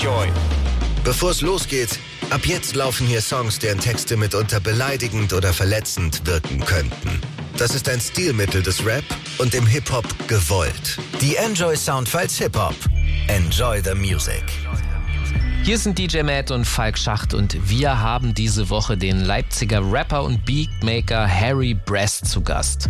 Enjoy. 0.00 0.28
Bevor 1.04 1.30
es 1.30 1.42
losgeht, 1.42 1.98
ab 2.30 2.46
jetzt 2.46 2.74
laufen 2.74 3.06
hier 3.06 3.20
Songs, 3.20 3.58
deren 3.58 3.78
Texte 3.78 4.16
mitunter 4.16 4.58
beleidigend 4.58 5.34
oder 5.34 5.52
verletzend 5.52 6.26
wirken 6.26 6.64
könnten. 6.64 7.20
Das 7.58 7.74
ist 7.74 7.86
ein 7.86 8.00
Stilmittel 8.00 8.62
des 8.62 8.86
Rap 8.86 9.04
und 9.36 9.54
im 9.54 9.66
Hip-Hop 9.66 10.06
gewollt. 10.26 10.96
Die 11.20 11.36
Enjoy 11.36 11.76
Soundfiles 11.76 12.38
Hip-Hop. 12.38 12.74
Enjoy 13.28 13.82
the 13.84 13.94
Music. 13.94 14.42
Hier 15.64 15.76
sind 15.76 15.98
DJ 15.98 16.22
Matt 16.22 16.50
und 16.50 16.64
Falk 16.64 16.96
Schacht 16.96 17.34
und 17.34 17.68
wir 17.68 18.00
haben 18.00 18.32
diese 18.32 18.70
Woche 18.70 18.96
den 18.96 19.20
Leipziger 19.20 19.82
Rapper 19.92 20.24
und 20.24 20.46
Beatmaker 20.46 21.28
Harry 21.28 21.74
Brest 21.74 22.24
zu 22.24 22.40
Gast. 22.40 22.88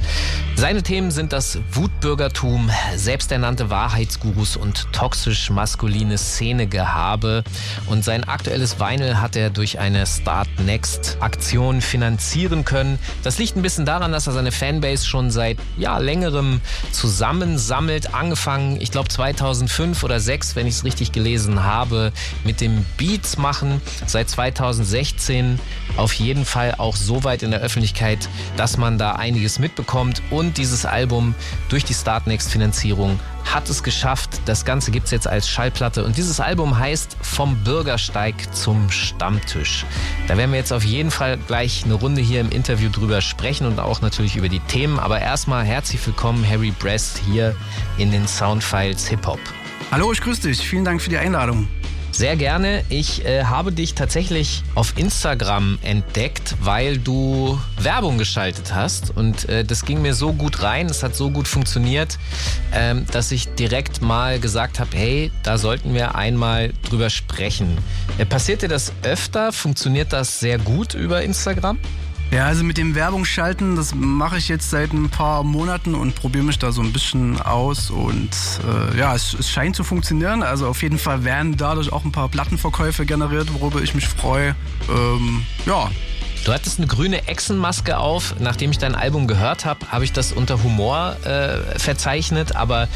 Seine 0.61 0.83
Themen 0.83 1.11
sind 1.11 1.33
das 1.33 1.59
Wutbürgertum, 1.73 2.71
selbsternannte 2.95 3.71
Wahrheitsgurus 3.71 4.59
und 4.59 4.93
toxisch 4.93 5.49
maskuline 5.49 6.19
Szenegehabe. 6.19 7.45
Und 7.87 8.05
sein 8.05 8.25
aktuelles 8.25 8.79
Vinyl 8.79 9.23
hat 9.23 9.37
er 9.37 9.49
durch 9.49 9.79
eine 9.79 10.07
Start 10.07 10.49
Next 10.59 11.17
Aktion 11.21 11.81
finanzieren 11.81 12.67
können. 12.67 12.99
Das 13.23 13.39
liegt 13.39 13.57
ein 13.57 13.63
bisschen 13.63 13.87
daran, 13.87 14.13
dass 14.13 14.27
er 14.27 14.35
seine 14.35 14.53
Fanbase 14.53 15.07
schon 15.07 15.31
seit 15.31 15.57
ja, 15.79 15.97
längerem 15.97 16.61
zusammensammelt. 16.93 18.13
Angefangen, 18.13 18.83
ich 18.83 18.91
glaube 18.91 19.09
2005 19.09 20.05
oder 20.05 20.19
2006, 20.19 20.57
wenn 20.57 20.67
ich 20.67 20.75
es 20.75 20.85
richtig 20.85 21.13
gelesen 21.13 21.65
habe, 21.65 22.13
mit 22.45 22.61
dem 22.61 22.85
Beats 22.99 23.39
machen. 23.39 23.81
Seit 24.07 24.29
2016 24.29 25.59
auf 25.97 26.13
jeden 26.13 26.45
Fall 26.45 26.75
auch 26.77 26.97
so 26.97 27.25
weit 27.25 27.43
in 27.43 27.51
der 27.51 27.61
Öffentlichkeit, 27.61 28.29
dass 28.59 28.77
man 28.77 28.99
da 28.99 29.13
einiges 29.13 29.59
mitbekommt. 29.59 30.21
Und 30.31 30.50
dieses 30.57 30.85
Album 30.87 31.35
durch 31.69 31.85
die 31.85 31.95
Startnext-Finanzierung 31.95 33.19
hat 33.45 33.69
es 33.69 33.83
geschafft. 33.83 34.41
Das 34.47 34.65
Ganze 34.65 34.91
gibt 34.91 35.07
es 35.07 35.11
jetzt 35.11 35.27
als 35.27 35.49
Schallplatte. 35.49 36.05
Und 36.05 36.17
dieses 36.17 36.41
Album 36.41 36.79
heißt 36.79 37.17
Vom 37.21 37.57
Bürgersteig 37.65 38.35
zum 38.55 38.91
Stammtisch. 38.91 39.85
Da 40.29 40.37
werden 40.37 40.53
wir 40.53 40.59
jetzt 40.59 40.73
auf 40.73 40.85
jeden 40.85 41.11
Fall 41.11 41.39
gleich 41.39 41.85
eine 41.85 41.95
Runde 41.95 42.21
hier 42.21 42.41
im 42.41 42.51
Interview 42.51 42.91
drüber 42.91 43.21
sprechen 43.21 43.67
und 43.67 43.81
auch 43.81 44.01
natürlich 44.01 44.37
über 44.37 44.49
die 44.49 44.61
Themen. 44.61 44.99
Aber 44.99 45.21
erstmal 45.21 45.65
herzlich 45.65 46.05
willkommen, 46.07 46.47
Harry 46.49 46.73
Brest, 46.79 47.21
hier 47.27 47.57
in 47.99 48.11
den 48.13 48.29
Soundfiles 48.29 49.07
Hip 49.09 49.27
Hop. 49.27 49.41
Hallo, 49.91 50.13
ich 50.13 50.21
grüße 50.21 50.43
dich. 50.43 50.61
Vielen 50.61 50.85
Dank 50.85 51.03
für 51.03 51.11
die 51.11 51.19
Einladung. 51.19 51.69
Sehr 52.21 52.37
gerne. 52.37 52.85
Ich 52.91 53.25
äh, 53.25 53.45
habe 53.45 53.73
dich 53.73 53.95
tatsächlich 53.95 54.63
auf 54.75 54.93
Instagram 54.99 55.79
entdeckt, 55.81 56.55
weil 56.61 56.99
du 56.99 57.59
Werbung 57.79 58.19
geschaltet 58.19 58.75
hast. 58.75 59.17
Und 59.17 59.49
äh, 59.49 59.65
das 59.65 59.87
ging 59.87 60.03
mir 60.03 60.13
so 60.13 60.35
gut 60.35 60.63
rein, 60.63 60.85
es 60.91 61.03
hat 61.03 61.17
so 61.17 61.31
gut 61.31 61.49
funktioniert, 61.49 62.19
ähm, 62.75 63.07
dass 63.11 63.33
ich 63.33 63.49
direkt 63.55 64.03
mal 64.03 64.39
gesagt 64.39 64.81
habe, 64.81 64.91
hey, 64.95 65.33
da 65.45 65.57
sollten 65.57 65.95
wir 65.95 66.15
einmal 66.15 66.75
drüber 66.91 67.09
sprechen. 67.09 67.79
Äh, 68.19 68.27
passiert 68.27 68.61
dir 68.61 68.69
das 68.69 68.93
öfter? 69.03 69.51
Funktioniert 69.51 70.13
das 70.13 70.41
sehr 70.41 70.59
gut 70.59 70.93
über 70.93 71.23
Instagram? 71.23 71.79
Ja, 72.31 72.47
also 72.47 72.63
mit 72.63 72.79
dem 72.79 72.95
Werbung 72.95 73.25
schalten, 73.25 73.75
das 73.75 73.93
mache 73.93 74.39
ich 74.39 74.47
jetzt 74.47 74.71
seit 74.71 74.93
ein 74.93 75.11
paar 75.11 75.43
Monaten 75.43 75.97
und 75.97 76.15
probiere 76.15 76.45
mich 76.45 76.61
da 76.61 76.71
so 76.71 76.81
ein 76.81 76.93
bisschen 76.93 77.43
aus. 77.43 77.91
Und 77.91 78.31
äh, 78.65 78.97
ja, 78.97 79.17
es, 79.17 79.35
es, 79.35 79.51
scheint 79.51 79.75
zu 79.75 79.83
funktionieren. 79.83 80.45
Also 80.45 80.69
auf 80.69 80.81
jeden 80.83 80.99
Fall 80.99 81.25
werden 81.25 81.57
dadurch 81.57 81.93
auch 81.93 82.05
ein 82.05 82.13
paar 82.13 82.29
Plattenverkäufe 82.29 83.05
generiert, 83.05 83.53
worüber 83.53 83.83
ich 83.83 83.97
mich 83.97 84.07
freue. 84.07 84.55
Ähm, 84.89 85.45
ja. 85.67 85.91
Du 86.45 86.53
hattest 86.53 86.79
eine 86.79 86.87
grüne 86.87 87.27
Echsenmaske 87.27 87.99
auf. 87.99 88.37
Nachdem 88.39 88.71
ich 88.71 88.79
dein 88.79 88.95
Album 88.95 89.27
gehört 89.27 89.65
habe, 89.65 89.91
habe 89.91 90.05
ich 90.05 90.13
das 90.13 90.31
unter 90.33 90.63
Humor 90.63 91.17
äh, 91.25 91.79
verzeichnet. 91.81 92.55
Aber 92.55 92.87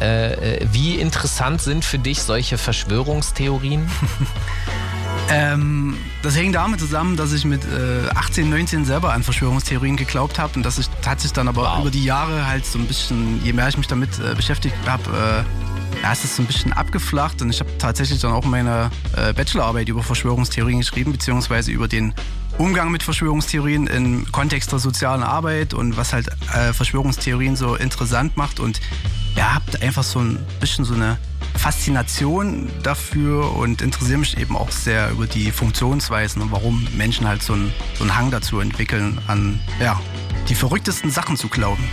äh, 0.00 0.32
äh 0.56 0.66
wie 0.72 0.94
interessant 0.94 1.60
sind 1.60 1.84
für 1.84 1.98
dich 1.98 2.22
solche 2.22 2.56
Verschwörungstheorien? 2.56 3.86
Ähm, 5.30 5.96
das 6.22 6.36
hängt 6.36 6.54
damit 6.54 6.80
zusammen, 6.80 7.16
dass 7.16 7.32
ich 7.32 7.44
mit 7.44 7.64
äh, 7.64 8.08
18, 8.14 8.48
19 8.48 8.84
selber 8.84 9.12
an 9.12 9.22
Verschwörungstheorien 9.22 9.96
geglaubt 9.96 10.38
habe 10.38 10.54
und 10.56 10.62
dass 10.62 10.78
ich 10.78 10.88
hat 11.06 11.20
sich 11.20 11.32
dann 11.32 11.48
aber 11.48 11.62
wow. 11.62 11.80
über 11.80 11.90
die 11.90 12.04
Jahre 12.04 12.46
halt 12.46 12.64
so 12.64 12.78
ein 12.78 12.86
bisschen, 12.86 13.42
je 13.44 13.52
mehr 13.52 13.68
ich 13.68 13.76
mich 13.76 13.86
damit 13.86 14.10
äh, 14.18 14.34
beschäftigt 14.34 14.74
habe, 14.86 15.44
äh, 15.44 15.67
ja, 16.02 16.12
es 16.12 16.24
ist 16.24 16.36
so 16.36 16.42
ein 16.42 16.46
bisschen 16.46 16.72
abgeflacht 16.72 17.42
und 17.42 17.50
ich 17.50 17.60
habe 17.60 17.70
tatsächlich 17.78 18.20
dann 18.20 18.32
auch 18.32 18.44
meine 18.44 18.90
äh, 19.16 19.32
Bachelorarbeit 19.32 19.88
über 19.88 20.02
Verschwörungstheorien 20.02 20.78
geschrieben, 20.80 21.12
beziehungsweise 21.12 21.70
über 21.70 21.88
den 21.88 22.14
Umgang 22.58 22.90
mit 22.90 23.04
Verschwörungstheorien 23.04 23.86
im 23.86 24.30
Kontext 24.32 24.72
der 24.72 24.80
sozialen 24.80 25.22
Arbeit 25.22 25.74
und 25.74 25.96
was 25.96 26.12
halt 26.12 26.28
äh, 26.54 26.72
Verschwörungstheorien 26.72 27.54
so 27.54 27.76
interessant 27.76 28.36
macht 28.36 28.58
und 28.58 28.80
ja, 29.36 29.54
habt 29.54 29.80
einfach 29.82 30.02
so 30.02 30.18
ein 30.18 30.44
bisschen 30.58 30.84
so 30.84 30.94
eine 30.94 31.18
Faszination 31.54 32.68
dafür 32.82 33.54
und 33.54 33.82
interessiere 33.82 34.18
mich 34.18 34.36
eben 34.38 34.56
auch 34.56 34.70
sehr 34.70 35.10
über 35.10 35.26
die 35.26 35.52
Funktionsweisen 35.52 36.42
und 36.42 36.50
warum 36.50 36.86
Menschen 36.96 37.28
halt 37.28 37.42
so 37.42 37.52
einen, 37.52 37.72
so 37.94 38.02
einen 38.02 38.16
Hang 38.16 38.30
dazu 38.30 38.58
entwickeln, 38.58 39.18
an 39.28 39.60
ja, 39.80 40.00
die 40.48 40.54
verrücktesten 40.56 41.10
Sachen 41.10 41.36
zu 41.36 41.48
glauben. 41.48 41.84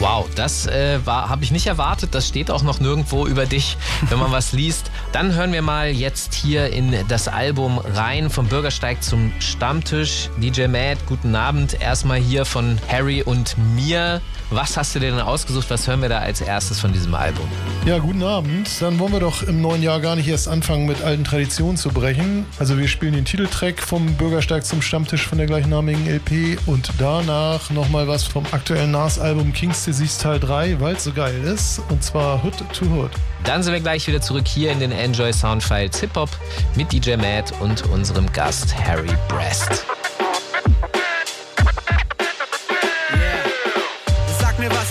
Wow, 0.00 0.30
das 0.34 0.66
äh, 0.66 0.98
habe 1.04 1.44
ich 1.44 1.50
nicht 1.50 1.66
erwartet. 1.66 2.14
Das 2.14 2.26
steht 2.26 2.50
auch 2.50 2.62
noch 2.62 2.80
nirgendwo 2.80 3.26
über 3.26 3.44
dich, 3.44 3.76
wenn 4.08 4.18
man 4.18 4.32
was 4.32 4.52
liest. 4.52 4.90
Dann 5.12 5.34
hören 5.34 5.52
wir 5.52 5.60
mal 5.60 5.90
jetzt 5.90 6.32
hier 6.32 6.72
in 6.72 6.96
das 7.08 7.28
Album 7.28 7.78
rein 7.78 8.30
vom 8.30 8.46
Bürgersteig 8.46 9.02
zum 9.02 9.30
Stammtisch. 9.40 10.30
DJ 10.38 10.68
Matt, 10.68 10.96
guten 11.06 11.34
Abend. 11.34 11.78
Erstmal 11.82 12.18
hier 12.18 12.46
von 12.46 12.78
Harry 12.88 13.22
und 13.22 13.56
mir. 13.76 14.22
Was 14.52 14.76
hast 14.76 14.96
du 14.96 14.98
dir 14.98 15.12
denn 15.12 15.20
ausgesucht? 15.20 15.70
Was 15.70 15.86
hören 15.86 16.02
wir 16.02 16.08
da 16.08 16.18
als 16.18 16.40
erstes 16.40 16.80
von 16.80 16.92
diesem 16.92 17.14
Album? 17.14 17.48
Ja, 17.86 17.98
guten 17.98 18.24
Abend. 18.24 18.68
Dann 18.80 18.98
wollen 18.98 19.12
wir 19.12 19.20
doch 19.20 19.44
im 19.44 19.60
neuen 19.60 19.80
Jahr 19.80 20.00
gar 20.00 20.16
nicht 20.16 20.26
erst 20.26 20.48
anfangen, 20.48 20.86
mit 20.86 21.02
alten 21.02 21.22
Traditionen 21.22 21.76
zu 21.76 21.90
brechen. 21.90 22.44
Also 22.58 22.76
wir 22.76 22.88
spielen 22.88 23.12
den 23.12 23.24
Titeltrack 23.24 23.80
vom 23.80 24.14
Bürgersteig 24.14 24.64
zum 24.64 24.82
Stammtisch 24.82 25.24
von 25.24 25.38
der 25.38 25.46
gleichnamigen 25.46 26.04
LP 26.08 26.58
und 26.66 26.90
danach 26.98 27.70
nochmal 27.70 28.08
was 28.08 28.24
vom 28.24 28.44
aktuellen 28.50 28.90
NAS-Album 28.90 29.52
King's 29.52 29.84
Disease 29.84 30.20
Teil 30.20 30.40
3, 30.40 30.80
weil 30.80 30.96
es 30.96 31.04
so 31.04 31.12
geil 31.12 31.40
ist. 31.44 31.80
Und 31.88 32.02
zwar 32.02 32.42
Hood 32.42 32.58
to 32.72 32.86
Hood. 32.86 33.12
Dann 33.44 33.62
sind 33.62 33.72
wir 33.72 33.80
gleich 33.80 34.08
wieder 34.08 34.20
zurück 34.20 34.48
hier 34.48 34.72
in 34.72 34.80
den 34.80 34.90
Enjoy 34.90 35.32
Soundfiles 35.32 36.00
Hip 36.00 36.16
Hop 36.16 36.30
mit 36.74 36.92
DJ 36.92 37.14
Matt 37.14 37.52
und 37.60 37.86
unserem 37.86 38.30
Gast 38.32 38.74
Harry 38.76 39.14
Brest. 39.28 39.86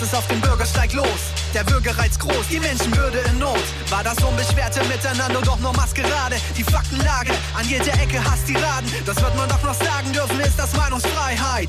Was 0.00 0.08
ist 0.08 0.14
auf 0.16 0.26
dem 0.28 0.40
Bürgersteig 0.40 0.94
los? 0.94 1.30
Der 1.52 1.62
Bürgerreiz 1.62 2.18
groß, 2.18 2.48
die 2.50 2.58
Menschenwürde 2.58 3.18
in 3.18 3.38
Not. 3.38 3.60
War 3.90 4.02
das 4.02 4.16
unbeschwerte 4.24 4.82
Miteinander 4.86 5.42
doch 5.42 5.58
nur 5.58 5.74
Maskerade? 5.74 6.36
Die 6.56 6.64
Faktenlage, 6.64 7.32
an 7.54 7.68
jeder 7.68 7.92
Ecke 8.00 8.18
hasst 8.24 8.48
die 8.48 8.54
Raden. 8.54 8.90
Das 9.04 9.20
wird 9.20 9.36
man 9.36 9.46
doch 9.50 9.62
noch 9.62 9.74
sagen 9.74 10.10
dürfen, 10.14 10.40
ist 10.40 10.58
das 10.58 10.74
Meinungsfreiheit. 10.74 11.68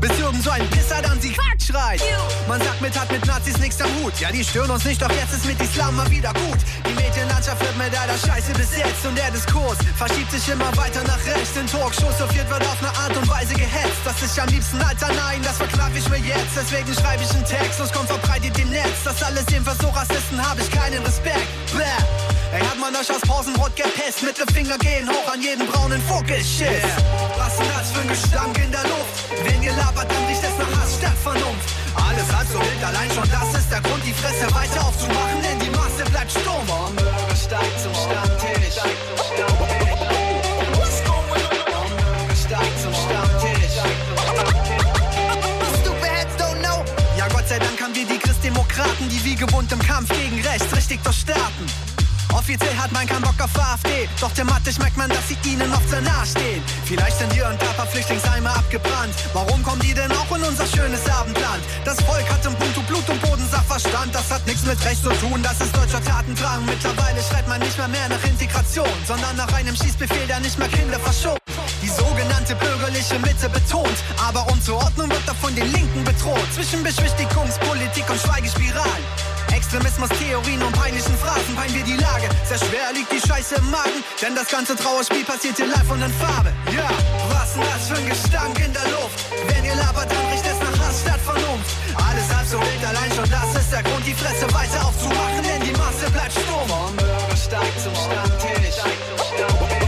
Bis 0.00 0.18
irgend 0.18 0.42
so 0.42 0.50
ein 0.50 0.66
Pisser 0.70 1.02
dann 1.02 1.20
sie 1.20 1.30
Quatsch 1.30 1.68
schreit. 1.70 2.00
Man 2.48 2.60
sagt 2.62 2.80
mit 2.80 2.98
hat 2.98 3.12
mit 3.12 3.24
Nazis 3.26 3.58
nichts 3.58 3.80
am 3.82 3.90
Hut. 4.00 4.18
Ja, 4.18 4.32
die 4.32 4.42
stören 4.42 4.70
uns 4.70 4.84
nicht, 4.84 5.00
doch 5.00 5.10
jetzt 5.10 5.34
ist 5.34 5.44
mit 5.44 5.60
Islam 5.60 5.94
mal 5.96 6.10
wieder 6.10 6.32
gut. 6.32 6.58
Die 6.88 6.94
Medienlandschaft 6.94 7.60
wird 7.60 7.76
mit 7.76 7.92
leider 7.92 8.16
Scheiße 8.16 8.52
besetzt 8.52 9.04
und 9.06 9.16
der 9.16 9.30
Diskurs 9.30 9.78
verschiebt 9.96 10.30
sich 10.30 10.48
immer 10.48 10.74
weiter 10.76 11.02
nach 11.04 11.22
rechts. 11.26 11.56
In 11.56 11.66
Talkshows 11.66 12.16
so 12.18 12.24
wird 12.34 12.50
auf 12.50 12.78
eine 12.80 12.96
Art 12.96 13.16
und 13.16 13.28
Weise 13.28 13.54
gehetzt. 13.54 14.00
Das 14.04 14.20
ist 14.22 14.36
ja 14.36 14.44
am 14.44 14.48
liebsten, 14.48 14.80
Alter, 14.80 15.08
nein, 15.12 15.40
das 15.42 15.58
verknapp 15.58 15.92
ich 15.94 16.08
mir 16.08 16.18
jetzt. 16.18 16.56
Deswegen 16.56 16.92
schreibe 16.94 17.22
ich 17.22 17.30
einen 17.30 17.44
Text, 17.44 17.78
sonst 17.78 17.92
kommt 17.92 18.08
verbreitet 18.08 18.58
im 18.58 18.70
Netz. 18.70 19.04
Das 19.04 19.22
alles 19.22 19.44
jedenfalls 19.50 19.78
so 19.78 19.88
Rassisten 19.88 20.40
habe 20.40 20.62
ich 20.62 20.70
keinen 20.70 21.02
Respekt. 21.04 21.46
Bäh. 21.76 22.29
Ey, 22.52 22.60
hat 22.60 22.78
man 22.80 22.94
euch 22.96 23.08
aus 23.08 23.20
Pausenbrot 23.20 23.76
gepisst? 23.76 24.24
Mittelfinger 24.24 24.76
gehen 24.78 25.08
hoch 25.08 25.32
an 25.32 25.40
jeden 25.40 25.66
braunen 25.68 26.02
Vogelschiss. 26.02 26.60
Yeah. 26.60 26.82
Was 27.38 27.56
denn 27.56 27.68
das 27.68 27.92
für 27.92 28.00
ein 28.00 28.08
Gestank 28.08 28.58
in 28.58 28.72
der 28.72 28.82
Luft? 28.82 29.14
Wenn 29.44 29.62
ihr 29.62 29.72
labert, 29.72 30.10
dann 30.10 30.24
riecht 30.26 30.42
es 30.42 30.58
nach 30.58 30.80
Hass 30.80 30.96
statt 30.98 31.16
Vernunft. 31.22 31.70
Alles 31.94 32.26
halb 32.34 32.48
so 32.48 32.58
wild, 32.58 32.82
allein 32.82 33.10
schon 33.12 33.30
das 33.30 33.54
ist 33.54 33.70
der 33.70 33.80
Grund, 33.80 34.02
die 34.04 34.12
Fresse 34.12 34.52
weiter 34.52 34.84
aufzumachen, 34.84 35.42
denn 35.42 35.58
die 35.60 35.70
Masse 35.70 36.02
bleibt 36.10 36.30
stumm. 36.32 36.66
Vom 36.66 36.96
Bürgersteig 36.96 37.70
zum 37.82 37.94
Stammtisch. 37.94 38.60
Ja, 47.16 47.28
Gott 47.28 47.48
sei 47.48 47.58
Dank 47.58 47.80
haben 47.80 47.94
wir 47.94 48.06
die 48.06 48.18
Christdemokraten, 48.18 49.08
die 49.08 49.24
wie 49.24 49.36
gewohnt 49.36 49.70
im 49.70 49.78
Kampf 49.78 50.08
gegen 50.08 50.40
rechts 50.40 50.74
richtig 50.74 51.02
durchstarten. 51.04 51.89
Offiziell 52.32 52.76
hat 52.76 52.92
man 52.92 53.06
keinen 53.06 53.22
Bock 53.22 53.40
auf 53.40 53.50
AfD, 53.58 54.08
doch 54.20 54.32
thematisch 54.32 54.78
merkt 54.78 54.96
man, 54.96 55.08
dass 55.08 55.28
sie 55.28 55.36
ihnen 55.48 55.72
oft 55.72 55.88
sehr 55.88 56.00
nahe 56.00 56.26
stehen. 56.26 56.62
Vielleicht 56.84 57.18
sind 57.18 57.32
hier 57.32 57.46
und 57.46 57.58
paar 57.76 57.86
Flüchtlingsheime 57.86 58.50
abgebrannt. 58.50 59.14
Warum 59.32 59.62
kommen 59.62 59.80
die 59.80 59.94
denn 59.94 60.10
auch 60.12 60.36
in 60.36 60.42
unser 60.42 60.66
schönes 60.66 61.08
Abendland? 61.08 61.62
Das 61.84 62.00
Volk 62.02 62.28
hat 62.30 62.44
im 62.44 62.54
Punkt 62.54 62.86
Blut 62.86 63.08
und 63.08 63.22
Boden 63.22 63.48
Sachverstand. 63.50 64.14
Das 64.14 64.30
hat 64.30 64.46
nichts 64.46 64.64
mit 64.64 64.82
Recht 64.84 65.02
zu 65.02 65.10
tun, 65.10 65.42
das 65.42 65.60
ist 65.60 65.74
deutscher 65.76 66.02
Tatendrang. 66.02 66.64
Mittlerweile 66.66 67.22
schreit 67.22 67.48
man 67.48 67.60
nicht 67.60 67.76
mehr 67.78 67.88
mehr 67.88 68.08
nach 68.08 68.22
Integration, 68.24 68.88
sondern 69.06 69.36
nach 69.36 69.52
einem 69.52 69.76
Schießbefehl, 69.76 70.26
der 70.26 70.40
nicht 70.40 70.58
mehr 70.58 70.68
Kinder 70.68 70.98
verschont. 71.00 71.38
Die 71.82 71.88
sogenannte 71.88 72.54
bürgerliche 72.56 73.18
Mitte 73.20 73.48
betont, 73.48 73.98
aber 74.28 74.46
Unzuordnung 74.52 75.10
wird 75.10 75.26
davon 75.26 75.54
den 75.54 75.72
Linken 75.72 76.04
bedroht. 76.04 76.46
Zwischen 76.54 76.82
Beschwichtigungspolitik 76.82 78.08
und 78.10 78.20
Schweigespiralen 78.20 79.29
Extremismus-Theorien 79.60 80.62
und 80.62 80.72
peinlichen 80.72 81.14
Phrasen 81.18 81.54
pein 81.54 81.72
wir 81.74 81.84
die 81.84 81.96
Lage. 81.96 82.28
Sehr 82.48 82.56
schwer 82.56 82.92
liegt 82.94 83.12
die 83.12 83.20
Scheiße 83.20 83.56
im 83.56 83.70
Magen, 83.70 84.00
denn 84.22 84.34
das 84.34 84.48
ganze 84.48 84.74
Trauerspiel 84.74 85.22
passiert 85.22 85.56
hier 85.58 85.66
live 85.66 85.90
und 85.90 86.00
in 86.00 86.12
Farbe. 86.14 86.50
Ja, 86.72 86.88
was 87.28 87.52
denn 87.52 87.62
das 87.68 87.88
für 87.88 87.96
ein 87.96 88.08
Gestank 88.08 88.56
in 88.58 88.72
der 88.72 88.88
Luft? 88.88 89.20
Wenn 89.46 89.64
ihr 89.64 89.76
labert, 89.76 90.10
dann 90.10 90.24
riecht 90.32 90.46
es 90.46 90.58
nach 90.64 90.76
Hass 90.80 91.02
statt 91.02 91.20
Vernunft. 91.20 91.76
Alles 91.92 92.28
halb 92.34 92.48
so 92.48 92.58
wild, 92.58 92.84
allein 92.88 93.12
schon 93.12 93.28
das 93.28 93.60
ist 93.60 93.70
der 93.70 93.82
Grund, 93.82 94.04
die 94.06 94.14
Fresse 94.14 94.46
weiter 94.54 94.80
aufzumachen, 94.86 95.42
denn 95.44 95.60
die 95.60 95.76
Masse 95.76 96.10
bleibt 96.10 96.32
stumm. 96.32 96.68
Vom 96.68 96.96
Bürgersteig 96.96 97.72
zum 97.84 97.94
Stammtisch. 97.94 98.80
Vom 98.80 99.79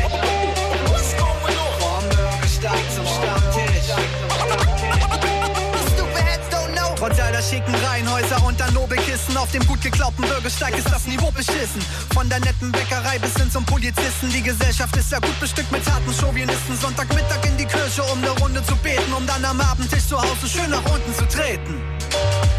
Reihenhäuser 8.23 8.47
und 8.47 8.59
dann 8.61 8.73
Nobelkissen 8.75 9.37
auf 9.37 9.51
dem 9.51 9.67
gut 9.67 9.81
geglaubten 9.81 10.23
Bürgersteig 10.27 10.77
ist 10.77 10.91
das 10.91 11.07
Niveau 11.07 11.31
beschissen. 11.31 11.81
Von 12.13 12.29
der 12.29 12.41
netten 12.41 12.73
Bäckerei 12.73 13.19
bis 13.19 13.35
hin 13.35 13.51
zum 13.51 13.65
Polizisten. 13.65 14.31
Die 14.31 14.43
Gesellschaft 14.43 14.97
ist 14.97 15.11
ja 15.11 15.19
gut 15.19 15.39
bestückt 15.41 15.71
mit 15.73 15.85
harten 15.91 16.13
Chauvinisten. 16.13 16.77
Sonntagmittag 16.77 17.45
in 17.47 17.57
die 17.57 17.67
Kirche, 17.67 18.03
um 18.05 18.19
eine 18.19 18.31
Runde 18.31 18.63
zu 18.65 18.77
beten, 18.77 19.13
um 19.13 19.27
dann 19.27 19.45
am 19.45 19.61
Abendtisch 19.61 20.07
zu 20.07 20.21
Hause 20.21 20.49
schön 20.49 20.71
nach 20.71 20.85
unten 20.85 21.15
zu 21.15 21.27
treten. 21.27 21.92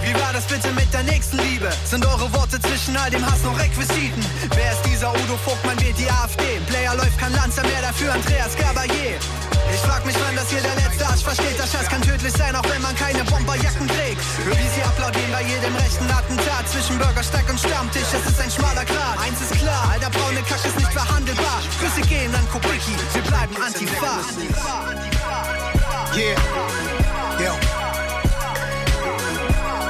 Wie 0.03 0.13
war 0.19 0.33
das 0.33 0.43
bitte 0.45 0.69
mit 0.73 0.93
der 0.93 1.03
nächsten 1.03 1.37
Liebe? 1.37 1.69
Sind 1.85 2.05
eure 2.05 2.31
Worte 2.33 2.59
zwischen 2.59 2.95
all 2.97 3.09
dem 3.09 3.25
Hass 3.25 3.41
noch 3.43 3.57
Requisiten? 3.57 4.23
Wer 4.53 4.71
ist 4.73 4.83
dieser 4.85 5.11
Udo 5.11 5.37
Vogtmann, 5.45 5.79
wählt 5.79 5.97
die 5.97 6.09
AfD? 6.09 6.43
Player 6.67 6.93
läuft 6.95 7.17
kein 7.17 7.33
Lanzer 7.33 7.63
mehr 7.63 7.81
dafür, 7.81 8.13
Andreas 8.13 8.51
Gabayé. 8.57 9.15
Ich 9.73 9.79
frag 9.79 10.05
mich, 10.05 10.15
wann 10.19 10.35
das 10.35 10.49
hier 10.49 10.61
der 10.61 10.75
letzte 10.75 11.07
Arsch 11.07 11.23
versteht. 11.23 11.57
Der 11.57 11.67
Scheiß 11.67 11.87
kann 11.87 12.01
tödlich 12.01 12.33
sein, 12.33 12.53
auch 12.55 12.67
wenn 12.67 12.81
man 12.81 12.95
keine 12.95 13.23
Bomberjacken 13.23 13.87
trägt. 13.87 14.21
Hör, 14.43 14.51
wie 14.51 14.69
sie 14.75 14.83
applaudieren 14.83 15.31
bei 15.31 15.41
jedem 15.41 15.75
rechten 15.75 16.11
Attentat. 16.11 16.67
Zwischen 16.67 16.97
Bürgersteig 16.99 17.49
und 17.49 17.59
Stammtisch, 17.59 18.11
es 18.11 18.29
ist 18.29 18.41
ein 18.41 18.51
schmaler 18.51 18.85
Grat. 18.85 19.17
Eins 19.23 19.39
ist 19.39 19.55
klar, 19.55 19.89
all 19.91 19.99
der 19.99 20.11
braune 20.11 20.43
Kack 20.43 20.63
ist 20.65 20.77
nicht 20.77 20.91
verhandelbar. 20.91 21.63
Grüße 21.79 22.01
gehen 22.07 22.35
an 22.35 22.47
Kubicki, 22.51 22.95
wir 23.13 23.23
bleiben 23.23 23.55
Antifa. 23.55 24.19
Yeah. 26.15 26.92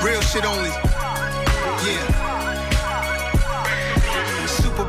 Real 0.03 0.19
shit 0.19 0.43
only. 0.43 0.69
Yeah. 0.69 2.12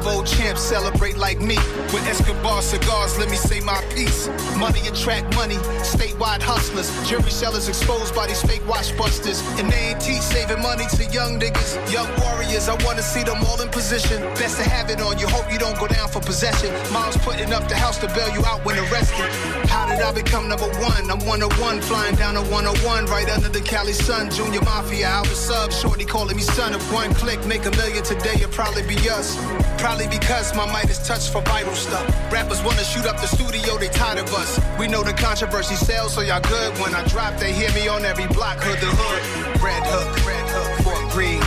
Bowl 0.04 0.22
champs 0.22 0.60
celebrate 0.60 1.16
like 1.16 1.40
me. 1.40 1.56
With 1.88 2.06
Escobar 2.06 2.60
cigars, 2.60 3.18
let 3.18 3.30
me 3.30 3.36
say 3.36 3.60
my 3.60 3.80
piece. 3.96 4.28
Money 4.58 4.86
attract 4.86 5.34
money, 5.34 5.56
statewide 5.80 6.42
hustlers. 6.42 6.92
Jury 7.08 7.30
sellers 7.30 7.68
exposed 7.70 8.14
by 8.14 8.26
these 8.26 8.42
fake 8.42 8.60
watch 8.68 8.94
busters. 8.98 9.40
And 9.58 9.72
they 9.72 9.96
ain't 9.96 10.00
teach 10.02 10.20
saving 10.20 10.60
money 10.60 10.84
to 10.96 11.04
young 11.06 11.40
niggas. 11.40 11.80
Young 11.90 12.08
warriors, 12.20 12.68
I 12.68 12.76
wanna 12.84 13.00
see 13.00 13.22
them 13.22 13.42
all 13.48 13.58
in 13.62 13.70
position. 13.70 14.20
Best 14.36 14.58
to 14.58 14.68
have 14.68 14.90
it 14.90 15.00
on 15.00 15.18
you, 15.18 15.26
hope 15.26 15.50
you 15.50 15.58
don't 15.58 15.78
go 15.78 15.86
down 15.86 16.08
for 16.08 16.20
possession. 16.20 16.70
Mom's 16.92 17.16
putting 17.16 17.54
up 17.54 17.66
the 17.68 17.76
house 17.76 17.96
to 18.00 18.06
bail 18.08 18.28
you 18.36 18.44
out 18.44 18.62
when 18.62 18.76
arrested. 18.78 19.24
How 19.72 19.88
did 19.88 20.02
I 20.02 20.12
become 20.12 20.50
number 20.50 20.68
one? 20.84 21.10
I'm 21.10 21.24
101, 21.24 21.80
flying 21.80 22.16
down 22.16 22.36
a 22.36 22.42
101, 22.52 23.06
right 23.06 23.30
under 23.30 23.48
the 23.48 23.62
Cali 23.62 23.94
sun. 23.94 24.30
Junior 24.30 24.60
Mafia, 24.60 25.08
I 25.08 25.20
was 25.20 25.38
sub, 25.38 25.72
shorty 25.72 26.04
calling 26.04 26.36
me 26.36 26.42
son. 26.42 26.74
If 26.74 26.92
one 26.92 27.14
click, 27.14 27.40
make 27.46 27.64
a 27.64 27.70
million 27.70 28.04
today, 28.04 28.34
it'll 28.34 28.50
probably 28.50 28.82
be 28.82 28.96
us. 29.08 29.38
Probably 29.78 29.93
because 30.02 30.54
my 30.56 30.66
mic 30.66 30.90
is 30.90 30.98
touched 31.06 31.30
for 31.30 31.40
viral 31.42 31.74
stuff. 31.74 32.04
Rappers 32.32 32.62
wanna 32.64 32.82
shoot 32.82 33.06
up 33.06 33.16
the 33.20 33.28
studio, 33.28 33.78
they 33.78 33.88
tired 33.88 34.18
of 34.18 34.32
us. 34.34 34.58
We 34.78 34.88
know 34.88 35.02
the 35.04 35.12
controversy 35.12 35.76
sells, 35.76 36.14
so 36.14 36.20
y'all 36.20 36.40
good. 36.40 36.76
When 36.78 36.94
I 36.94 37.04
drop, 37.06 37.38
they 37.38 37.52
hear 37.52 37.70
me 37.72 37.86
on 37.86 38.04
every 38.04 38.26
block, 38.28 38.58
hood 38.58 38.78
to 38.80 38.90
hood. 38.90 39.62
Red 39.62 39.82
Hook, 39.86 40.26
Red 40.26 40.46
Hook, 40.50 40.84
Fort 40.84 41.12
Greene, 41.12 41.40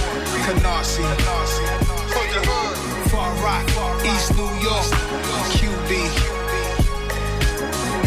Canarsie, 0.47 1.03
Hood 2.15 2.29
to 2.33 2.41
Hood, 2.49 3.11
Far 3.11 3.31
Rock, 3.43 3.65
East 4.05 4.31
New 4.39 4.51
York, 4.63 4.87
QB, 5.59 5.91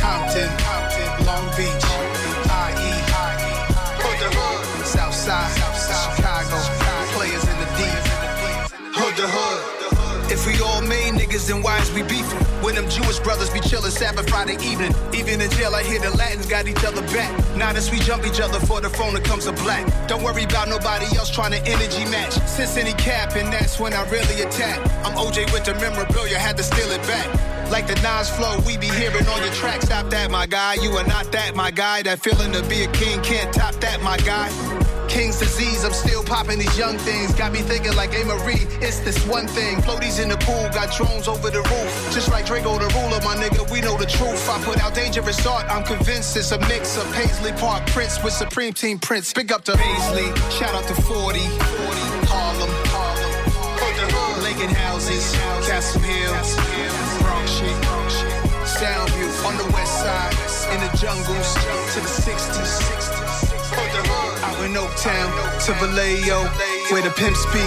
Compton, 0.00 0.50
Long 1.26 1.46
Beach, 1.56 1.89
why 11.58 11.78
is 11.80 11.90
we 11.92 12.02
beefing? 12.02 12.38
When 12.62 12.76
them 12.76 12.88
Jewish 12.88 13.18
brothers 13.18 13.50
be 13.50 13.58
chillin' 13.60 13.90
Sabbath 13.90 14.28
Friday 14.30 14.54
evening. 14.62 14.94
Even 15.12 15.40
in 15.40 15.50
jail, 15.50 15.74
I 15.74 15.82
hear 15.82 15.98
the 15.98 16.16
Latins 16.16 16.46
got 16.46 16.68
each 16.68 16.84
other 16.84 17.02
back. 17.10 17.30
Now 17.56 17.72
that 17.72 17.88
we 17.90 17.98
jump 17.98 18.24
each 18.24 18.40
other 18.40 18.60
for 18.60 18.80
the 18.80 18.90
phone, 18.90 19.16
it 19.16 19.24
comes 19.24 19.46
a 19.46 19.52
black. 19.52 19.82
Don't 20.06 20.22
worry 20.22 20.44
about 20.44 20.68
nobody 20.68 21.06
else 21.16 21.30
trying 21.30 21.52
to 21.52 21.60
energy 21.66 22.04
match. 22.10 22.34
Since 22.46 22.76
any 22.76 22.92
cap, 22.92 23.34
and 23.34 23.52
that's 23.52 23.80
when 23.80 23.92
I 23.92 24.08
really 24.10 24.42
attack. 24.42 24.78
I'm 25.04 25.16
OJ 25.18 25.52
with 25.52 25.64
the 25.64 25.74
memorabilia, 25.74 26.38
had 26.38 26.56
to 26.58 26.62
steal 26.62 26.90
it 26.90 27.02
back. 27.02 27.26
Like 27.70 27.86
the 27.86 27.94
Nas 28.02 28.30
flow, 28.30 28.58
we 28.66 28.76
be 28.76 28.88
hearing 28.88 29.26
on 29.26 29.42
your 29.42 29.54
track. 29.54 29.82
Stop 29.82 30.10
that, 30.10 30.30
my 30.30 30.46
guy. 30.46 30.74
You 30.74 30.90
are 30.98 31.06
not 31.06 31.32
that, 31.32 31.56
my 31.56 31.70
guy. 31.70 32.02
That 32.02 32.20
feeling 32.20 32.52
to 32.52 32.62
be 32.68 32.82
a 32.82 32.92
king 32.92 33.20
can't 33.22 33.52
top 33.52 33.74
that, 33.80 34.02
my 34.02 34.16
guy. 34.18 34.50
King's 35.10 35.38
disease, 35.40 35.84
I'm 35.84 35.92
still 35.92 36.22
popping 36.22 36.60
these 36.60 36.78
young 36.78 36.96
things. 36.98 37.34
Got 37.34 37.52
me 37.52 37.58
thinking 37.58 37.94
like 37.96 38.14
A. 38.14 38.24
Marie, 38.24 38.62
it's 38.78 39.00
this 39.00 39.18
one 39.26 39.48
thing. 39.48 39.78
Floaties 39.82 40.22
in 40.22 40.28
the 40.28 40.38
pool, 40.38 40.70
got 40.70 40.94
drones 40.94 41.26
over 41.26 41.50
the 41.50 41.58
roof. 41.58 41.90
Just 42.14 42.30
like 42.30 42.46
Draco 42.46 42.78
the 42.78 42.86
ruler, 42.94 43.20
my 43.26 43.34
nigga, 43.34 43.68
we 43.72 43.80
know 43.80 43.98
the 43.98 44.06
truth. 44.06 44.48
I 44.48 44.62
put 44.62 44.78
out 44.78 44.94
dangerous 44.94 45.44
art, 45.44 45.66
I'm 45.68 45.82
convinced 45.82 46.36
it's 46.36 46.52
a 46.52 46.58
mix 46.70 46.96
of 46.96 47.10
Paisley 47.12 47.50
Park 47.52 47.84
Prince 47.88 48.22
with 48.22 48.32
Supreme 48.32 48.72
Team 48.72 49.00
Prince. 49.00 49.32
Big 49.32 49.50
up 49.50 49.64
to 49.64 49.76
Paisley, 49.76 50.30
shout 50.54 50.74
out 50.74 50.86
to 50.86 50.94
40, 50.94 51.10
40 51.10 51.40
Harlem, 52.30 52.70
Harlem, 52.94 54.42
Lincoln 54.42 54.70
Houses, 54.70 55.32
Castle 55.66 56.00
Hill, 56.02 56.32
Bronx 57.20 57.50
shit, 57.50 57.74
Soundview 58.78 59.28
on 59.44 59.58
the 59.58 59.66
west 59.74 59.94
side, 60.06 60.34
in 60.72 60.80
the 60.86 60.90
jungles 60.96 61.54
to 61.94 62.00
the 62.00 62.06
60s. 62.06 63.10
Out 63.72 64.29
in 64.62 64.74
Oaktown 64.74 65.30
to 65.64 65.72
Vallejo, 65.80 66.44
where 66.92 67.02
the 67.02 67.10
pimps 67.16 67.44
be. 67.52 67.64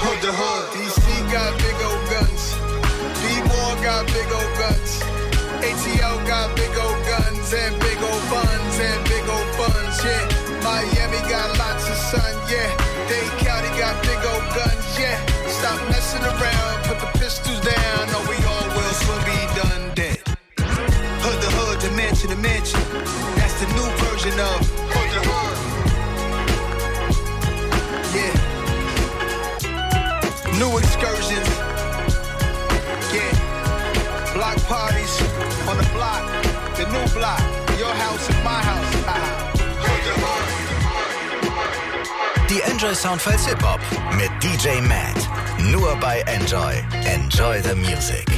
Hood 0.00 0.18
to 0.24 0.32
hood. 0.32 0.64
DC 0.72 1.04
got 1.28 1.52
big 1.60 1.78
old 1.84 2.02
guns. 2.08 2.56
B-More 3.20 3.76
got 3.84 4.06
big 4.08 4.28
old 4.32 4.52
guns. 4.56 5.04
ATL 5.60 6.16
got 6.26 6.48
big 6.56 6.72
old 6.80 7.00
guns 7.04 7.52
and 7.52 7.72
big 7.80 8.00
old 8.00 8.24
buns 8.32 8.76
and 8.80 9.00
big 9.04 9.26
old 9.28 9.48
buns, 9.60 9.96
yeah. 10.00 10.24
Miami 10.64 11.20
got 11.28 11.52
lots 11.60 11.84
of 11.84 11.98
sun, 12.08 12.32
yeah. 12.48 12.72
Dade 13.06 13.36
County 13.44 13.70
got 13.76 13.94
big 14.02 14.20
old 14.32 14.46
guns, 14.56 14.86
yeah. 14.96 15.18
Stop 15.46 15.78
messing 15.92 16.24
around, 16.24 16.74
put 16.88 16.98
the 17.04 17.10
pistols 17.20 17.60
down, 17.60 18.04
or 18.16 18.22
we 18.32 18.38
all 18.48 18.68
will 18.72 18.94
soon 18.96 19.20
be 19.28 19.40
done 19.60 19.84
dead. 19.94 20.22
Hood 21.20 21.38
to 21.42 21.50
hood, 21.52 21.78
the 21.84 21.90
mansion 21.96 22.30
to 22.32 22.38
mansion. 22.40 22.80
That's 23.36 23.60
the 23.60 23.68
new 23.76 23.88
version 24.00 24.34
of 24.40 24.71
New 30.58 30.78
excursions. 30.78 31.48
Yeah. 33.12 34.32
Block 34.34 34.56
parties 34.64 35.20
on 35.68 35.76
the 35.76 35.88
block. 35.92 36.24
The 36.76 36.84
new 36.92 37.06
block. 37.12 37.40
Your 37.78 37.92
house 37.94 38.28
and 38.28 38.44
my 38.44 38.60
house. 38.62 38.94
Ah. 39.06 39.52
Die 42.48 42.60
Enjoy 42.70 42.94
Soundfiles 42.94 43.46
Hip 43.46 43.62
Hop 43.62 43.80
mit 44.16 44.30
DJ 44.42 44.80
Matt. 44.82 45.28
Nur 45.70 45.96
bei 45.96 46.22
Enjoy. 46.26 46.84
Enjoy 47.06 47.60
the 47.62 47.74
Music. 47.74 48.31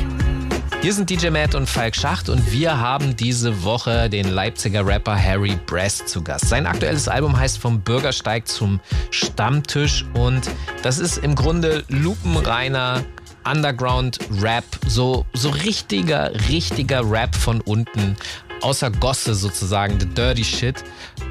Hier 0.85 0.93
sind 0.93 1.09
DJ 1.09 1.31
Matt 1.31 1.55
und 1.55 1.67
Falk 1.67 1.97
Schacht 1.97 2.29
und 2.29 2.53
wir 2.53 2.79
haben 2.79 3.17
diese 3.17 3.65
Woche 3.65 4.11
den 4.11 4.29
Leipziger 4.29 4.87
Rapper 4.87 5.17
Harry 5.19 5.59
Brest 5.65 6.11
zu 6.11 6.23
Gast. 6.23 6.47
Sein 6.47 6.67
aktuelles 6.67 7.09
Album 7.09 7.39
heißt 7.39 7.57
Vom 7.57 7.81
Bürgersteig 7.81 8.47
zum 8.47 8.81
Stammtisch 9.11 10.05
und 10.13 10.43
das 10.83 10.99
ist 10.99 11.17
im 11.17 11.37
Grunde 11.37 11.85
lupenreiner 11.89 13.03
Underground-Rap, 13.51 14.65
so, 14.87 15.25
so 15.33 15.49
richtiger, 15.49 16.31
richtiger 16.51 17.11
Rap 17.11 17.35
von 17.35 17.63
unten, 17.63 18.17
außer 18.65 18.91
Gosse 18.91 19.35
sozusagen, 19.35 20.01
the 20.01 20.07
dirty 20.07 20.43
shit. 20.43 20.83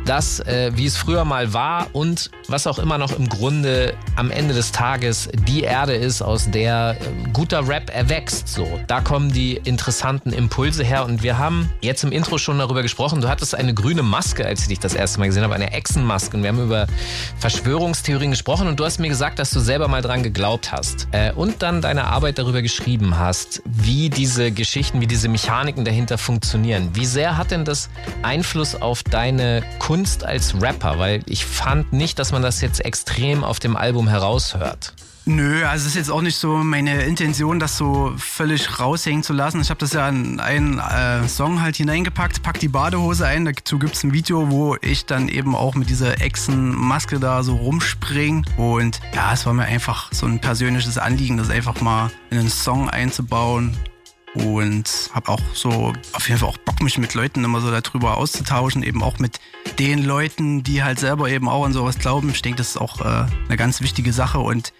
Das, 0.06 0.40
äh, 0.42 0.72
wie 0.76 0.86
es 0.86 0.98
früher 0.98 1.26
mal 1.26 1.54
war 1.54 1.88
und 1.94 2.30
was 2.48 2.68
auch 2.68 2.78
immer 2.78 2.98
noch 2.98 3.18
im 3.18 3.30
Grunde 3.30 3.94
am 4.18 4.32
Ende 4.32 4.54
des 4.54 4.72
Tages 4.72 5.30
die 5.48 5.62
Erde 5.62 5.96
ist, 5.96 6.22
aus 6.22 6.52
der 6.52 6.98
äh, 7.00 7.30
guter 7.32 7.68
Rap 7.68 7.90
erwächst. 7.90 8.50
So, 8.50 8.80
da 8.88 9.02
kommen 9.02 9.32
die 9.32 9.54
interessanten 9.64 10.32
Impulse 10.32 10.84
her 10.84 11.06
und 11.06 11.24
wir 11.24 11.38
haben 11.38 11.70
jetzt 11.82 12.04
im 12.04 12.12
Intro 12.12 12.38
schon 12.38 12.60
darüber 12.60 12.82
gesprochen. 12.82 13.22
Du 13.22 13.30
hattest 13.30 13.56
eine 13.56 13.74
grüne 13.74 14.04
Maske, 14.04 14.46
als 14.46 14.62
ich 14.62 14.68
dich 14.68 14.80
das 14.80 14.94
erste 14.94 15.20
Mal 15.20 15.28
gesehen 15.28 15.44
habe, 15.44 15.56
eine 15.56 15.72
Echsenmaske. 15.72 16.38
Und 16.38 16.44
wir 16.44 16.50
haben 16.50 16.64
über 16.64 16.88
Verschwörungstheorien 17.40 18.32
gesprochen 18.32 18.68
und 18.68 18.80
du 18.80 18.86
hast 18.86 19.00
mir 19.00 19.10
gesagt, 19.10 19.40
dass 19.40 19.52
du 19.52 19.60
selber 19.60 19.88
mal 19.88 20.02
dran 20.02 20.22
geglaubt 20.22 20.72
hast 20.72 21.08
äh, 21.12 21.32
und 21.32 21.62
dann 21.64 21.82
deine 21.82 22.06
Arbeit 22.06 22.38
darüber 22.38 22.62
geschrieben 22.62 23.18
hast, 23.18 23.64
wie 23.66 24.10
diese 24.10 24.52
Geschichten, 24.52 25.02
wie 25.02 25.08
diese 25.08 25.30
Mechaniken 25.30 25.86
dahinter 25.86 26.18
funktionieren. 26.18 26.90
Wie 26.94 27.06
sehr 27.06 27.23
hat 27.32 27.52
denn 27.52 27.66
das 27.66 27.90
Einfluss 28.22 28.76
auf 28.76 29.04
deine 29.04 29.64
Kunst 29.80 30.26
als 30.26 30.62
Rapper? 30.62 31.00
Weil 31.00 31.22
ich 31.26 31.46
fand 31.46 31.94
nicht, 31.94 32.20
dass 32.20 32.32
man 32.32 32.42
das 32.42 32.62
jetzt 32.62 32.84
extrem 32.84 33.44
auf 33.44 33.60
dem 33.60 33.76
Album 33.76 34.08
heraushört. 34.08 34.94
Nö, 35.26 35.64
also 35.64 35.84
es 35.84 35.92
ist 35.92 35.96
jetzt 35.96 36.12
auch 36.12 36.22
nicht 36.22 36.36
so 36.36 36.58
meine 36.58 37.04
Intention, 37.04 37.58
das 37.58 37.78
so 37.78 38.14
völlig 38.18 38.78
raushängen 38.78 39.24
zu 39.24 39.32
lassen. 39.32 39.62
Ich 39.62 39.70
habe 39.70 39.80
das 39.80 39.94
ja 39.94 40.10
in 40.10 40.42
einen 40.42 40.80
äh, 40.80 41.26
Song 41.30 41.62
halt 41.62 41.78
hineingepackt, 41.78 42.44
pack 42.44 42.60
die 42.60 42.68
Badehose 42.68 43.26
ein. 43.26 43.46
Dazu 43.46 43.80
gibt 43.80 43.96
es 43.96 44.04
ein 44.04 44.12
Video, 44.12 44.52
wo 44.52 44.76
ich 44.82 45.06
dann 45.06 45.30
eben 45.30 45.56
auch 45.56 45.76
mit 45.76 45.90
dieser 45.90 46.20
Echsenmaske 46.20 47.22
da 47.22 47.42
so 47.42 47.56
rumspring. 47.56 48.46
Und 48.58 49.00
ja, 49.16 49.32
es 49.32 49.46
war 49.46 49.54
mir 49.54 49.64
einfach 49.64 50.12
so 50.12 50.26
ein 50.26 50.40
persönliches 50.40 50.98
Anliegen, 50.98 51.38
das 51.38 51.50
einfach 51.50 51.80
mal 51.80 52.12
in 52.30 52.40
einen 52.40 52.50
Song 52.50 52.90
einzubauen. 52.90 53.78
Und 54.36 55.12
habe 55.14 55.30
auch 55.30 55.42
so 55.54 55.94
auf 56.14 56.28
jeden 56.28 56.40
Fall 56.40 56.50
auch 56.50 56.58
Bock, 56.58 56.82
mich 56.82 56.98
mit 56.98 57.14
Leuten 57.14 57.44
immer 57.44 57.62
so 57.62 57.70
darüber 57.70 58.18
auszutauschen, 58.18 58.82
eben 58.82 59.04
auch 59.04 59.20
mit 59.20 59.40
den 59.78 60.04
Leuten, 60.04 60.64
die 60.64 60.84
halt 60.84 61.00
selber 61.00 61.30
eben 61.30 61.48
auch 61.48 61.66
an 61.66 61.74
sowas 61.74 62.00
glauben. 62.00 62.30
Ich 62.30 62.42
denke, 62.42 62.58
das 62.58 62.70
ist 62.70 62.78
auch 62.78 63.02
äh, 63.02 63.26
eine 63.48 63.58
ganz 63.58 63.82
wichtige 63.82 64.12
Sache 64.12 64.40
und 64.40 64.74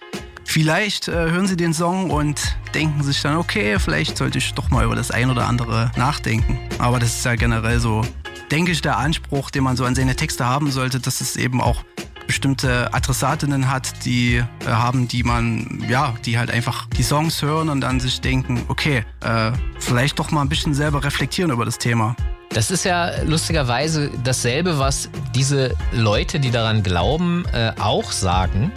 Vielleicht 0.46 1.08
äh, 1.08 1.12
hören 1.12 1.46
Sie 1.46 1.56
den 1.56 1.72
Song 1.72 2.10
und 2.10 2.56
denken 2.74 3.02
sich 3.02 3.20
dann, 3.22 3.36
okay, 3.36 3.78
vielleicht 3.78 4.18
sollte 4.18 4.38
ich 4.38 4.52
doch 4.54 4.70
mal 4.70 4.84
über 4.84 4.94
das 4.94 5.10
ein 5.10 5.30
oder 5.30 5.48
andere 5.48 5.90
nachdenken. 5.96 6.58
Aber 6.78 6.98
das 6.98 7.16
ist 7.16 7.24
ja 7.24 7.34
generell 7.34 7.80
so, 7.80 8.02
denke 8.50 8.72
ich, 8.72 8.82
der 8.82 8.98
Anspruch, 8.98 9.50
den 9.50 9.64
man 9.64 9.76
so 9.76 9.84
an 9.84 9.94
seine 9.94 10.16
Texte 10.16 10.44
haben 10.44 10.70
sollte, 10.70 11.00
dass 11.00 11.20
es 11.20 11.36
eben 11.36 11.60
auch 11.60 11.82
bestimmte 12.26 12.92
Adressatinnen 12.92 13.70
hat, 13.70 14.04
die 14.04 14.36
äh, 14.36 14.44
haben, 14.66 15.08
die 15.08 15.22
man, 15.22 15.84
ja, 15.88 16.14
die 16.24 16.38
halt 16.38 16.50
einfach 16.50 16.86
die 16.96 17.02
Songs 17.02 17.42
hören 17.42 17.68
und 17.68 17.80
dann 17.80 18.00
sich 18.00 18.20
denken, 18.20 18.62
okay, 18.68 19.04
äh, 19.20 19.52
vielleicht 19.78 20.18
doch 20.18 20.30
mal 20.30 20.42
ein 20.42 20.48
bisschen 20.48 20.74
selber 20.74 21.04
reflektieren 21.04 21.50
über 21.50 21.64
das 21.64 21.78
Thema. 21.78 22.16
Das 22.54 22.70
ist 22.70 22.84
ja 22.84 23.10
lustigerweise 23.24 24.12
dasselbe, 24.22 24.78
was 24.78 25.08
diese 25.34 25.74
Leute, 25.92 26.38
die 26.38 26.52
daran 26.52 26.84
glauben, 26.84 27.44
äh, 27.52 27.72
auch 27.80 28.12
sagen. 28.12 28.70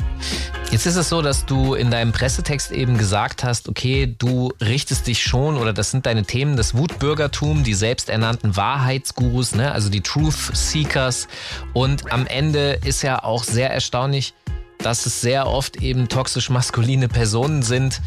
Jetzt 0.71 0.87
ist 0.87 0.95
es 0.95 1.09
so, 1.09 1.21
dass 1.21 1.45
du 1.45 1.75
in 1.75 1.91
deinem 1.91 2.11
Pressetext 2.11 2.71
eben 2.71 2.97
gesagt 2.97 3.43
hast, 3.43 3.69
okay, 3.69 4.15
du 4.17 4.51
richtest 4.59 5.05
dich 5.05 5.21
schon 5.21 5.57
oder 5.57 5.73
das 5.73 5.91
sind 5.91 6.07
deine 6.07 6.23
Themen, 6.23 6.57
das 6.57 6.75
Wutbürgertum, 6.75 7.63
die 7.63 7.75
selbsternannten 7.75 8.57
Wahrheitsgurus, 8.57 9.53
ne, 9.53 9.71
also 9.71 9.89
die 9.89 10.01
Truth 10.01 10.33
Seekers. 10.53 11.27
Und 11.73 12.11
am 12.11 12.25
Ende 12.25 12.79
ist 12.83 13.03
ja 13.03 13.23
auch 13.23 13.43
sehr 13.43 13.69
erstaunlich, 13.69 14.33
dass 14.79 15.05
es 15.05 15.21
sehr 15.21 15.45
oft 15.47 15.83
eben 15.83 16.07
toxisch 16.07 16.49
maskuline 16.49 17.07
Personen 17.07 17.61
sind, 17.61 18.01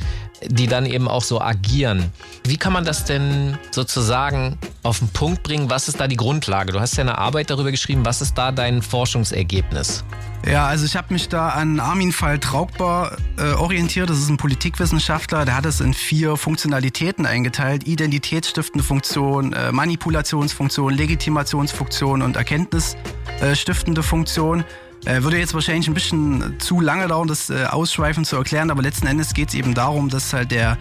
die 0.46 0.66
dann 0.66 0.86
eben 0.86 1.08
auch 1.08 1.22
so 1.22 1.40
agieren. 1.40 2.12
Wie 2.44 2.56
kann 2.56 2.72
man 2.72 2.84
das 2.84 3.04
denn 3.04 3.58
sozusagen 3.70 4.58
auf 4.82 4.98
den 4.98 5.08
Punkt 5.08 5.42
bringen? 5.42 5.70
Was 5.70 5.88
ist 5.88 6.00
da 6.00 6.08
die 6.08 6.16
Grundlage? 6.16 6.72
Du 6.72 6.80
hast 6.80 6.96
ja 6.96 7.02
eine 7.02 7.18
Arbeit 7.18 7.50
darüber 7.50 7.70
geschrieben. 7.70 8.04
Was 8.04 8.22
ist 8.22 8.34
da 8.34 8.52
dein 8.52 8.82
Forschungsergebnis? 8.82 10.04
Ja, 10.46 10.66
also 10.66 10.86
ich 10.86 10.96
habe 10.96 11.12
mich 11.12 11.28
da 11.28 11.50
an 11.50 11.80
Armin 11.80 12.12
Fall 12.12 12.38
Traugbar 12.38 13.16
äh, 13.36 13.52
orientiert. 13.52 14.08
Das 14.08 14.18
ist 14.18 14.30
ein 14.30 14.38
Politikwissenschaftler. 14.38 15.44
Der 15.44 15.54
hat 15.54 15.66
es 15.66 15.80
in 15.80 15.92
vier 15.92 16.36
Funktionalitäten 16.36 17.26
eingeteilt. 17.26 17.86
Identitätsstiftende 17.86 18.82
Funktion, 18.82 19.52
äh, 19.52 19.70
Manipulationsfunktion, 19.70 20.94
Legitimationsfunktion 20.94 22.22
und 22.22 22.36
Erkenntnisstiftende 22.36 24.02
Funktion. 24.02 24.64
Äh, 25.06 25.22
würde 25.22 25.38
jetzt 25.38 25.54
wahrscheinlich 25.54 25.88
ein 25.88 25.94
bisschen 25.94 26.56
zu 26.58 26.80
lange 26.80 27.08
dauern, 27.08 27.26
das 27.26 27.48
äh, 27.48 27.64
ausschweifend 27.64 28.26
zu 28.26 28.36
erklären, 28.36 28.70
aber 28.70 28.82
letzten 28.82 29.06
Endes 29.06 29.32
geht 29.32 29.48
es 29.48 29.54
eben 29.54 29.74
darum, 29.74 30.10
dass 30.10 30.32
halt 30.32 30.50
der, 30.50 30.76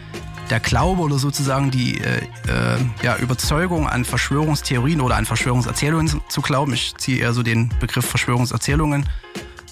der 0.49 0.59
Glaube 0.59 1.01
oder 1.01 1.17
sozusagen 1.17 1.71
die 1.71 2.01
äh, 2.01 2.17
äh, 2.17 2.77
ja, 3.01 3.15
Überzeugung 3.17 3.87
an 3.87 4.03
Verschwörungstheorien 4.03 4.99
oder 4.99 5.15
an 5.15 5.25
Verschwörungserzählungen 5.25 6.21
zu 6.27 6.41
glauben, 6.41 6.73
ich 6.73 6.95
ziehe 6.97 7.19
eher 7.19 7.33
so 7.33 7.43
den 7.43 7.69
Begriff 7.79 8.05
Verschwörungserzählungen 8.05 9.07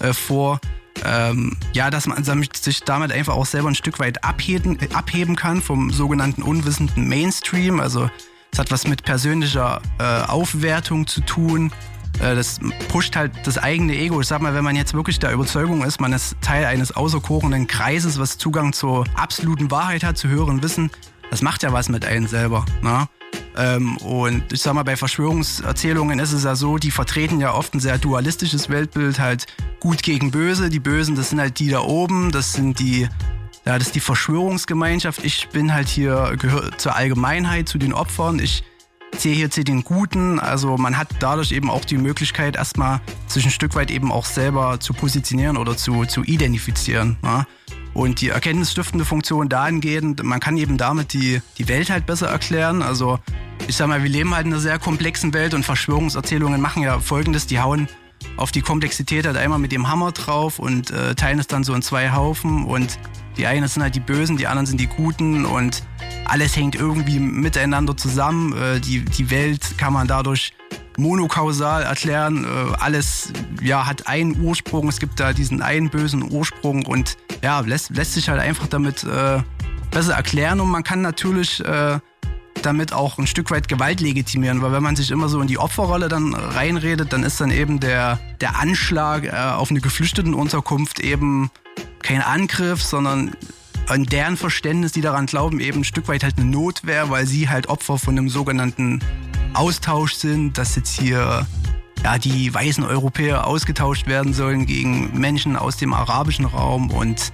äh, 0.00 0.14
vor, 0.14 0.60
ähm, 1.04 1.56
ja, 1.74 1.90
dass 1.90 2.06
man 2.06 2.24
sich 2.24 2.82
damit 2.84 3.12
einfach 3.12 3.34
auch 3.34 3.46
selber 3.46 3.68
ein 3.68 3.74
Stück 3.74 3.98
weit 3.98 4.24
abheben, 4.24 4.78
abheben 4.94 5.36
kann 5.36 5.60
vom 5.60 5.90
sogenannten 5.90 6.42
unwissenden 6.42 7.06
Mainstream. 7.06 7.80
Also 7.80 8.10
es 8.52 8.58
hat 8.58 8.70
was 8.70 8.86
mit 8.86 9.04
persönlicher 9.04 9.82
äh, 9.98 10.22
Aufwertung 10.22 11.06
zu 11.06 11.20
tun, 11.20 11.70
das 12.18 12.58
pusht 12.88 13.16
halt 13.16 13.32
das 13.44 13.58
eigene 13.58 13.96
Ego. 13.96 14.20
Ich 14.20 14.26
sag 14.26 14.40
mal, 14.40 14.54
wenn 14.54 14.64
man 14.64 14.76
jetzt 14.76 14.94
wirklich 14.94 15.18
der 15.18 15.32
Überzeugung 15.32 15.84
ist, 15.84 16.00
man 16.00 16.12
ist 16.12 16.36
Teil 16.40 16.64
eines 16.64 16.92
außerkorenen 16.92 17.66
Kreises, 17.66 18.18
was 18.18 18.38
Zugang 18.38 18.72
zur 18.72 19.04
absoluten 19.14 19.70
Wahrheit 19.70 20.02
hat, 20.04 20.18
zu 20.18 20.28
höheren 20.28 20.62
Wissen, 20.62 20.90
das 21.30 21.42
macht 21.42 21.62
ja 21.62 21.72
was 21.72 21.88
mit 21.88 22.04
einem 22.04 22.26
selber. 22.26 22.64
Ne? 22.82 23.08
Ähm, 23.56 23.96
und 23.98 24.52
ich 24.52 24.60
sag 24.60 24.74
mal, 24.74 24.84
bei 24.84 24.96
Verschwörungserzählungen 24.96 26.18
ist 26.18 26.32
es 26.32 26.44
ja 26.44 26.54
so, 26.54 26.78
die 26.78 26.90
vertreten 26.90 27.40
ja 27.40 27.54
oft 27.54 27.74
ein 27.74 27.80
sehr 27.80 27.98
dualistisches 27.98 28.68
Weltbild, 28.68 29.18
halt 29.18 29.46
gut 29.80 30.02
gegen 30.02 30.30
böse. 30.30 30.70
Die 30.70 30.80
Bösen, 30.80 31.16
das 31.16 31.30
sind 31.30 31.40
halt 31.40 31.58
die 31.58 31.68
da 31.68 31.80
oben, 31.80 32.30
das 32.30 32.52
sind 32.52 32.78
die, 32.78 33.08
ja, 33.64 33.78
das 33.78 33.88
ist 33.88 33.94
die 33.94 34.00
Verschwörungsgemeinschaft. 34.00 35.24
Ich 35.24 35.48
bin 35.48 35.74
halt 35.74 35.88
hier, 35.88 36.36
gehöre 36.38 36.76
zur 36.78 36.94
Allgemeinheit, 36.94 37.68
zu 37.68 37.78
den 37.78 37.92
Opfern. 37.92 38.38
Ich 38.38 38.62
zu 39.16 39.64
den 39.64 39.84
Guten. 39.84 40.38
Also 40.38 40.76
man 40.76 40.96
hat 40.96 41.08
dadurch 41.20 41.52
eben 41.52 41.70
auch 41.70 41.84
die 41.84 41.98
Möglichkeit, 41.98 42.56
erstmal 42.56 43.00
sich 43.26 43.44
ein 43.44 43.50
Stück 43.50 43.74
weit 43.74 43.90
eben 43.90 44.12
auch 44.12 44.24
selber 44.24 44.80
zu 44.80 44.92
positionieren 44.92 45.56
oder 45.56 45.76
zu, 45.76 46.04
zu 46.04 46.22
identifizieren. 46.22 47.16
Ja? 47.22 47.46
Und 47.94 48.20
die 48.20 48.28
erkenntnisstiftende 48.28 49.04
Funktion 49.04 49.48
dahingehend, 49.48 50.22
man 50.22 50.40
kann 50.40 50.56
eben 50.56 50.78
damit 50.78 51.12
die, 51.12 51.42
die 51.58 51.68
Welt 51.68 51.90
halt 51.90 52.06
besser 52.06 52.28
erklären. 52.28 52.82
Also 52.82 53.18
ich 53.66 53.76
sag 53.76 53.88
mal, 53.88 54.02
wir 54.02 54.10
leben 54.10 54.34
halt 54.34 54.46
in 54.46 54.52
einer 54.52 54.60
sehr 54.60 54.78
komplexen 54.78 55.34
Welt 55.34 55.54
und 55.54 55.64
Verschwörungserzählungen 55.64 56.60
machen 56.60 56.82
ja 56.82 57.00
folgendes, 57.00 57.46
die 57.46 57.60
hauen 57.60 57.88
auf 58.36 58.52
die 58.52 58.62
Komplexität 58.62 59.26
halt 59.26 59.36
einmal 59.36 59.58
mit 59.58 59.72
dem 59.72 59.88
Hammer 59.88 60.12
drauf 60.12 60.58
und 60.58 60.90
äh, 60.90 61.14
teilen 61.14 61.38
es 61.38 61.46
dann 61.46 61.64
so 61.64 61.74
in 61.74 61.82
zwei 61.82 62.12
Haufen 62.12 62.64
und 62.64 62.98
die 63.36 63.46
einen 63.46 63.68
sind 63.68 63.82
halt 63.82 63.94
die 63.94 64.00
Bösen, 64.00 64.36
die 64.36 64.46
anderen 64.46 64.66
sind 64.66 64.80
die 64.80 64.86
Guten 64.86 65.44
und 65.44 65.82
alles 66.24 66.56
hängt 66.56 66.74
irgendwie 66.74 67.18
miteinander 67.18 67.96
zusammen. 67.96 68.52
Äh, 68.56 68.80
die, 68.80 69.04
die 69.04 69.30
Welt 69.30 69.78
kann 69.78 69.92
man 69.92 70.06
dadurch 70.06 70.52
monokausal 70.98 71.82
erklären. 71.82 72.44
Äh, 72.44 72.74
alles 72.78 73.32
ja, 73.62 73.86
hat 73.86 74.06
einen 74.06 74.40
Ursprung. 74.40 74.88
Es 74.88 74.98
gibt 74.98 75.20
da 75.20 75.32
diesen 75.32 75.62
einen 75.62 75.90
bösen 75.90 76.30
Ursprung 76.30 76.84
und 76.84 77.16
ja, 77.42 77.60
lässt, 77.60 77.90
lässt 77.90 78.14
sich 78.14 78.28
halt 78.28 78.40
einfach 78.40 78.66
damit 78.66 79.04
äh, 79.04 79.40
besser 79.90 80.14
erklären. 80.14 80.60
Und 80.60 80.70
man 80.70 80.82
kann 80.82 81.00
natürlich 81.00 81.64
äh, 81.64 81.98
damit 82.62 82.92
auch 82.92 83.18
ein 83.18 83.26
Stück 83.26 83.50
weit 83.50 83.68
Gewalt 83.68 84.00
legitimieren, 84.00 84.60
weil 84.62 84.72
wenn 84.72 84.82
man 84.82 84.96
sich 84.96 85.10
immer 85.10 85.28
so 85.28 85.40
in 85.40 85.46
die 85.46 85.58
Opferrolle 85.58 86.08
dann 86.08 86.34
reinredet, 86.34 87.12
dann 87.12 87.22
ist 87.22 87.40
dann 87.40 87.50
eben 87.50 87.80
der, 87.80 88.18
der 88.40 88.58
Anschlag 88.58 89.24
äh, 89.24 89.30
auf 89.30 89.70
eine 89.70 89.80
Geflüchtetenunterkunft 89.80 91.00
eben 91.00 91.50
kein 92.02 92.22
Angriff, 92.22 92.82
sondern 92.82 93.36
an 93.88 94.04
deren 94.04 94.36
Verständnis, 94.36 94.92
die 94.92 95.00
daran 95.00 95.26
glauben, 95.26 95.60
eben 95.60 95.80
ein 95.80 95.84
Stück 95.84 96.08
weit 96.08 96.22
halt 96.22 96.38
eine 96.38 96.46
Notwehr, 96.46 97.10
weil 97.10 97.26
sie 97.26 97.48
halt 97.48 97.68
Opfer 97.68 97.98
von 97.98 98.16
einem 98.16 98.28
sogenannten 98.28 99.00
Austausch 99.54 100.14
sind, 100.14 100.58
dass 100.58 100.76
jetzt 100.76 100.98
hier 100.98 101.46
ja, 102.04 102.18
die 102.18 102.52
weißen 102.52 102.84
Europäer 102.84 103.46
ausgetauscht 103.46 104.06
werden 104.06 104.34
sollen 104.34 104.66
gegen 104.66 105.18
Menschen 105.18 105.56
aus 105.56 105.76
dem 105.76 105.92
arabischen 105.92 106.44
Raum 106.44 106.90
und 106.90 107.32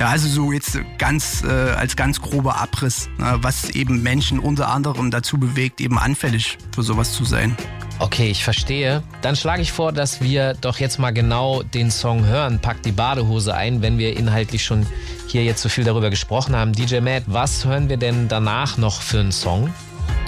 ja, 0.00 0.08
also 0.08 0.28
so 0.28 0.50
jetzt 0.50 0.80
ganz 0.96 1.44
äh, 1.44 1.48
als 1.48 1.94
ganz 1.94 2.22
grober 2.22 2.56
Abriss, 2.56 3.10
ne, 3.18 3.38
was 3.42 3.68
eben 3.68 4.02
Menschen 4.02 4.38
unter 4.38 4.68
anderem 4.68 5.10
dazu 5.10 5.36
bewegt, 5.36 5.80
eben 5.82 5.98
anfällig 5.98 6.56
für 6.74 6.82
sowas 6.82 7.12
zu 7.12 7.26
sein. 7.26 7.54
Okay, 7.98 8.30
ich 8.30 8.42
verstehe. 8.42 9.02
Dann 9.20 9.36
schlage 9.36 9.60
ich 9.60 9.72
vor, 9.72 9.92
dass 9.92 10.22
wir 10.22 10.54
doch 10.54 10.78
jetzt 10.78 10.98
mal 10.98 11.10
genau 11.10 11.62
den 11.62 11.90
Song 11.90 12.24
hören. 12.24 12.58
Pack 12.58 12.82
die 12.82 12.92
Badehose 12.92 13.54
ein, 13.54 13.82
wenn 13.82 13.98
wir 13.98 14.16
inhaltlich 14.16 14.64
schon 14.64 14.86
hier 15.30 15.44
jetzt 15.44 15.62
so 15.62 15.68
viel 15.68 15.84
darüber 15.84 16.10
gesprochen 16.10 16.54
haben. 16.56 16.72
DJ 16.72 17.00
Matt, 17.00 17.24
was 17.26 17.64
hören 17.64 17.88
wir 17.88 17.96
denn 17.96 18.28
danach 18.28 18.76
noch 18.76 19.00
für 19.02 19.20
einen 19.20 19.32
Song? 19.32 19.72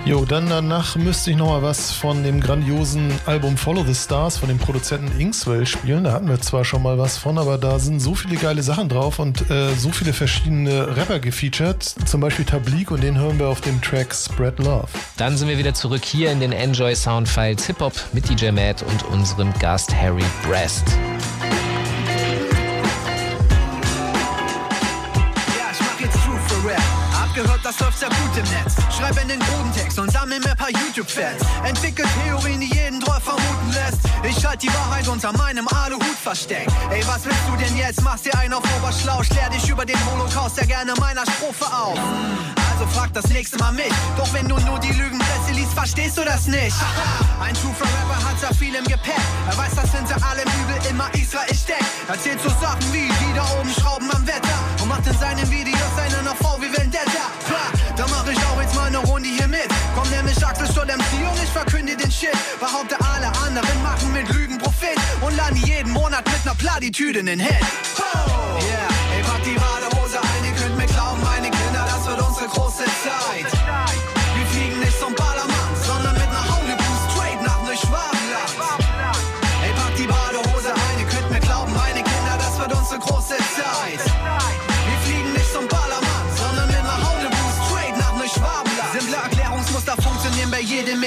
Jo, 0.04 0.24
dann 0.24 0.48
danach 0.48 0.96
müsste 0.96 1.30
ich 1.30 1.36
noch 1.36 1.46
mal 1.46 1.62
was 1.62 1.92
von 1.92 2.24
dem 2.24 2.40
grandiosen 2.40 3.12
Album 3.24 3.56
Follow 3.56 3.84
the 3.84 3.94
Stars 3.94 4.36
von 4.36 4.48
dem 4.48 4.58
Produzenten 4.58 5.16
Inkswell 5.20 5.64
spielen. 5.64 6.02
Da 6.02 6.12
hatten 6.12 6.28
wir 6.28 6.40
zwar 6.40 6.64
schon 6.64 6.82
mal 6.82 6.98
was 6.98 7.18
von, 7.18 7.38
aber 7.38 7.56
da 7.56 7.78
sind 7.78 8.00
so 8.00 8.16
viele 8.16 8.34
geile 8.34 8.64
Sachen 8.64 8.88
drauf 8.88 9.20
und 9.20 9.48
äh, 9.48 9.72
so 9.74 9.92
viele 9.92 10.12
verschiedene 10.12 10.96
Rapper 10.96 11.20
gefeatured. 11.20 11.82
Zum 11.82 12.20
Beispiel 12.20 12.44
Tablik 12.44 12.90
und 12.90 13.04
den 13.04 13.16
hören 13.16 13.38
wir 13.38 13.46
auf 13.46 13.60
dem 13.60 13.80
Track 13.80 14.12
Spread 14.12 14.58
Love. 14.58 14.88
Dann 15.18 15.36
sind 15.36 15.46
wir 15.46 15.56
wieder 15.56 15.72
zurück 15.72 16.04
hier 16.04 16.32
in 16.32 16.40
den 16.40 16.50
Enjoy 16.50 16.96
Soundfiles 16.96 17.64
Hip 17.66 17.78
Hop 17.78 17.94
mit 18.12 18.28
DJ 18.28 18.50
Matt 18.50 18.82
und 18.82 19.04
unserem 19.04 19.52
Gast 19.60 19.94
Harry 19.94 20.24
Brest. 20.44 20.84
Sehr 28.02 28.10
gut 28.10 28.36
im 28.36 28.50
Netz. 28.50 28.74
Schreib 28.96 29.22
in 29.22 29.28
den 29.28 29.38
Bodentext 29.38 29.98
und 29.98 30.10
sammel 30.10 30.40
mir 30.40 30.56
paar 30.56 30.70
YouTube-Fans. 30.70 31.40
Entwickelt 31.64 32.08
Theorien, 32.24 32.60
die 32.60 32.74
jeden 32.74 33.00
Troll 33.00 33.20
vermuten 33.20 33.70
lässt. 33.72 34.00
Ich 34.24 34.44
halt 34.44 34.60
die 34.60 34.72
Wahrheit 34.74 35.06
unter 35.06 35.32
meinem 35.32 35.68
Aluhut 35.68 36.18
versteckt. 36.20 36.72
Ey, 36.90 37.02
was 37.06 37.24
willst 37.24 37.44
du 37.48 37.56
denn 37.64 37.76
jetzt? 37.76 38.02
Machst 38.02 38.26
dir 38.26 38.36
einen 38.36 38.54
auf 38.54 38.64
Oberschlau, 38.76 39.22
leer 39.34 39.50
dich 39.50 39.68
über 39.68 39.86
den 39.86 39.98
Holocaust, 40.10 40.56
der 40.58 40.66
gerne 40.66 40.94
meiner 40.98 41.22
Strophe 41.22 41.64
auf. 41.66 41.96
also 42.72 42.86
frag 42.92 43.12
das 43.12 43.28
nächste 43.28 43.56
Mal 43.58 43.72
mich. 43.72 43.92
Doch 44.16 44.32
wenn 44.32 44.48
du 44.48 44.58
nur 44.58 44.80
die 44.80 44.92
Lügenpresse 44.92 45.52
liest, 45.52 45.72
verstehst 45.72 46.18
du 46.18 46.24
das 46.24 46.48
nicht. 46.48 46.74
Ein 47.40 47.54
True 47.54 47.74
Rapper 47.78 48.28
hat 48.28 48.40
sehr 48.40 48.54
viel 48.54 48.74
im 48.74 48.84
Gepäck. 48.84 49.22
Er 49.48 49.56
weiß, 49.56 49.76
dass 49.76 49.92
hinter 49.92 50.16
allem 50.26 50.48
Übel 50.62 50.90
immer 50.90 51.08
Israel 51.14 51.54
steckt. 51.54 51.86
Erzählt 52.08 52.40
so 52.42 52.48
Sachen 52.48 52.92
wie, 52.92 53.06
die 53.06 53.32
da 53.36 53.46
oben 53.60 53.70
schrauben 53.70 54.10
am 54.10 54.26
Wetter. 54.26 54.58
Und 54.82 54.88
macht 54.88 55.06
in 55.06 55.16
seinen 55.18 55.48
Videos 55.48 55.94
eine 55.98 56.22
nach 56.24 56.36
V 56.36 56.58
wie 56.60 56.76
Vendetta. 56.76 57.30
Ich 58.32 58.44
auch 58.46 58.60
jetzt 58.60 58.74
mal 58.74 58.86
eine 58.86 58.98
Runde 58.98 59.28
hier 59.28 59.48
mit. 59.48 59.68
Komm 59.94 60.08
nämlich 60.10 60.44
Axel 60.44 60.66
Stoll 60.70 60.86
MC 60.86 61.12
und 61.30 61.42
ich 61.42 61.50
verkünde 61.50 61.96
den 61.96 62.10
Shit. 62.10 62.36
Behaupte 62.60 62.96
alle 63.00 63.28
anderen 63.44 63.82
machen 63.82 64.12
mit 64.12 64.28
Lügen 64.30 64.58
Profit. 64.58 64.96
Und 65.20 65.36
lande 65.36 65.60
jeden 65.66 65.92
Monat 65.92 66.24
mit 66.26 66.44
ner 66.44 66.54
Platitüde 66.54 67.20
in 67.20 67.26
den 67.26 67.40
Hit. 67.40 67.56
Oh, 67.98 68.58
yeah, 68.60 69.16
ey, 69.16 69.22
pack 69.22 69.42
die 69.44 69.54
Badehose 69.54 70.18
ein, 70.20 70.44
ihr 70.44 70.54
könnt 70.60 70.76
mir 70.76 70.86
glauben, 70.86 71.20
meine 71.22 71.50
Kinder, 71.50 71.84
das 71.86 72.06
wird 72.06 72.20
unsere 72.20 72.48
große 72.48 72.84
Zeit. 72.84 73.52
Wir 74.36 74.46
fliegen 74.46 74.80
nicht 74.80 74.98
zum 74.98 75.14
Ballermann, 75.14 75.51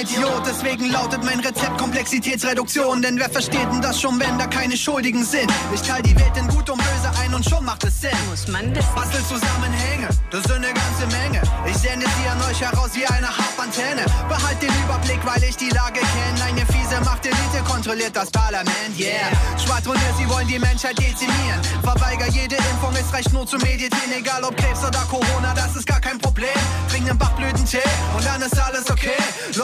bei 0.06 0.12
jedem 0.12 0.24
Idiot, 0.24 0.42
deswegen 0.46 0.90
lautet 0.90 1.24
mein 1.24 1.40
Rezept 1.40 1.78
Komplexitätsreduktion. 1.78 3.02
Denn 3.02 3.18
wer 3.18 3.30
versteht 3.30 3.66
denn 3.72 3.80
das 3.80 4.00
schon, 4.00 4.18
wenn 4.20 4.38
da 4.38 4.46
keine 4.46 4.76
Schuldigen 4.76 5.24
sind? 5.24 5.50
Ich 5.74 5.82
teile 5.82 6.02
die 6.02 6.14
Welt 6.16 6.36
in 6.36 6.48
Gut 6.48 6.68
und 6.70 6.78
Böse 6.78 7.10
ein 7.22 7.34
und 7.34 7.44
schon 7.44 7.64
macht 7.64 7.84
es 7.84 8.00
Sinn. 8.00 8.10
Muss 8.30 8.48
man 8.48 8.74
wissen. 8.74 8.94
Bastelzusammenhänge, 8.94 10.08
das 10.30 10.42
sind 10.44 10.56
eine 10.56 10.72
ganze 10.72 11.06
Menge. 11.18 11.42
Ich 11.66 11.76
sende 11.76 12.06
sie 12.06 12.28
an 12.28 12.40
euch 12.50 12.60
heraus 12.60 12.90
wie 12.94 13.06
eine 13.06 13.28
Harpantenne. 13.28 14.04
Behalt 14.28 14.62
den 14.62 14.70
Überblick, 14.84 15.20
weil 15.24 15.42
ich 15.44 15.56
die 15.56 15.70
Lage 15.70 16.00
kenne. 16.00 16.44
Eine 16.44 16.66
fiese 16.66 17.00
Machtelite 17.04 17.62
kontrolliert 17.68 18.14
das 18.14 18.30
Parlament, 18.30 18.98
yeah. 18.98 19.30
Schwadroniert, 19.58 20.16
sie 20.18 20.28
wollen 20.28 20.48
die 20.48 20.58
Menschheit 20.58 20.98
dezimieren. 20.98 21.60
Verweiger 21.82 22.28
jede 22.28 22.56
Impfung, 22.56 22.94
es 22.94 23.12
reicht 23.12 23.32
nur 23.32 23.46
zu 23.46 23.56
meditieren. 23.58 24.12
Egal 24.16 24.44
ob 24.44 24.56
Krebs 24.56 24.84
oder 24.84 25.00
Corona, 25.10 25.54
das 25.54 25.76
ist 25.76 25.86
gar 25.86 26.00
kein 26.00 26.18
Problem. 26.18 26.48
Trink 26.90 27.08
einen 27.08 27.18
Bachblütentee 27.18 27.82
und 28.16 28.24
dann 28.24 28.40
ist 28.42 28.58
alles 28.58 28.90
okay. 28.90 29.15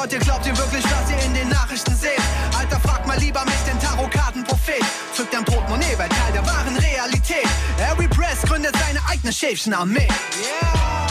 Leute, 0.02 0.18
glaubt 0.18 0.44
ihr 0.44 0.59
wirklich, 0.59 0.82
was 0.82 1.11
ihr 1.12 1.26
in 1.26 1.32
den 1.32 1.49
Nachrichten 1.49 1.94
seht? 1.94 2.18
Alter, 2.59 2.80
fragt 2.80 3.06
mal 3.06 3.16
lieber 3.18 3.44
mich, 3.44 3.54
den 3.68 3.78
Tarotkartenprophet. 3.78 4.82
Zückt 5.14 5.32
dein 5.32 5.44
Portemonnaie, 5.44 5.97
weil 5.97 6.09
Teil 6.09 6.32
der 6.32 6.44
wahren 6.44 6.76
Realität. 6.76 7.47
Harry 7.80 8.09
Press 8.09 8.42
gründet 8.42 8.75
seine 8.85 8.99
eigene 9.09 9.32
Schäfchen 9.32 9.73
Armee. 9.73 10.00
Yeah! 10.00 11.06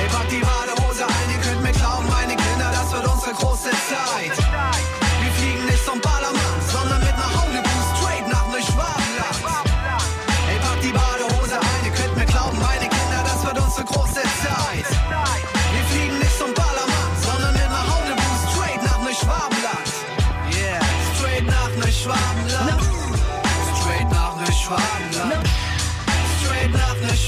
Ey, 0.00 0.08
pack 0.08 0.26
die 0.30 0.40
Badehose 0.40 1.04
ein, 1.04 1.30
ihr 1.34 1.50
könnt 1.50 1.62
mir 1.62 1.72
glauben, 1.72 2.08
meine 2.08 2.34
Kinder, 2.34 2.72
das 2.72 2.90
wird 2.90 3.06
unsere 3.06 3.32
große 3.34 3.70
Zeit. 3.72 4.99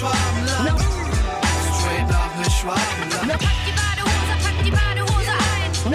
Nach 0.03 0.11
Neuschwabenland. 0.11 0.81
Straight 1.79 2.09
nach 2.09 2.35
Neuschwabenland. 2.37 3.31
Pack 3.33 3.59
die 3.67 3.73
Badehose, 3.73 4.35
pack 4.43 4.59
die 4.65 4.71
Badehose 4.71 5.33
ein. 5.33 5.71
Du 5.83 5.91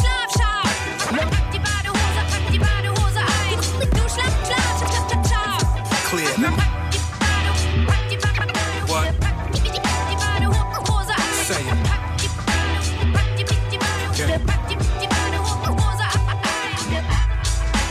Schlaf, 0.00 0.28
schlaf. 0.32 0.72
Pack 1.10 1.52
die 1.52 1.58
Badehose, 1.58 2.20
pack 2.30 2.44
die 2.52 2.58
Badehose 2.58 3.20
ein. 3.20 3.56
Du 3.90 4.04
schlaf, 4.08 4.34
schlaf, 4.46 4.78
schlaf, 4.78 4.94
schlaf, 5.08 5.26
schlaf. 5.26 5.60
Clear. 6.08 6.32
Pack 6.56 6.70
die 6.90 6.98
Badehose, 7.20 7.68
pack 7.86 8.04
die 8.08 8.16
Badehose, 8.16 8.88
What? 8.88 9.20
pack 9.20 9.36
die 9.52 10.16
Badehose 10.16 11.12
ein. 11.12 11.20
Say 11.46 11.60
it. 11.60 11.68
Pack 11.84 12.16
die 12.16 12.28
Badehose, 12.28 13.02
pack 13.12 13.28
die 13.36 13.44
Badehose, 13.78 14.38
pack 14.46 14.62
die 14.68 15.06
Badehose 15.06 16.04
ein. 16.04 17.04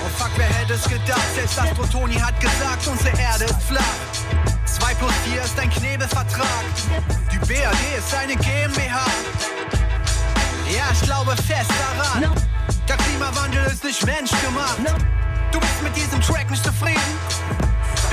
Oh 0.03 0.09
fuck, 0.17 0.31
wer 0.35 0.47
hätte 0.47 0.73
es 0.73 0.83
gedacht? 0.83 1.29
Selbst 1.35 1.57
das 1.57 1.69
Protoni 1.75 2.15
hat 2.15 2.39
gesagt, 2.39 2.87
unsere 2.87 3.17
Erde 3.19 3.45
ist 3.45 3.61
flach. 3.63 4.12
2 5.03 5.05
plus 5.05 5.33
4 5.33 5.43
ist 5.43 5.59
ein 5.59 5.69
Knebelvertrag. 5.69 6.63
Die 7.31 7.37
BRD 7.39 7.97
ist 7.97 8.13
eine 8.15 8.35
GmbH. 8.35 9.05
Ja, 10.73 10.83
ich 10.91 11.01
glaube 11.01 11.35
fest 11.35 11.71
daran. 11.71 12.31
Der 12.87 12.97
Klimawandel 12.97 13.65
ist 13.65 13.83
nicht 13.83 14.05
menschgemacht. 14.05 14.77
Du 15.51 15.59
bist 15.59 15.83
mit 15.83 15.95
diesem 15.95 16.21
Track 16.21 16.49
nicht 16.49 16.63
zufrieden? 16.63 17.01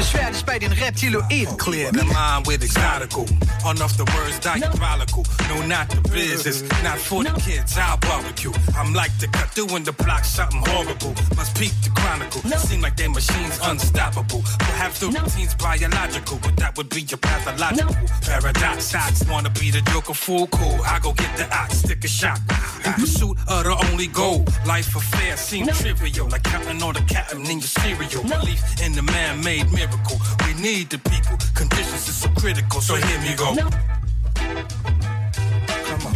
Beschwer 0.01 0.31
dich 0.31 0.43
bei 0.47 0.59
den 0.59 0.73
Reptiloiden. 0.73 1.59
Clear 1.59 1.93
the 1.93 2.03
mind 2.05 2.47
with 2.47 2.63
exotical. 2.63 3.27
On 3.67 3.79
off 3.83 3.99
the 3.99 4.05
words 4.17 4.41
diabolical. 4.41 5.27
No, 5.51 5.61
not 5.67 5.91
the 5.91 6.01
business. 6.09 6.63
Not 6.83 6.97
for 6.97 7.23
the 7.23 7.31
kids. 7.39 7.77
I'll 7.77 7.99
barbecue. 7.99 8.51
I'm 8.79 8.95
like 8.95 9.13
the 9.19 9.29
cut 9.29 9.51
through 9.51 9.77
in 9.77 9.85
the 9.85 9.93
block 9.93 10.25
something 10.25 10.63
horrible. 10.65 11.13
Must 11.37 11.55
peak 11.55 11.73
the 11.85 11.91
chronicle. 11.91 12.41
Seem 12.61 12.81
like 12.81 12.97
they 12.97 13.09
machines 13.09 13.61
unstoppable. 13.63 14.41
Perhaps 14.59 15.01
the 15.01 15.09
routine's 15.09 15.55
biological, 15.57 16.39
but 16.41 16.57
that 16.57 16.79
would 16.79 16.89
be 16.89 17.03
your 17.03 17.19
pathological 17.19 17.95
paradox. 18.23 18.95
Ox 18.95 19.29
wanna 19.29 19.51
be 19.51 19.71
the 19.71 19.83
joker 19.93 20.15
fool. 20.15 20.47
Cool. 20.47 20.81
I 20.83 20.99
go 21.01 21.13
get 21.13 21.37
the 21.37 21.45
ox, 21.55 21.81
stick 21.85 22.03
a 22.05 22.09
shot. 22.09 22.39
In 22.39 22.47
mm-hmm. 22.47 23.03
pursuit 23.03 23.37
of 23.49 23.65
the 23.65 23.77
only 23.91 24.07
goal. 24.07 24.47
Life 24.65 24.97
affair 24.97 25.37
seem 25.37 25.67
trivial. 25.67 26.27
Like 26.29 26.45
counting 26.45 26.83
all 26.83 26.95
the 26.95 27.03
captain 27.03 27.45
in 27.45 27.59
your 27.59 27.69
cereal. 27.69 28.23
Belief 28.23 28.63
in 28.81 28.93
the 28.95 29.03
man-made 29.03 29.71
miracle. 29.91 30.19
We 30.47 30.55
need 30.61 30.91
the 30.91 30.99
people. 30.99 31.37
Conditions 31.55 32.09
is 32.09 32.17
so 32.17 32.29
critical. 32.31 32.81
So 32.81 32.95
here 32.95 33.21
we 33.21 33.35
go. 33.35 33.55
Come 35.85 36.07
on. 36.07 36.15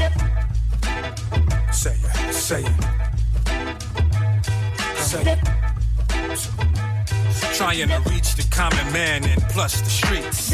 Say 1.72 1.94
it. 1.94 2.34
Say 2.34 2.62
it. 2.62 2.72
Say 4.98 5.22
it. 5.32 5.38
Trying 7.54 7.88
to 7.88 8.10
reach 8.10 8.34
the 8.34 8.46
common 8.50 8.92
man 8.92 9.24
and 9.24 9.42
plus 9.50 9.80
the 9.80 9.90
streets. 9.90 10.52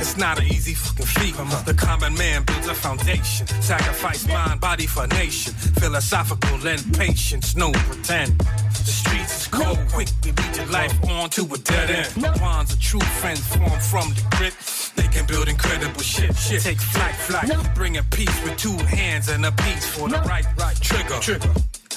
It's 0.00 0.16
not 0.16 0.38
an 0.38 0.46
easy 0.46 0.74
fucking 0.74 1.06
feat. 1.06 1.34
The 1.64 1.74
common 1.74 2.14
man 2.14 2.44
builds 2.44 2.68
a 2.68 2.74
foundation. 2.74 3.46
Sacrifice 3.46 4.26
mind, 4.28 4.60
body 4.60 4.86
for 4.86 5.06
nation. 5.06 5.52
Philosophical 5.54 6.66
and 6.66 6.94
patience, 6.94 7.56
no 7.56 7.72
pretend. 7.72 8.38
The 8.38 8.90
streets 8.90 9.42
is 9.42 9.46
cold, 9.46 9.78
quick 9.92 10.08
to 10.22 10.32
lead 10.32 10.56
your 10.56 10.66
life 10.66 10.92
on 11.08 11.30
to 11.30 11.42
a 11.44 11.58
dead 11.58 11.90
end. 11.90 12.40
Bonds 12.40 12.72
of 12.72 12.80
true 12.80 13.00
friends 13.00 13.46
form 13.46 13.80
from 13.80 14.10
the 14.14 14.24
grit. 14.36 14.54
They 14.96 15.08
can 15.08 15.26
build 15.26 15.48
incredible 15.48 16.02
shit. 16.02 16.36
Shit 16.36 16.62
take 16.62 16.80
flight, 16.80 17.14
flight. 17.14 17.74
Bringing 17.74 18.04
peace 18.10 18.42
with 18.42 18.56
two 18.56 18.76
hands 18.84 19.28
and 19.28 19.44
a 19.46 19.52
piece 19.52 19.86
for 19.86 20.08
the 20.08 20.18
right, 20.26 20.46
right 20.58 20.76
trigger. 20.80 21.18
Trigger. 21.20 21.50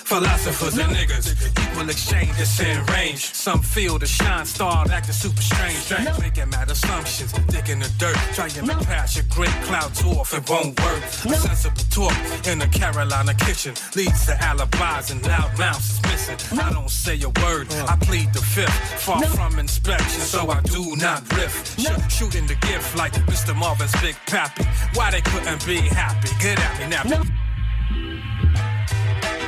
Philosophers 0.08 0.78
and 0.78 0.96
niggas, 0.96 1.36
equal 1.60 1.90
exchange 1.90 2.40
is 2.40 2.62
in 2.62 2.82
range. 2.86 3.26
Some 3.34 3.62
feel 3.62 4.00
the 4.00 4.06
shine 4.06 4.46
star 4.46 4.86
acting 4.90 5.12
super 5.12 5.42
strange. 5.42 5.76
strange. 5.80 6.18
Making 6.20 6.50
mad 6.50 6.72
assumptions, 6.72 7.34
digging 7.52 7.80
the 7.80 7.92
dirt, 8.00 8.16
trying 8.34 8.52
to 8.52 8.64
pass 8.86 9.18
your 9.18 9.26
great 9.30 9.52
clouds 9.68 10.02
off. 10.06 10.34
It 10.34 10.50
won't 10.50 10.80
work. 10.80 11.04
A 11.04 11.36
sensible 11.36 11.84
talk 11.90 12.16
in 12.48 12.62
a 12.62 12.68
Carolina 12.70 13.34
kitchen 13.34 13.76
leads 13.98 14.26
to 14.28 14.42
alibis 14.42 15.12
and 15.12 15.22
loud 15.28 15.60
mouths 15.60 16.00
is 16.00 16.02
missing. 16.04 16.58
I 16.58 16.72
don't 16.72 16.90
say 16.90 17.22
a 17.24 17.30
word, 17.44 17.68
uh. 17.74 17.88
I 17.90 17.98
plead 18.00 18.32
the 18.32 18.40
fifth. 18.42 19.04
Far 19.04 19.22
from 19.22 19.60
inspection, 19.60 20.22
so 20.22 20.50
I 20.50 20.62
do 20.62 20.96
not 20.96 21.22
riff. 21.36 21.78
Sh- 21.78 22.16
shooting 22.18 22.48
the 22.48 22.56
gift 22.56 22.96
like 22.96 23.12
Mr. 23.28 23.54
Marvin's 23.54 23.92
Big 24.02 24.16
Pappy. 24.26 24.64
Why 24.94 25.12
they 25.12 25.20
couldn't 25.20 25.66
be 25.66 25.80
happy? 25.82 26.30
Get 26.40 26.58
at 26.62 26.80
me 26.80 26.88
now. 26.88 27.04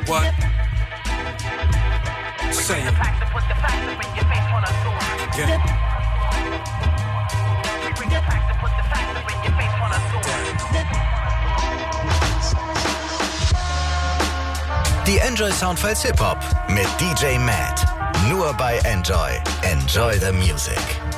What? 0.09 0.33
Say 2.51 2.81
it. 2.81 2.93
It. 5.37 5.61
Die 15.05 15.19
Enjoy 15.19 15.51
Soundfiles 15.51 16.01
Hip 16.01 16.19
Hop 16.19 16.39
mit 16.69 16.87
DJ 16.99 17.37
Matt. 17.37 17.85
Nur 18.27 18.51
bei 18.53 18.79
Enjoy. 18.85 19.39
Enjoy 19.61 20.17
the 20.17 20.33
Music. 20.33 21.08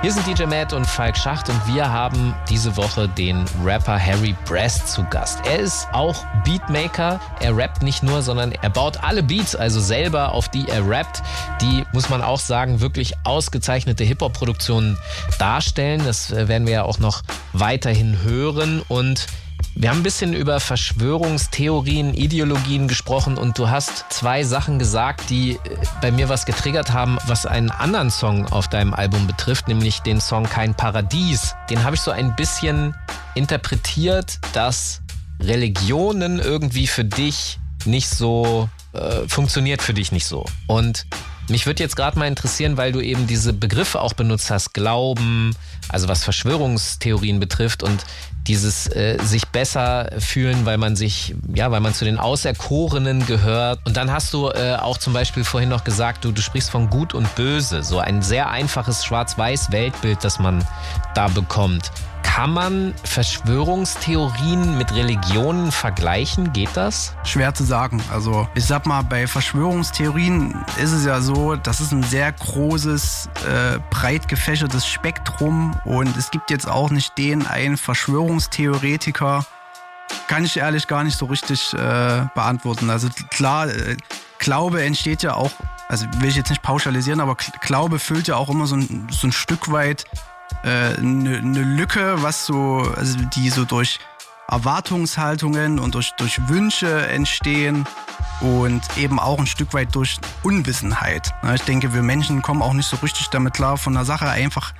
Hier 0.00 0.12
sind 0.12 0.28
DJ 0.28 0.44
Matt 0.44 0.72
und 0.72 0.86
Falk 0.86 1.16
Schacht 1.16 1.48
und 1.48 1.74
wir 1.74 1.90
haben 1.90 2.32
diese 2.48 2.76
Woche 2.76 3.08
den 3.08 3.44
Rapper 3.64 3.98
Harry 3.98 4.32
Brest 4.44 4.86
zu 4.86 5.02
Gast. 5.02 5.40
Er 5.44 5.58
ist 5.58 5.88
auch 5.92 6.24
Beatmaker. 6.44 7.18
Er 7.40 7.56
rappt 7.56 7.82
nicht 7.82 8.04
nur, 8.04 8.22
sondern 8.22 8.52
er 8.52 8.70
baut 8.70 9.02
alle 9.02 9.24
Beats, 9.24 9.56
also 9.56 9.80
selber, 9.80 10.34
auf 10.34 10.48
die 10.50 10.68
er 10.68 10.88
rappt. 10.88 11.20
Die, 11.60 11.84
muss 11.92 12.10
man 12.10 12.22
auch 12.22 12.38
sagen, 12.38 12.80
wirklich 12.80 13.14
ausgezeichnete 13.24 14.04
Hip-Hop-Produktionen 14.04 14.96
darstellen. 15.40 16.00
Das 16.04 16.30
äh, 16.30 16.46
werden 16.46 16.68
wir 16.68 16.74
ja 16.74 16.82
auch 16.84 17.00
noch 17.00 17.22
weiterhin 17.52 18.22
hören 18.22 18.82
und 18.86 19.26
wir 19.80 19.90
haben 19.90 20.00
ein 20.00 20.02
bisschen 20.02 20.34
über 20.34 20.58
Verschwörungstheorien, 20.58 22.12
Ideologien 22.12 22.88
gesprochen 22.88 23.38
und 23.38 23.56
du 23.58 23.70
hast 23.70 24.06
zwei 24.10 24.42
Sachen 24.42 24.80
gesagt, 24.80 25.30
die 25.30 25.52
äh, 25.52 25.58
bei 26.02 26.10
mir 26.10 26.28
was 26.28 26.46
getriggert 26.46 26.92
haben, 26.92 27.16
was 27.28 27.46
einen 27.46 27.70
anderen 27.70 28.10
Song 28.10 28.46
auf 28.46 28.66
deinem 28.66 28.92
Album 28.92 29.28
betrifft, 29.28 29.68
nämlich 29.68 30.00
den 30.00 30.20
Song 30.20 30.44
Kein 30.44 30.74
Paradies. 30.74 31.54
Den 31.70 31.84
habe 31.84 31.94
ich 31.94 32.02
so 32.02 32.10
ein 32.10 32.34
bisschen 32.34 32.96
interpretiert, 33.36 34.40
dass 34.52 35.00
Religionen 35.40 36.40
irgendwie 36.40 36.88
für 36.88 37.04
dich 37.04 37.60
nicht 37.84 38.08
so 38.08 38.68
äh, 38.94 39.28
funktioniert 39.28 39.80
für 39.80 39.94
dich 39.94 40.10
nicht 40.10 40.26
so. 40.26 40.44
Und 40.66 41.06
mich 41.48 41.66
würde 41.66 41.84
jetzt 41.84 41.94
gerade 41.94 42.18
mal 42.18 42.26
interessieren, 42.26 42.76
weil 42.76 42.90
du 42.90 43.00
eben 43.00 43.28
diese 43.28 43.52
Begriffe 43.52 44.00
auch 44.00 44.12
benutzt 44.12 44.50
hast, 44.50 44.74
Glauben, 44.74 45.54
also 45.88 46.08
was 46.08 46.24
Verschwörungstheorien 46.24 47.40
betrifft 47.40 47.82
und 47.82 48.04
dieses 48.46 48.86
äh, 48.86 49.18
sich 49.22 49.46
besser 49.48 50.10
fühlen, 50.18 50.64
weil 50.64 50.78
man 50.78 50.96
sich, 50.96 51.34
ja, 51.54 51.70
weil 51.70 51.80
man 51.80 51.92
zu 51.92 52.04
den 52.04 52.18
Auserkorenen 52.18 53.26
gehört. 53.26 53.80
Und 53.84 53.96
dann 53.96 54.10
hast 54.10 54.32
du 54.32 54.48
äh, 54.48 54.76
auch 54.76 54.96
zum 54.96 55.12
Beispiel 55.12 55.44
vorhin 55.44 55.68
noch 55.68 55.84
gesagt, 55.84 56.24
du, 56.24 56.32
du 56.32 56.40
sprichst 56.40 56.70
von 56.70 56.88
Gut 56.88 57.14
und 57.14 57.32
Böse, 57.34 57.82
so 57.82 57.98
ein 57.98 58.22
sehr 58.22 58.50
einfaches 58.50 59.04
Schwarz-Weiß-Weltbild, 59.04 60.24
das 60.24 60.38
man 60.38 60.66
da 61.14 61.28
bekommt. 61.28 61.90
Kann 62.22 62.52
man 62.52 62.94
Verschwörungstheorien 63.02 64.78
mit 64.78 64.94
Religionen 64.94 65.72
vergleichen? 65.72 66.52
Geht 66.52 66.68
das? 66.74 67.16
Schwer 67.24 67.52
zu 67.52 67.64
sagen. 67.64 68.00
Also 68.12 68.46
ich 68.54 68.64
sag 68.64 68.86
mal, 68.86 69.02
bei 69.02 69.26
Verschwörungstheorien 69.26 70.54
ist 70.80 70.92
es 70.92 71.04
ja 71.04 71.20
so, 71.20 71.56
das 71.56 71.80
ist 71.80 71.90
ein 71.90 72.04
sehr 72.04 72.30
großes, 72.30 73.28
äh, 73.44 73.78
breit 73.90 74.28
gefächertes 74.28 74.86
Spektrum 74.86 75.74
und 75.84 76.16
es 76.16 76.30
gibt 76.30 76.50
jetzt 76.50 76.68
auch 76.68 76.90
nicht 76.90 77.16
den 77.18 77.46
einen 77.46 77.76
Verschwörungstheoretiker. 77.76 79.46
Kann 80.26 80.44
ich 80.44 80.56
ehrlich 80.56 80.86
gar 80.86 81.04
nicht 81.04 81.18
so 81.18 81.26
richtig 81.26 81.72
äh, 81.74 82.26
beantworten. 82.34 82.90
Also 82.90 83.08
klar, 83.30 83.68
äh, 83.68 83.96
Glaube 84.38 84.82
entsteht 84.82 85.22
ja 85.22 85.34
auch, 85.34 85.50
also 85.88 86.06
will 86.18 86.28
ich 86.28 86.36
jetzt 86.36 86.50
nicht 86.50 86.62
pauschalisieren, 86.62 87.20
aber 87.20 87.36
Glaube 87.60 87.98
füllt 87.98 88.28
ja 88.28 88.36
auch 88.36 88.48
immer 88.48 88.66
so 88.66 88.76
ein, 88.76 89.08
so 89.10 89.26
ein 89.26 89.32
Stück 89.32 89.70
weit 89.72 90.04
eine 90.62 90.96
äh, 90.96 91.00
ne, 91.00 91.42
ne 91.42 91.62
Lücke, 91.62 92.22
was 92.22 92.46
so, 92.46 92.90
also 92.96 93.18
die 93.34 93.50
so 93.50 93.64
durch 93.64 93.98
Erwartungshaltungen 94.50 95.78
und 95.78 95.94
durch, 95.94 96.12
durch 96.12 96.48
Wünsche 96.48 97.06
entstehen 97.08 97.86
und 98.40 98.80
eben 98.96 99.18
auch 99.18 99.38
ein 99.38 99.46
Stück 99.46 99.74
weit 99.74 99.94
durch 99.94 100.18
Unwissenheit. 100.42 101.34
Ich 101.54 101.62
denke, 101.62 101.92
wir 101.92 102.02
Menschen 102.02 102.40
kommen 102.40 102.62
auch 102.62 102.72
nicht 102.72 102.88
so 102.88 102.96
richtig 102.96 103.28
damit 103.28 103.54
klar, 103.54 103.76
von 103.76 103.92
der 103.92 104.04
Sache 104.04 104.28
einfach 104.28 104.72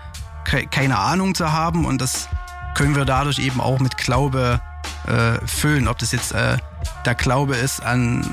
keine 0.44 0.98
Ahnung 0.98 1.34
zu 1.34 1.52
haben 1.52 1.84
und 1.84 2.00
das 2.00 2.28
können 2.74 2.94
wir 2.94 3.04
dadurch 3.04 3.38
eben 3.38 3.60
auch 3.60 3.80
mit 3.80 3.96
Glaube 3.96 4.60
äh, 5.06 5.46
füllen. 5.46 5.88
Ob 5.88 5.98
das 5.98 6.12
jetzt 6.12 6.32
äh, 6.32 6.58
der 7.04 7.14
Glaube 7.14 7.56
ist 7.56 7.82
an 7.84 8.24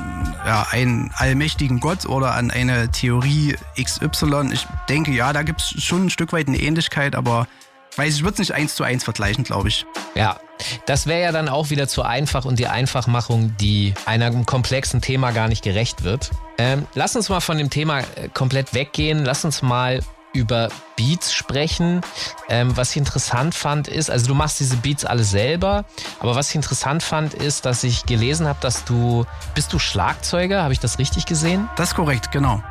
ja, 0.45 0.67
einen 0.71 1.11
allmächtigen 1.15 1.79
Gott 1.79 2.05
oder 2.05 2.33
an 2.35 2.51
eine 2.51 2.91
Theorie 2.91 3.55
XY. 3.81 4.49
Ich 4.51 4.67
denke, 4.89 5.11
ja, 5.11 5.33
da 5.33 5.43
gibt 5.43 5.61
es 5.61 5.83
schon 5.83 6.05
ein 6.05 6.09
Stück 6.09 6.33
weit 6.33 6.47
eine 6.47 6.59
Ähnlichkeit, 6.59 7.15
aber 7.15 7.47
weiß 7.95 8.15
ich 8.15 8.23
würde 8.23 8.33
es 8.33 8.39
nicht 8.39 8.53
eins 8.53 8.75
zu 8.75 8.83
eins 8.83 9.03
vergleichen, 9.03 9.43
glaube 9.43 9.69
ich. 9.69 9.85
Ja, 10.15 10.37
das 10.85 11.07
wäre 11.07 11.21
ja 11.21 11.31
dann 11.31 11.49
auch 11.49 11.69
wieder 11.69 11.87
zu 11.87 12.03
einfach 12.03 12.45
und 12.45 12.59
die 12.59 12.67
Einfachmachung, 12.67 13.55
die 13.57 13.93
einem 14.05 14.45
komplexen 14.45 15.01
Thema 15.01 15.31
gar 15.31 15.47
nicht 15.47 15.63
gerecht 15.63 16.03
wird. 16.03 16.31
Ähm, 16.57 16.87
lass 16.93 17.15
uns 17.15 17.29
mal 17.29 17.41
von 17.41 17.57
dem 17.57 17.69
Thema 17.69 17.99
äh, 17.99 18.29
komplett 18.33 18.73
weggehen. 18.73 19.25
Lass 19.25 19.43
uns 19.45 19.61
mal 19.61 20.01
über 20.35 20.69
Beats 20.95 21.33
sprechen. 21.33 22.01
Ähm, 22.49 22.77
was 22.77 22.91
ich 22.91 22.97
interessant 22.97 23.55
fand 23.55 23.87
ist, 23.87 24.11
also 24.11 24.27
du 24.27 24.35
machst 24.35 24.59
diese 24.59 24.77
Beats 24.77 25.05
alle 25.05 25.23
selber, 25.23 25.85
aber 26.19 26.35
was 26.35 26.49
ich 26.49 26.55
interessant 26.55 27.01
fand 27.01 27.33
ist, 27.33 27.65
dass 27.65 27.83
ich 27.83 28.05
gelesen 28.05 28.47
habe, 28.47 28.59
dass 28.61 28.85
du, 28.85 29.25
bist 29.55 29.73
du 29.73 29.79
Schlagzeuger? 29.79 30.61
Habe 30.63 30.73
ich 30.73 30.79
das 30.79 30.99
richtig 30.99 31.25
gesehen? 31.25 31.69
Das 31.77 31.89
ist 31.89 31.95
korrekt, 31.95 32.31
genau. 32.31 32.61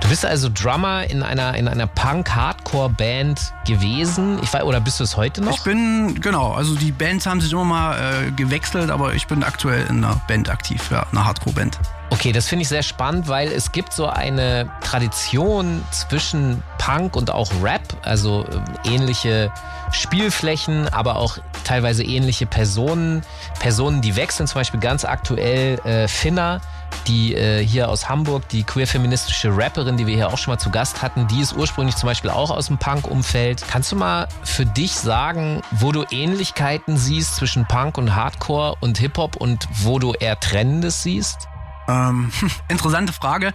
Du 0.00 0.08
bist 0.08 0.24
also 0.24 0.48
Drummer 0.52 1.04
in 1.10 1.22
einer, 1.22 1.54
in 1.56 1.68
einer 1.68 1.86
Punk-Hardcore-Band 1.86 3.52
gewesen. 3.66 4.38
Ich 4.42 4.52
weiß, 4.52 4.62
oder 4.62 4.80
bist 4.80 5.00
du 5.00 5.04
es 5.04 5.16
heute 5.16 5.42
noch? 5.42 5.52
Ich 5.52 5.62
bin, 5.62 6.20
genau, 6.20 6.52
also 6.52 6.76
die 6.76 6.92
Bands 6.92 7.26
haben 7.26 7.40
sich 7.40 7.52
immer 7.52 7.64
mal 7.64 7.98
äh, 7.98 8.30
gewechselt, 8.30 8.90
aber 8.90 9.14
ich 9.14 9.26
bin 9.26 9.42
aktuell 9.42 9.86
in 9.88 10.04
einer 10.04 10.20
Band 10.28 10.50
aktiv, 10.50 10.90
ja, 10.90 11.04
einer 11.10 11.26
Hardcore-Band. 11.26 11.78
Okay, 12.10 12.32
das 12.32 12.48
finde 12.48 12.62
ich 12.62 12.68
sehr 12.68 12.82
spannend, 12.82 13.28
weil 13.28 13.48
es 13.52 13.70
gibt 13.72 13.92
so 13.92 14.06
eine 14.06 14.70
Tradition 14.82 15.84
zwischen 15.90 16.62
Punk 16.78 17.14
und 17.14 17.30
auch 17.30 17.50
Rap, 17.62 17.82
also 18.02 18.44
äh, 18.44 18.94
ähnliche 18.94 19.52
Spielflächen, 19.92 20.88
aber 20.88 21.16
auch 21.16 21.38
teilweise 21.64 22.02
ähnliche 22.02 22.46
Personen, 22.46 23.22
Personen, 23.60 24.00
die 24.00 24.16
wechseln, 24.16 24.46
zum 24.46 24.60
Beispiel 24.60 24.80
ganz 24.80 25.04
aktuell 25.04 25.78
äh, 25.80 26.08
Finner 26.08 26.60
die 27.06 27.34
äh, 27.34 27.64
hier 27.64 27.88
aus 27.88 28.08
Hamburg, 28.08 28.48
die 28.48 28.64
queer-feministische 28.64 29.56
Rapperin, 29.56 29.96
die 29.96 30.06
wir 30.06 30.14
hier 30.14 30.28
auch 30.28 30.38
schon 30.38 30.52
mal 30.52 30.58
zu 30.58 30.70
Gast 30.70 31.02
hatten, 31.02 31.26
die 31.28 31.40
ist 31.40 31.56
ursprünglich 31.56 31.96
zum 31.96 32.08
Beispiel 32.08 32.30
auch 32.30 32.50
aus 32.50 32.66
dem 32.66 32.78
Punk-Umfeld. 32.78 33.64
Kannst 33.68 33.92
du 33.92 33.96
mal 33.96 34.28
für 34.44 34.66
dich 34.66 34.92
sagen, 34.92 35.62
wo 35.72 35.92
du 35.92 36.04
Ähnlichkeiten 36.10 36.96
siehst 36.96 37.36
zwischen 37.36 37.66
Punk 37.66 37.98
und 37.98 38.14
Hardcore 38.14 38.76
und 38.80 38.98
Hip-Hop 38.98 39.36
und 39.36 39.68
wo 39.70 39.98
du 39.98 40.12
eher 40.12 40.38
Trennendes 40.38 41.02
siehst? 41.02 41.48
Ähm, 41.88 42.30
interessante 42.68 43.12
Frage. 43.12 43.52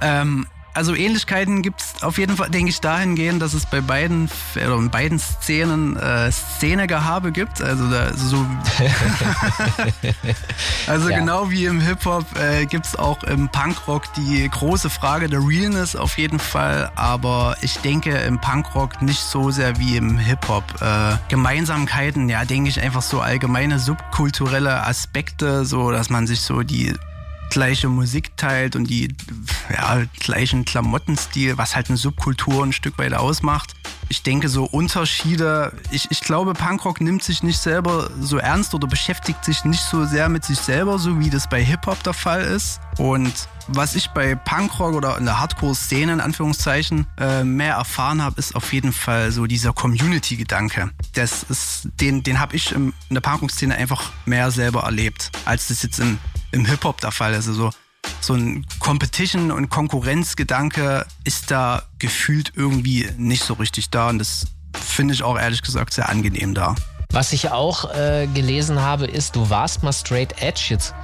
Ähm, 0.00 0.46
also 0.78 0.94
Ähnlichkeiten 0.94 1.62
gibt 1.62 1.80
es 1.80 2.04
auf 2.04 2.18
jeden 2.18 2.36
Fall, 2.36 2.50
denke 2.50 2.70
ich, 2.70 2.80
dahingehend, 2.80 3.42
dass 3.42 3.52
es 3.52 3.66
bei 3.66 3.80
beiden, 3.80 4.30
oder 4.54 4.76
in 4.76 4.90
beiden 4.90 5.18
Szenen 5.18 5.96
äh, 5.96 6.30
Szenegehabe 6.30 7.32
gibt. 7.32 7.60
Also, 7.60 7.90
da, 7.90 8.14
so, 8.14 8.46
also 10.86 11.08
ja. 11.08 11.18
genau 11.18 11.50
wie 11.50 11.64
im 11.64 11.80
Hip-Hop 11.80 12.26
äh, 12.38 12.64
gibt 12.66 12.86
es 12.86 12.94
auch 12.94 13.24
im 13.24 13.48
Punkrock 13.48 14.04
die 14.14 14.48
große 14.48 14.88
Frage 14.88 15.28
der 15.28 15.40
Realness 15.40 15.96
auf 15.96 16.16
jeden 16.16 16.38
Fall. 16.38 16.92
Aber 16.94 17.56
ich 17.60 17.78
denke 17.78 18.12
im 18.12 18.40
Punkrock 18.40 19.02
nicht 19.02 19.20
so 19.20 19.50
sehr 19.50 19.80
wie 19.80 19.96
im 19.96 20.16
Hip-Hop. 20.16 20.62
Äh, 20.80 21.16
Gemeinsamkeiten, 21.28 22.28
ja, 22.28 22.44
denke 22.44 22.70
ich 22.70 22.80
einfach 22.80 23.02
so 23.02 23.20
allgemeine 23.20 23.80
subkulturelle 23.80 24.86
Aspekte, 24.86 25.64
so 25.64 25.90
dass 25.90 26.08
man 26.08 26.28
sich 26.28 26.42
so 26.42 26.62
die 26.62 26.94
gleiche 27.50 27.88
Musik 27.88 28.36
teilt 28.36 28.76
und 28.76 28.88
die 28.88 29.08
ja, 29.72 30.02
gleichen 30.20 30.64
Klamottenstil, 30.64 31.58
was 31.58 31.76
halt 31.76 31.88
eine 31.88 31.96
Subkultur 31.96 32.64
ein 32.64 32.72
Stück 32.72 32.98
weit 32.98 33.14
ausmacht. 33.14 33.74
Ich 34.08 34.22
denke, 34.22 34.48
so 34.48 34.64
Unterschiede, 34.64 35.72
ich, 35.90 36.10
ich 36.10 36.20
glaube, 36.20 36.54
Punkrock 36.54 37.00
nimmt 37.00 37.22
sich 37.22 37.42
nicht 37.42 37.58
selber 37.58 38.10
so 38.20 38.38
ernst 38.38 38.74
oder 38.74 38.86
beschäftigt 38.86 39.44
sich 39.44 39.64
nicht 39.64 39.82
so 39.82 40.06
sehr 40.06 40.28
mit 40.28 40.44
sich 40.44 40.58
selber, 40.58 40.98
so 40.98 41.20
wie 41.20 41.28
das 41.28 41.48
bei 41.48 41.62
Hip-Hop 41.62 42.02
der 42.02 42.14
Fall 42.14 42.42
ist. 42.42 42.80
Und 42.96 43.32
was 43.66 43.94
ich 43.94 44.08
bei 44.08 44.34
Punkrock 44.34 44.94
oder 44.94 45.18
in 45.18 45.26
der 45.26 45.38
Hardcore-Szene 45.38 46.14
in 46.14 46.20
Anführungszeichen 46.20 47.06
äh, 47.18 47.44
mehr 47.44 47.74
erfahren 47.74 48.22
habe, 48.22 48.38
ist 48.38 48.56
auf 48.56 48.72
jeden 48.72 48.92
Fall 48.92 49.30
so 49.30 49.46
dieser 49.46 49.74
Community-Gedanke. 49.74 50.90
Das 51.12 51.42
ist, 51.42 51.88
den, 52.00 52.22
den 52.22 52.40
habe 52.40 52.56
ich 52.56 52.72
in 52.72 52.94
der 53.10 53.20
Punkrock-Szene 53.20 53.74
einfach 53.74 54.10
mehr 54.24 54.50
selber 54.50 54.84
erlebt, 54.84 55.30
als 55.44 55.68
das 55.68 55.82
jetzt 55.82 55.98
in 55.98 56.18
im 56.52 56.64
Hip-Hop 56.64 57.00
der 57.00 57.12
Fall 57.12 57.34
ist. 57.34 57.48
Also 57.48 57.70
so 58.20 58.34
ein 58.34 58.66
Competition- 58.80 59.50
und 59.50 59.70
Konkurrenzgedanke 59.70 61.06
ist 61.24 61.50
da 61.50 61.82
gefühlt 61.98 62.52
irgendwie 62.56 63.08
nicht 63.16 63.44
so 63.44 63.54
richtig 63.54 63.90
da 63.90 64.08
und 64.08 64.18
das 64.18 64.46
finde 64.72 65.14
ich 65.14 65.22
auch 65.22 65.38
ehrlich 65.38 65.62
gesagt 65.62 65.92
sehr 65.92 66.08
angenehm 66.08 66.54
da. 66.54 66.74
Was 67.10 67.32
ich 67.32 67.50
auch 67.50 67.94
äh, 67.94 68.26
gelesen 68.34 68.82
habe, 68.82 69.06
ist, 69.06 69.34
du 69.34 69.48
warst 69.48 69.82
mal 69.82 69.92
Straight 69.92 70.42
Edge 70.42 70.66
jetzt. 70.68 70.94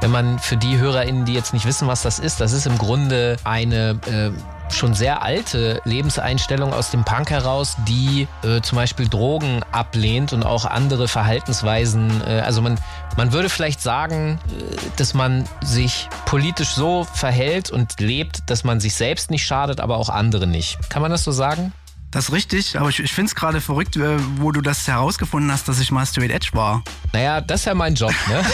Wenn 0.00 0.10
man 0.10 0.40
für 0.40 0.56
die 0.56 0.78
HörerInnen, 0.78 1.24
die 1.24 1.34
jetzt 1.34 1.52
nicht 1.52 1.64
wissen, 1.64 1.86
was 1.86 2.02
das 2.02 2.18
ist, 2.18 2.40
das 2.40 2.52
ist 2.52 2.66
im 2.66 2.76
Grunde 2.76 3.36
eine 3.44 4.00
äh, 4.06 4.32
schon 4.72 4.94
sehr 4.94 5.22
alte 5.22 5.80
Lebenseinstellung 5.84 6.72
aus 6.72 6.90
dem 6.90 7.04
Punk 7.04 7.30
heraus, 7.30 7.76
die 7.88 8.28
äh, 8.42 8.60
zum 8.60 8.76
Beispiel 8.76 9.08
Drogen 9.08 9.60
ablehnt 9.72 10.32
und 10.32 10.44
auch 10.44 10.64
andere 10.64 11.08
Verhaltensweisen. 11.08 12.22
Äh, 12.26 12.40
also 12.40 12.62
man, 12.62 12.78
man 13.16 13.32
würde 13.32 13.48
vielleicht 13.48 13.80
sagen, 13.80 14.38
äh, 14.48 14.76
dass 14.96 15.14
man 15.14 15.44
sich 15.62 16.08
politisch 16.26 16.74
so 16.74 17.04
verhält 17.04 17.70
und 17.70 18.00
lebt, 18.00 18.50
dass 18.50 18.64
man 18.64 18.80
sich 18.80 18.94
selbst 18.94 19.30
nicht 19.30 19.44
schadet, 19.44 19.80
aber 19.80 19.96
auch 19.96 20.08
andere 20.08 20.46
nicht. 20.46 20.78
Kann 20.90 21.02
man 21.02 21.10
das 21.10 21.24
so 21.24 21.32
sagen? 21.32 21.72
Das 22.12 22.24
ist 22.26 22.32
richtig, 22.32 22.78
aber 22.78 22.90
ich, 22.90 23.00
ich 23.00 23.12
finde 23.12 23.30
es 23.30 23.34
gerade 23.34 23.60
verrückt, 23.60 23.96
äh, 23.96 24.16
wo 24.36 24.52
du 24.52 24.60
das 24.60 24.86
herausgefunden 24.86 25.50
hast, 25.50 25.66
dass 25.68 25.80
ich 25.80 25.90
mal 25.90 26.04
Straight 26.06 26.30
Edge 26.30 26.50
war. 26.52 26.82
Naja, 27.14 27.40
das 27.40 27.60
ist 27.60 27.66
ja 27.66 27.74
mein 27.74 27.94
Job, 27.94 28.12
ne? 28.28 28.44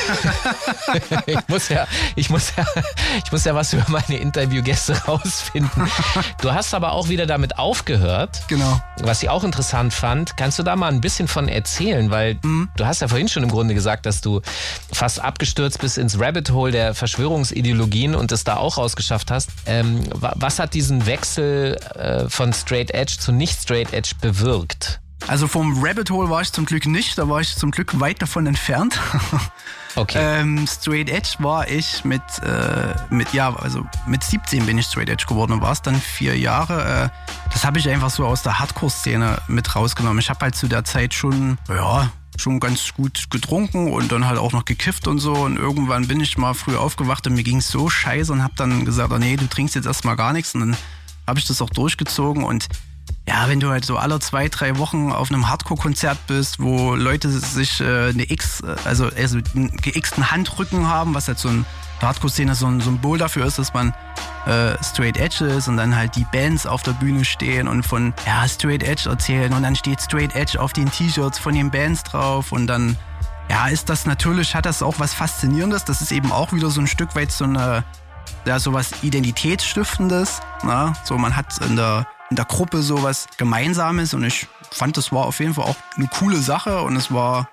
ich, 1.26 1.38
muss 1.48 1.68
ja, 1.68 1.86
ich, 2.16 2.30
muss 2.30 2.52
ja, 2.56 2.64
ich 3.24 3.32
muss 3.32 3.44
ja 3.44 3.54
was 3.54 3.72
über 3.72 3.84
meine 3.88 4.16
Interviewgäste 4.20 4.94
rausfinden. 5.08 5.90
Du 6.40 6.52
hast 6.52 6.72
aber 6.72 6.92
auch 6.92 7.08
wieder 7.08 7.26
damit 7.26 7.58
aufgehört. 7.58 8.42
Genau. 8.48 8.80
Was 9.00 9.22
ich 9.22 9.28
auch 9.28 9.44
interessant 9.44 9.92
fand, 9.92 10.36
kannst 10.36 10.58
du 10.58 10.62
da 10.62 10.76
mal 10.76 10.92
ein 10.92 11.00
bisschen 11.00 11.28
von 11.28 11.48
erzählen? 11.48 12.10
Weil 12.10 12.38
Mhm. 12.42 12.68
du 12.76 12.86
hast 12.86 13.00
ja 13.00 13.08
vorhin 13.08 13.28
schon 13.28 13.42
im 13.42 13.50
Grunde 13.50 13.74
gesagt, 13.74 14.06
dass 14.06 14.20
du 14.20 14.40
fast 14.92 15.20
abgestürzt 15.20 15.80
bist 15.80 15.98
ins 15.98 16.20
Rabbit 16.20 16.50
Hole 16.50 16.70
der 16.72 16.94
Verschwörungsideologien 16.94 18.14
und 18.14 18.30
es 18.32 18.44
da 18.44 18.56
auch 18.56 18.76
rausgeschafft 18.78 19.30
hast. 19.30 19.50
Ähm, 19.66 20.04
wa- 20.14 20.34
was 20.36 20.58
hat 20.60 20.74
diesen 20.74 21.06
Wechsel 21.06 21.76
äh, 21.96 22.28
von 22.28 22.52
Straight 22.52 22.92
Edge 22.92 23.16
zu 23.18 23.32
nicht 23.32 23.47
Straight 23.50 23.92
Edge 23.92 24.12
bewirkt? 24.20 25.00
Also 25.26 25.48
vom 25.48 25.84
Rabbit 25.84 26.10
Hole 26.10 26.30
war 26.30 26.40
ich 26.40 26.52
zum 26.52 26.64
Glück 26.64 26.86
nicht, 26.86 27.18
da 27.18 27.28
war 27.28 27.40
ich 27.40 27.56
zum 27.56 27.70
Glück 27.70 27.98
weit 28.00 28.22
davon 28.22 28.46
entfernt. 28.46 29.00
Okay. 29.96 30.18
ähm, 30.20 30.64
Straight 30.68 31.10
Edge 31.10 31.30
war 31.40 31.68
ich 31.68 32.04
mit, 32.04 32.22
äh, 32.44 32.94
mit, 33.10 33.32
ja, 33.32 33.52
also 33.56 33.84
mit 34.06 34.22
17 34.22 34.64
bin 34.64 34.78
ich 34.78 34.86
Straight 34.86 35.08
Edge 35.08 35.24
geworden 35.26 35.52
und 35.52 35.60
war 35.60 35.72
es 35.72 35.82
dann 35.82 35.96
vier 35.96 36.38
Jahre. 36.38 37.10
Äh, 37.10 37.48
das 37.52 37.64
habe 37.64 37.80
ich 37.80 37.88
einfach 37.88 38.10
so 38.10 38.24
aus 38.24 38.44
der 38.44 38.60
Hardcore-Szene 38.60 39.38
mit 39.48 39.74
rausgenommen. 39.74 40.20
Ich 40.20 40.30
habe 40.30 40.40
halt 40.40 40.54
zu 40.54 40.68
der 40.68 40.84
Zeit 40.84 41.14
schon, 41.14 41.58
ja, 41.68 42.12
schon 42.36 42.60
ganz 42.60 42.94
gut 42.94 43.28
getrunken 43.30 43.92
und 43.92 44.12
dann 44.12 44.26
halt 44.26 44.38
auch 44.38 44.52
noch 44.52 44.66
gekifft 44.66 45.08
und 45.08 45.18
so. 45.18 45.32
Und 45.32 45.56
irgendwann 45.56 46.06
bin 46.06 46.20
ich 46.20 46.38
mal 46.38 46.54
früh 46.54 46.76
aufgewacht 46.76 47.26
und 47.26 47.34
mir 47.34 47.42
ging 47.42 47.56
es 47.56 47.68
so 47.68 47.88
scheiße 47.88 48.32
und 48.32 48.44
habe 48.44 48.54
dann 48.56 48.84
gesagt, 48.84 49.12
oh 49.12 49.18
nee, 49.18 49.36
du 49.36 49.48
trinkst 49.48 49.74
jetzt 49.74 49.86
erstmal 49.86 50.14
gar 50.14 50.32
nichts. 50.32 50.54
Und 50.54 50.60
dann 50.60 50.76
habe 51.26 51.40
ich 51.40 51.46
das 51.46 51.60
auch 51.60 51.70
durchgezogen 51.70 52.44
und 52.44 52.68
ja, 53.28 53.48
wenn 53.48 53.60
du 53.60 53.68
halt 53.68 53.84
so 53.84 53.96
alle 53.96 54.18
zwei, 54.20 54.48
drei 54.48 54.78
Wochen 54.78 55.12
auf 55.12 55.30
einem 55.30 55.48
Hardcore-Konzert 55.48 56.18
bist, 56.26 56.60
wo 56.60 56.94
Leute 56.94 57.30
sich 57.30 57.80
äh, 57.80 58.08
eine 58.08 58.30
X, 58.30 58.60
äh, 58.60 58.74
also, 58.84 59.10
also 59.16 59.38
einen 59.54 59.76
geixten 59.76 60.30
Handrücken 60.30 60.88
haben, 60.88 61.14
was 61.14 61.28
halt 61.28 61.38
so 61.38 61.48
ein 61.48 61.66
Hardcore-Szene 62.00 62.54
so 62.54 62.66
ein 62.66 62.80
Symbol 62.80 63.18
dafür 63.18 63.46
ist, 63.46 63.58
dass 63.58 63.74
man 63.74 63.94
äh, 64.46 64.82
Straight 64.82 65.18
Edge 65.18 65.44
ist 65.44 65.68
und 65.68 65.76
dann 65.76 65.94
halt 65.94 66.16
die 66.16 66.26
Bands 66.32 66.66
auf 66.66 66.82
der 66.82 66.92
Bühne 66.92 67.24
stehen 67.24 67.68
und 67.68 67.84
von 67.84 68.14
ja, 68.26 68.46
Straight 68.48 68.82
Edge 68.82 69.08
erzählen 69.08 69.52
und 69.52 69.62
dann 69.62 69.76
steht 69.76 70.00
Straight 70.00 70.34
Edge 70.34 70.60
auf 70.60 70.72
den 70.72 70.90
T-Shirts 70.90 71.38
von 71.38 71.54
den 71.54 71.70
Bands 71.70 72.02
drauf 72.04 72.52
und 72.52 72.66
dann 72.66 72.96
ja, 73.50 73.68
ist 73.68 73.88
das 73.88 74.06
natürlich, 74.06 74.54
hat 74.54 74.66
das 74.66 74.82
auch 74.82 74.98
was 74.98 75.14
Faszinierendes. 75.14 75.84
Das 75.84 76.02
ist 76.02 76.12
eben 76.12 76.32
auch 76.32 76.52
wieder 76.52 76.70
so 76.70 76.80
ein 76.80 76.86
Stück 76.86 77.14
weit 77.14 77.32
so 77.32 77.44
eine, 77.44 77.84
ja, 78.44 78.58
sowas 78.58 78.90
Identitätsstiftendes. 79.02 80.40
Na? 80.62 80.92
So, 81.04 81.16
man 81.16 81.34
hat 81.34 81.58
in 81.62 81.76
der, 81.76 82.06
in 82.30 82.36
der 82.36 82.44
Gruppe 82.44 82.82
sowas 82.82 83.26
Gemeinsames 83.36 84.14
und 84.14 84.24
ich 84.24 84.46
fand, 84.70 84.96
das 84.96 85.12
war 85.12 85.26
auf 85.26 85.40
jeden 85.40 85.54
Fall 85.54 85.64
auch 85.64 85.76
eine 85.96 86.08
coole 86.08 86.38
Sache 86.38 86.82
und 86.82 86.96
es 86.96 87.12
war 87.12 87.48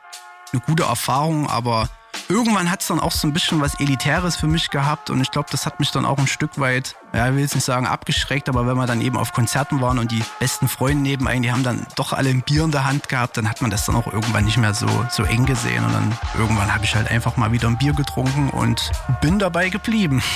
eine 0.51 0.61
gute 0.61 0.83
Erfahrung, 0.83 1.49
aber 1.49 1.89
irgendwann 2.29 2.71
hat 2.71 2.81
es 2.81 2.87
dann 2.87 2.99
auch 2.99 3.11
so 3.11 3.27
ein 3.27 3.33
bisschen 3.33 3.61
was 3.61 3.79
Elitäres 3.79 4.35
für 4.35 4.47
mich 4.47 4.69
gehabt 4.69 5.09
und 5.09 5.21
ich 5.21 5.31
glaube, 5.31 5.47
das 5.51 5.65
hat 5.65 5.79
mich 5.79 5.91
dann 5.91 6.05
auch 6.05 6.17
ein 6.17 6.27
Stück 6.27 6.59
weit, 6.59 6.95
ja, 7.13 7.27
ich 7.27 7.33
will 7.33 7.41
jetzt 7.41 7.55
nicht 7.55 7.63
sagen 7.63 7.85
abgeschreckt, 7.85 8.49
aber 8.49 8.67
wenn 8.67 8.75
wir 8.77 8.87
dann 8.87 9.01
eben 9.01 9.17
auf 9.17 9.33
Konzerten 9.33 9.81
waren 9.81 9.99
und 9.99 10.11
die 10.11 10.23
besten 10.39 10.67
Freunde 10.67 11.03
neben 11.03 11.27
einen, 11.27 11.43
die 11.43 11.51
haben 11.51 11.63
dann 11.63 11.85
doch 11.95 12.13
alle 12.13 12.29
ein 12.29 12.41
Bier 12.41 12.63
in 12.63 12.71
der 12.71 12.85
Hand 12.85 13.09
gehabt, 13.09 13.37
dann 13.37 13.49
hat 13.49 13.61
man 13.61 13.71
das 13.71 13.85
dann 13.85 13.95
auch 13.95 14.07
irgendwann 14.07 14.45
nicht 14.45 14.57
mehr 14.57 14.73
so, 14.73 14.87
so 15.09 15.23
eng 15.23 15.45
gesehen 15.45 15.83
und 15.85 15.93
dann 15.93 16.17
irgendwann 16.37 16.73
habe 16.73 16.83
ich 16.83 16.95
halt 16.95 17.09
einfach 17.09 17.37
mal 17.37 17.51
wieder 17.51 17.67
ein 17.67 17.77
Bier 17.77 17.93
getrunken 17.93 18.49
und 18.49 18.91
bin 19.21 19.39
dabei 19.39 19.69
geblieben. 19.69 20.21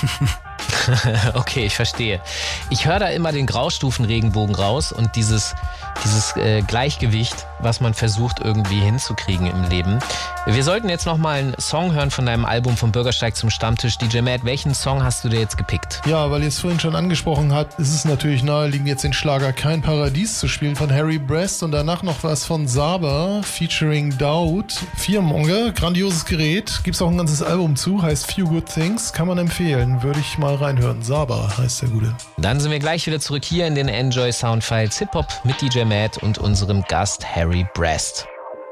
Okay, 1.34 1.66
ich 1.66 1.76
verstehe. 1.76 2.22
Ich 2.70 2.86
höre 2.86 3.00
da 3.00 3.08
immer 3.08 3.32
den 3.32 3.46
Graustufenregenbogen 3.46 4.56
raus 4.56 4.92
und 4.92 5.16
dieses, 5.16 5.56
dieses 6.04 6.36
äh, 6.36 6.62
Gleichgewicht, 6.62 7.48
was 7.60 7.80
man 7.80 7.94
versucht 7.94 8.40
irgendwie 8.40 8.80
hinzukriegen 8.80 9.48
im 9.48 9.64
Leben. 9.64 10.00
Wir 10.46 10.64
sollten 10.64 10.90
jetzt 10.90 11.06
noch 11.06 11.18
mal 11.18 11.40
einen 11.40 11.56
Song 11.60 11.79
hören 11.80 12.12
von 12.12 12.26
deinem 12.26 12.44
Album 12.44 12.76
vom 12.76 12.92
Bürgersteig 12.92 13.36
zum 13.36 13.50
Stammtisch. 13.50 13.98
DJ 13.98 14.20
Matt, 14.20 14.44
welchen 14.44 14.74
Song 14.74 15.02
hast 15.02 15.24
du 15.24 15.30
dir 15.30 15.40
jetzt 15.40 15.58
gepickt? 15.58 16.02
Ja, 16.06 16.30
weil 16.30 16.42
ihr 16.42 16.50
es 16.50 16.60
vorhin 16.60 16.80
schon 16.80 16.96
angesprochen 16.96 17.54
habt, 17.54 17.80
ist 17.80 17.94
es 17.94 18.04
natürlich 18.04 18.44
naheliegend, 18.44 18.88
jetzt 18.90 19.06
den 19.06 19.14
Schlager 19.14 19.54
Kein 19.54 19.82
Paradies 19.82 20.40
zu 20.40 20.50
spielen 20.50 20.76
von 20.76 20.92
Harry 20.92 21.18
Brest 21.18 21.64
und 21.64 21.72
danach 21.72 22.04
noch 22.04 22.24
was 22.24 22.46
von 22.46 22.68
Saber 22.68 23.42
featuring 23.44 24.18
Daud. 24.18 24.74
Viermonger, 24.98 25.72
grandioses 25.72 26.26
Gerät, 26.26 26.82
gibt's 26.84 27.02
auch 27.02 27.10
ein 27.10 27.18
ganzes 27.18 27.42
Album 27.42 27.78
zu, 27.78 28.02
heißt 28.02 28.32
Few 28.32 28.46
Good 28.46 28.66
Things, 28.66 29.14
kann 29.14 29.28
man 29.28 29.38
empfehlen, 29.38 30.04
würde 30.04 30.20
ich 30.20 30.38
mal 30.38 30.56
reinhören. 30.56 31.02
Saber 31.02 31.58
heißt 31.58 31.84
der 31.84 31.90
Gute. 31.90 32.14
Dann 32.38 32.60
sind 32.60 32.72
wir 32.72 32.80
gleich 32.80 33.08
wieder 33.08 33.22
zurück 33.22 33.46
hier 33.46 33.66
in 33.66 33.76
den 33.76 33.88
Enjoy 33.88 34.32
Soundfiles 34.32 35.00
Hip-Hop 35.00 35.28
mit 35.46 35.62
DJ 35.62 35.86
Matt 35.86 36.18
und 36.18 36.38
unserem 36.38 36.84
Gast 36.90 37.26
Harry 37.36 37.66
Brest. 37.74 38.28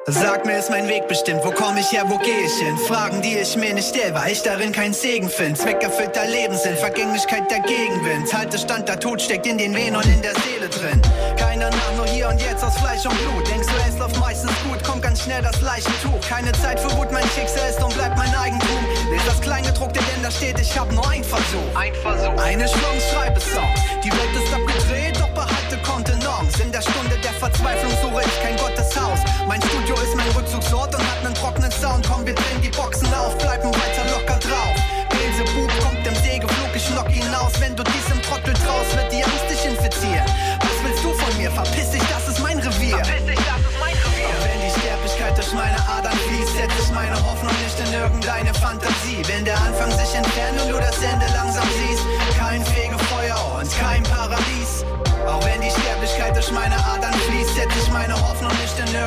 Sag 0.10 0.46
mir, 0.46 0.58
ist 0.58 0.70
mein 0.70 0.88
Weg 0.88 1.10
bestimmt, 1.10 1.42
wo 1.44 1.52
komm 1.52 1.76
ich 1.76 1.92
her, 1.92 2.06
wo 2.08 2.18
geh 2.18 2.46
ich 2.46 2.54
hin? 2.66 2.78
Fragen, 2.78 3.22
die 3.22 3.40
ich 3.40 3.58
mir 3.58 3.74
nicht 3.74 3.90
stell, 3.90 4.16
weil 4.16 4.32
ich 4.32 4.42
darin 4.42 4.72
keinen 4.72 4.94
Segen 4.94 5.30
find. 5.30 5.58
Zweckerfüllter 5.58 6.26
Lebenssinn, 6.26 6.78
Vergänglichkeit 6.78 7.52
der 7.52 7.60
Gegenwind. 7.60 8.34
Halte 8.34 8.58
Stand, 8.58 8.88
der 8.88 9.02
Tod 9.02 9.22
steckt 9.22 9.46
in 9.46 9.58
den 9.58 9.76
Venen 9.76 9.98
und 9.98 10.06
in 10.06 10.22
der 10.22 10.32
Seele 10.36 10.70
drin. 10.70 11.02
Keiner 11.36 11.70
nach, 11.70 11.96
nur 11.98 12.06
hier 12.06 12.30
und 12.30 12.40
jetzt 12.40 12.64
aus 12.64 12.78
Fleisch 12.78 13.06
und 13.06 13.18
Blut. 13.20 13.50
Denkst 13.50 13.68
du, 13.68 13.74
es 13.86 14.00
läuft 14.00 14.18
meistens 14.18 14.54
gut, 14.64 14.82
kommt 14.82 15.02
ganz 15.02 15.24
schnell 15.24 15.42
das 15.42 15.60
Leichentuch. 15.60 16.22
Keine 16.26 16.54
Zeit 16.54 16.80
für 16.80 16.96
Wut, 16.96 17.12
mein 17.12 17.28
Schicksal 17.36 17.70
ist 17.70 17.84
und 17.84 17.94
bleibt 17.94 18.18
mein 18.18 18.34
Eigentum. 18.34 18.80
Lies 19.12 19.26
das 19.26 19.42
Kleingedruckte, 19.42 20.00
denn 20.00 20.24
da 20.24 20.32
steht, 20.32 20.58
ich 20.58 20.80
hab 20.80 20.90
nur 20.90 21.06
ein 21.10 21.22
Versuch. 21.22 21.76
Ein 21.76 21.94
Versuch. 21.96 22.42
Eine 22.42 22.64
Chance, 22.64 23.04
schreibe 23.12 23.42
Songs. 23.42 23.82
Die 24.02 24.12
Welt 24.12 24.42
ist 24.42 24.54
abgedreht. 24.54 25.17
In 26.60 26.72
der 26.72 26.82
Stunde 26.82 27.16
der 27.22 27.34
Verzweiflung 27.34 27.92
suche 28.02 28.24
ich 28.26 28.42
kein 28.42 28.58
Gotteshaus. 28.58 29.20
Mein 29.48 29.62
Studio 29.62 29.94
ist 30.02 30.16
mein 30.16 30.28
Rückzugsort 30.32 30.96
und 30.96 31.02
hat 31.02 31.24
nen 31.24 31.34
trockenen 31.36 31.72
Sound. 31.72 32.08
Komm, 32.10 32.26
wir 32.26 32.34
drehen 32.34 32.62
die 32.64 32.70
Boxen 32.70 33.14
auf, 33.14 33.38
bleiben 33.38 33.70
weiter 33.70 34.04
locker 34.10 34.40
drauf. 34.40 34.76
Beelzebub 35.10 35.70
kommt 35.86 36.02
im 36.08 36.16
Segelflug, 36.16 36.74
ich 36.74 36.90
lock 36.96 37.10
ihn 37.16 37.30
aus. 37.36 37.54
Wenn 37.62 37.76
du 37.76 37.84
diesem 37.84 38.20
Trottel 38.24 38.54
traust, 38.54 38.96
wird 38.98 39.12
die 39.14 39.24
Angst 39.24 39.46
dich 39.50 39.66
infizieren. 39.66 40.26
Was 40.66 40.78
willst 40.82 41.04
du 41.04 41.14
von 41.14 41.38
mir? 41.38 41.52
Verpiss 41.52 41.92
dich, 41.92 42.04
das 42.10 42.28
ist 42.28 42.40
mein 42.42 42.58
Revier. 42.58 42.98
Verpiss 43.06 43.26
dich, 43.26 43.42
das 43.46 43.62
ist 43.62 43.78
mein 43.80 43.94
Revier. 43.94 44.34
Und 44.34 44.42
wenn 44.42 44.60
die 44.66 44.74
Sterblichkeit 44.82 45.38
durch 45.38 45.54
meine 45.54 45.78
Adern 45.94 46.18
fließt, 46.26 46.54
setze 46.58 46.80
ich 46.82 46.92
meine 46.92 47.16
Hoffnung 47.22 47.54
nicht 47.62 47.78
in 47.86 47.94
irgendeine 47.94 48.54
Fantasie. 48.56 48.97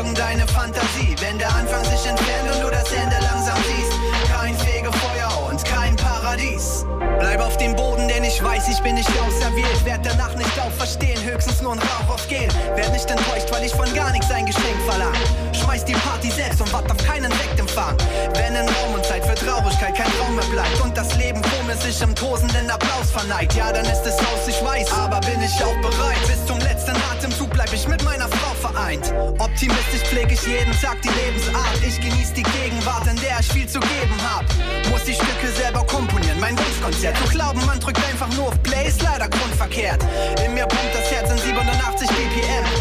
Irgendeine 0.01 0.47
Fantasie. 0.49 1.15
Wenn 1.21 1.39
der 1.39 1.55
Anfang 1.55 1.85
sich 1.85 2.07
entfernt 2.07 2.49
und 2.55 2.63
du 2.63 2.71
das 2.71 2.91
Ende 2.91 3.17
langsam 3.21 3.59
siehst, 3.69 3.93
kein 4.33 4.57
Fegefeuer 4.57 5.49
und 5.51 5.63
kein 5.65 5.95
Paradies. 5.97 6.87
Bleib 7.19 7.41
auf 7.41 7.59
dem 7.59 7.77
Boden, 7.77 8.09
denn 8.09 8.25
ich 8.25 8.43
weiß, 8.43 8.69
ich 8.69 8.81
bin 8.81 8.95
nicht 8.95 9.11
auserwählt. 9.21 9.85
Werd 9.85 10.07
danach 10.07 10.35
nicht 10.37 10.59
auferstehen, 10.59 11.23
höchstens 11.23 11.61
nur 11.61 11.73
ein 11.73 11.79
Rauch 11.79 12.15
auf 12.15 12.29
Gel. 12.29 12.49
Werd 12.77 12.93
nicht 12.93 13.11
enttäuscht, 13.11 13.49
weil 13.51 13.65
ich 13.65 13.73
von 13.73 13.93
gar 13.95 14.11
nichts 14.13 14.31
ein 14.31 14.47
Geschenk 14.47 14.81
verlang. 14.89 15.13
Schmeiß 15.53 15.85
die 15.85 15.93
Party 15.93 16.31
selbst 16.31 16.63
und 16.63 16.73
wart 16.73 16.91
auf 16.91 16.97
keinen 17.05 17.31
Sektempfang. 17.33 17.97
Wenn 18.35 18.55
in 18.55 18.67
Raum 18.67 18.95
und 18.95 19.05
Zeit 19.05 19.25
für 19.27 19.35
Traurigkeit 19.35 19.95
kein 19.95 20.11
Raum 20.19 20.35
mehr 20.35 20.47
bleibt 20.47 20.81
und 20.81 20.97
das 20.97 21.15
Leben 21.17 21.43
mir 21.71 21.77
sich 21.77 22.03
im 22.03 22.15
tosenden 22.17 22.69
Applaus 22.69 23.11
verneigt, 23.13 23.55
ja, 23.55 23.73
dann 23.73 23.85
ist 23.85 24.05
es 24.05 24.19
aus, 24.19 24.49
ich 24.49 24.61
weiß, 24.65 24.93
aber 24.93 25.21
bin 25.21 25.41
ich 25.41 25.55
auch 25.63 25.81
bereit. 25.81 26.21
Bis 26.27 26.45
zum 26.47 26.59
letzten 26.59 26.97
Atemzug 27.13 27.40
bleib 27.61 27.75
ich 27.75 27.89
mit 27.89 28.03
meiner 28.05 28.27
Frau 28.27 28.55
vereint. 28.55 29.13
Optimistisch 29.39 30.01
pflege 30.09 30.33
ich 30.33 30.43
jeden 30.47 30.73
Tag 30.81 31.03
die 31.03 31.11
Lebensart. 31.11 31.77
Ich 31.87 32.01
genieße 32.01 32.33
die 32.33 32.43
Gegenwart, 32.43 33.07
in 33.07 33.17
der 33.17 33.39
ich 33.39 33.53
viel 33.53 33.69
zu 33.69 33.81
geben 33.81 34.17
hab. 34.25 34.45
Muss 34.89 35.05
die 35.05 35.13
Stücke 35.13 35.49
selber 35.59 35.85
komponieren, 35.85 36.41
mein 36.41 36.57
Wunschkonzert. 36.59 37.15
Zu 37.19 37.25
glauben, 37.29 37.61
man 37.67 37.79
drückt 37.79 38.03
einfach 38.09 38.33
nur 38.35 38.49
auf 38.49 38.63
Play, 38.63 38.89
ist 38.89 39.03
leider 39.03 39.29
grundverkehrt. 39.29 40.03
In 40.45 40.55
mir 40.55 40.67
pumpt 40.67 40.95
das 40.95 41.11
Herz 41.11 41.31
in 41.31 41.37
87 41.37 42.09
BPM. 42.09 42.80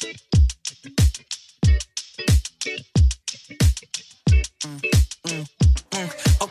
Thank 0.00 0.18
you. 0.33 0.33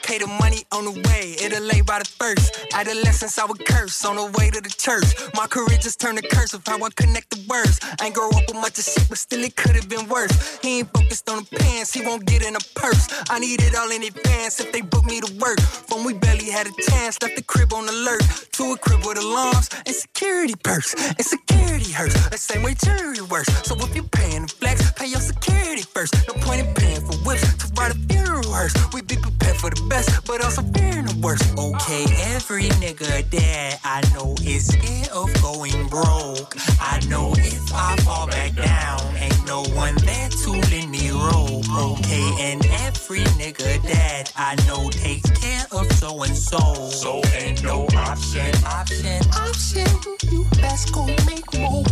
Okay, 0.03 0.17
the 0.17 0.27
money 0.27 0.67
on 0.73 0.83
the 0.83 0.91
way, 1.07 1.31
it'll 1.39 1.63
lay 1.63 1.79
by 1.79 1.97
the 1.97 2.03
first. 2.03 2.67
Adolescence, 2.73 3.39
I 3.39 3.45
would 3.45 3.63
curse 3.65 4.03
on 4.03 4.17
the 4.17 4.27
way 4.37 4.49
to 4.49 4.59
the 4.59 4.67
church. 4.67 5.07
My 5.33 5.47
career 5.47 5.79
just 5.79 6.01
turned 6.01 6.17
to 6.17 6.27
curse 6.27 6.53
of 6.53 6.61
how 6.67 6.75
I 6.75 6.89
connect 6.97 7.29
the 7.29 7.39
words. 7.47 7.79
I 8.01 8.07
ain't 8.07 8.13
grow 8.13 8.27
up 8.27 8.43
with 8.45 8.59
much 8.59 8.77
of 8.79 8.83
shit, 8.83 9.07
but 9.07 9.17
still 9.17 9.41
it 9.41 9.55
could 9.55 9.77
have 9.77 9.87
been 9.87 10.09
worse. 10.09 10.59
He 10.61 10.79
ain't 10.79 10.91
focused 10.91 11.29
on 11.29 11.47
the 11.47 11.55
pants, 11.55 11.93
he 11.93 12.01
won't 12.03 12.25
get 12.25 12.43
in 12.43 12.53
a 12.53 12.63
purse. 12.75 13.07
I 13.29 13.39
need 13.39 13.63
it 13.63 13.75
all 13.75 13.89
in 13.91 14.03
advance 14.03 14.59
if 14.59 14.73
they 14.73 14.81
book 14.81 15.05
me 15.05 15.21
to 15.21 15.31
work. 15.39 15.61
From 15.61 16.03
we 16.03 16.13
barely 16.13 16.51
had 16.51 16.67
a 16.67 16.75
chance, 16.91 17.21
left 17.21 17.37
the 17.37 17.43
crib 17.43 17.71
on 17.71 17.87
alert. 17.87 18.23
To 18.59 18.73
a 18.73 18.77
crib 18.77 19.05
with 19.07 19.17
alarms 19.17 19.69
and 19.85 19.95
security 19.95 20.55
perks. 20.61 20.93
And 20.99 21.25
security 21.25 21.91
hurts, 21.93 22.19
the 22.27 22.37
same 22.37 22.61
way 22.61 22.75
jury 22.75 23.21
works. 23.31 23.47
So 23.63 23.75
if 23.79 23.95
you're 23.95 24.03
paying 24.11 24.43
the 24.43 24.47
flex, 24.51 24.91
pay 24.91 25.07
your 25.07 25.21
security 25.21 25.83
first. 25.83 26.13
No 26.27 26.33
point 26.43 26.59
in 26.59 26.73
paying 26.75 26.99
for 26.99 27.15
whips 27.23 27.47
to 27.63 27.71
ride 27.79 27.91
a 27.91 27.99
funeral 28.11 28.51
hearse. 28.51 28.75
We 28.93 29.01
be 29.01 29.15
for 29.63 29.69
the 29.69 29.81
best, 29.87 30.09
but 30.27 30.43
also 30.43 30.61
fearing 30.75 31.05
the 31.05 31.17
worst. 31.23 31.45
Okay, 31.57 32.03
every 32.35 32.67
nigga 32.83 33.23
that 33.31 33.79
I 33.85 34.01
know 34.13 34.35
is 34.43 34.67
scared 34.67 35.07
of 35.15 35.31
going 35.41 35.87
broke. 35.87 36.57
I 36.81 36.99
know 37.07 37.33
if 37.37 37.73
I 37.73 37.95
fall 38.03 38.27
back 38.27 38.55
down, 38.55 38.99
ain't 39.15 39.47
no 39.47 39.63
one 39.71 39.95
there 40.03 40.27
to 40.27 40.51
lend 40.51 40.91
me 40.91 41.11
rope. 41.11 41.63
Okay, 41.71 42.27
and 42.41 42.65
every 42.83 43.23
nigga 43.39 43.81
that 43.83 44.33
I 44.35 44.55
know 44.67 44.89
takes 44.89 45.29
care 45.31 45.65
of 45.71 45.89
so 45.93 46.23
and 46.23 46.35
so. 46.35 46.59
So 46.89 47.21
ain't 47.33 47.63
no 47.63 47.87
option, 47.95 48.51
option, 48.65 49.21
option. 49.31 49.87
You 50.29 50.45
best 50.59 50.91
go 50.93 51.05
make 51.25 51.47
more. 51.57 51.85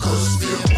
Cause 0.00 0.40
the 0.40 0.71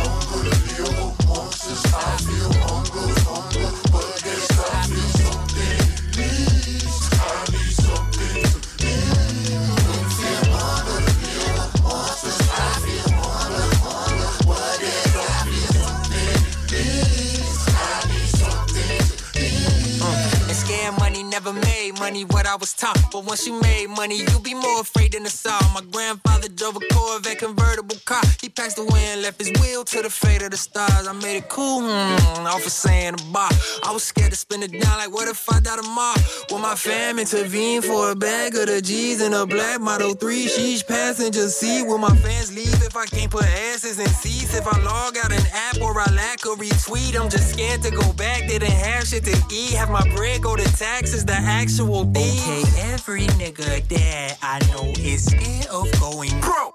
never 21.34 21.52
made 21.52 21.98
money 21.98 22.22
what 22.24 22.46
I 22.46 22.54
was 22.54 22.72
taught. 22.74 22.96
But 23.10 23.24
once 23.24 23.44
you 23.44 23.60
made 23.60 23.88
money, 23.88 24.18
you 24.18 24.38
be 24.38 24.54
more 24.54 24.82
afraid 24.82 25.14
than 25.14 25.24
the 25.24 25.30
saw. 25.30 25.58
My 25.74 25.82
grandfather 25.90 26.48
drove 26.48 26.76
a 26.76 26.94
Corvette 26.94 27.40
convertible 27.40 27.96
car. 28.04 28.22
He 28.40 28.48
passed 28.48 28.78
away 28.78 29.04
and 29.12 29.20
left 29.22 29.40
his 29.40 29.50
will 29.58 29.82
to 29.82 30.02
the 30.02 30.10
fate 30.10 30.42
of 30.42 30.52
the 30.52 30.56
stars. 30.56 31.08
I 31.08 31.12
made 31.12 31.38
it 31.38 31.48
cool, 31.48 31.80
hmm, 31.80 32.46
off 32.46 32.64
of 32.64 32.70
saying 32.70 33.14
a 33.14 33.22
bar. 33.32 33.50
I 33.82 33.90
was 33.90 34.04
scared 34.04 34.30
to 34.30 34.36
spend 34.36 34.62
it 34.62 34.70
down, 34.80 34.96
like 34.96 35.12
what 35.12 35.26
if 35.26 35.50
I 35.50 35.58
die 35.58 35.74
tomorrow? 35.74 36.22
Will 36.50 36.60
my 36.60 36.76
fam 36.76 37.18
intervene 37.18 37.82
for 37.82 38.12
a 38.12 38.14
bag 38.14 38.54
of 38.54 38.66
the 38.66 38.80
G's 38.80 39.20
and 39.20 39.34
a 39.34 39.44
black 39.44 39.80
Model 39.80 40.14
3? 40.14 40.46
Sheesh, 40.46 40.86
passenger 40.86 41.48
seat. 41.48 41.82
Will 41.82 41.98
my 41.98 42.14
fans 42.18 42.54
leave 42.54 42.80
if 42.88 42.96
I 42.96 43.06
can't 43.06 43.30
put 43.32 43.44
asses 43.44 43.98
in 43.98 44.06
seats? 44.06 44.54
If 44.54 44.68
I 44.68 44.78
log 44.82 45.16
out 45.16 45.32
an 45.32 45.44
app 45.52 45.80
or 45.80 45.98
I 45.98 46.08
lack 46.12 46.44
a 46.44 46.54
retweet, 46.54 47.18
I'm 47.20 47.28
just 47.28 47.54
scared 47.54 47.82
to 47.82 47.90
go 47.90 48.12
back. 48.12 48.46
Didn't 48.46 48.70
have 48.70 49.08
shit 49.08 49.24
to 49.24 49.36
eat. 49.50 49.72
Have 49.72 49.90
my 49.90 50.06
bread 50.14 50.42
go 50.42 50.54
to 50.54 50.64
taxes, 50.76 51.23
the 51.26 51.34
actual 51.34 52.04
thing. 52.12 52.38
Okay, 52.38 52.62
every 52.92 53.26
nigga 53.38 53.86
that 53.88 54.38
I 54.42 54.58
know 54.72 54.92
is 54.98 55.24
scared 55.24 55.66
of 55.66 55.90
going 56.00 56.38
broke. 56.40 56.74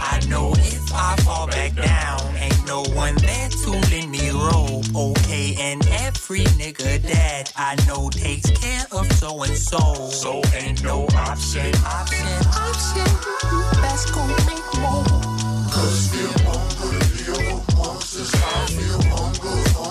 I 0.00 0.20
know 0.28 0.52
if 0.56 0.92
I 0.92 1.16
fall 1.24 1.46
back 1.46 1.74
down, 1.74 2.20
ain't 2.36 2.66
no 2.66 2.82
one 2.94 3.14
there 3.16 3.48
to 3.48 3.70
lend 3.70 4.10
me 4.10 4.30
rope. 4.30 4.84
Okay, 4.94 5.56
and 5.58 5.86
every 5.88 6.44
nigga 6.60 7.00
that 7.02 7.52
I 7.56 7.76
know 7.86 8.10
takes 8.10 8.50
care 8.50 8.86
of 8.92 9.10
so 9.12 9.42
and 9.42 9.56
so. 9.56 9.94
So 10.10 10.42
ain't 10.54 10.82
no 10.82 11.06
option, 11.14 11.74
option, 11.84 12.26
option. 12.54 13.06
You 13.50 13.62
best 13.80 14.12
go 14.12 14.26
make 14.26 14.68
more. 14.80 15.04
Cause 15.70 16.10
the 16.10 16.24
hunger, 16.44 16.98
the 17.34 17.76
monsters, 17.76 18.34
I 18.34 18.66
feel 18.66 19.02
hunger, 19.14 19.85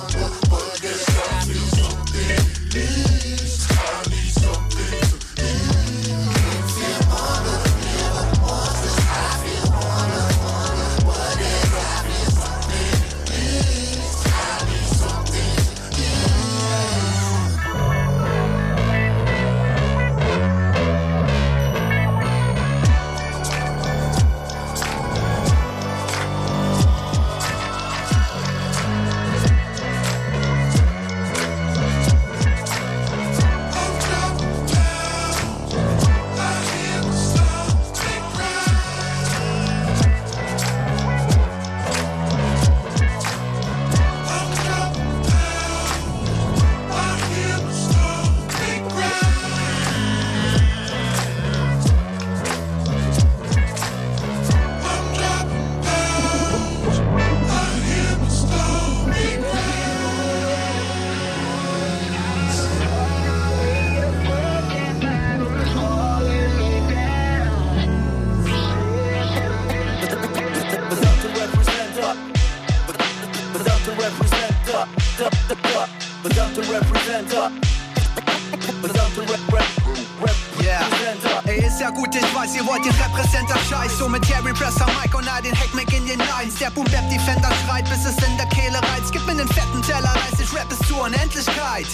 Ey, 81.46 81.66
ist 81.66 81.80
ja 81.80 81.90
gut, 81.90 82.16
ich 82.16 82.36
weiß, 82.36 82.56
ihr 82.56 82.66
wollt 82.66 82.86
den 82.86 82.94
Repräsenter-Scheiß. 82.94 83.98
So 83.98 84.08
mit 84.08 84.24
Terry 84.28 84.54
Presser, 84.54 84.88
Mike 85.02 85.18
und 85.18 85.28
all 85.28 85.42
den 85.42 85.56
Hackmack 85.56 85.92
in 85.94 86.06
den 86.06 86.20
Live. 86.20 86.36
eins. 86.46 86.56
Der 86.56 86.70
Boom 86.70 86.86
Bap 86.86 87.10
Defender 87.10 87.50
schreit, 87.66 87.86
bis 87.90 88.06
es 88.06 88.16
in 88.26 88.38
der 88.38 88.48
Kehle 88.48 88.78
reizt. 88.78 89.12
Gib 89.12 89.26
mir 89.26 89.36
den 89.36 89.48
fetten 89.48 89.82
Teller, 89.82 90.14
reiß 90.14 90.40
ich 90.40 90.54
Rap 90.54 90.70
bis 90.70 90.80
zur 90.88 91.02
Unendlichkeit. 91.02 91.88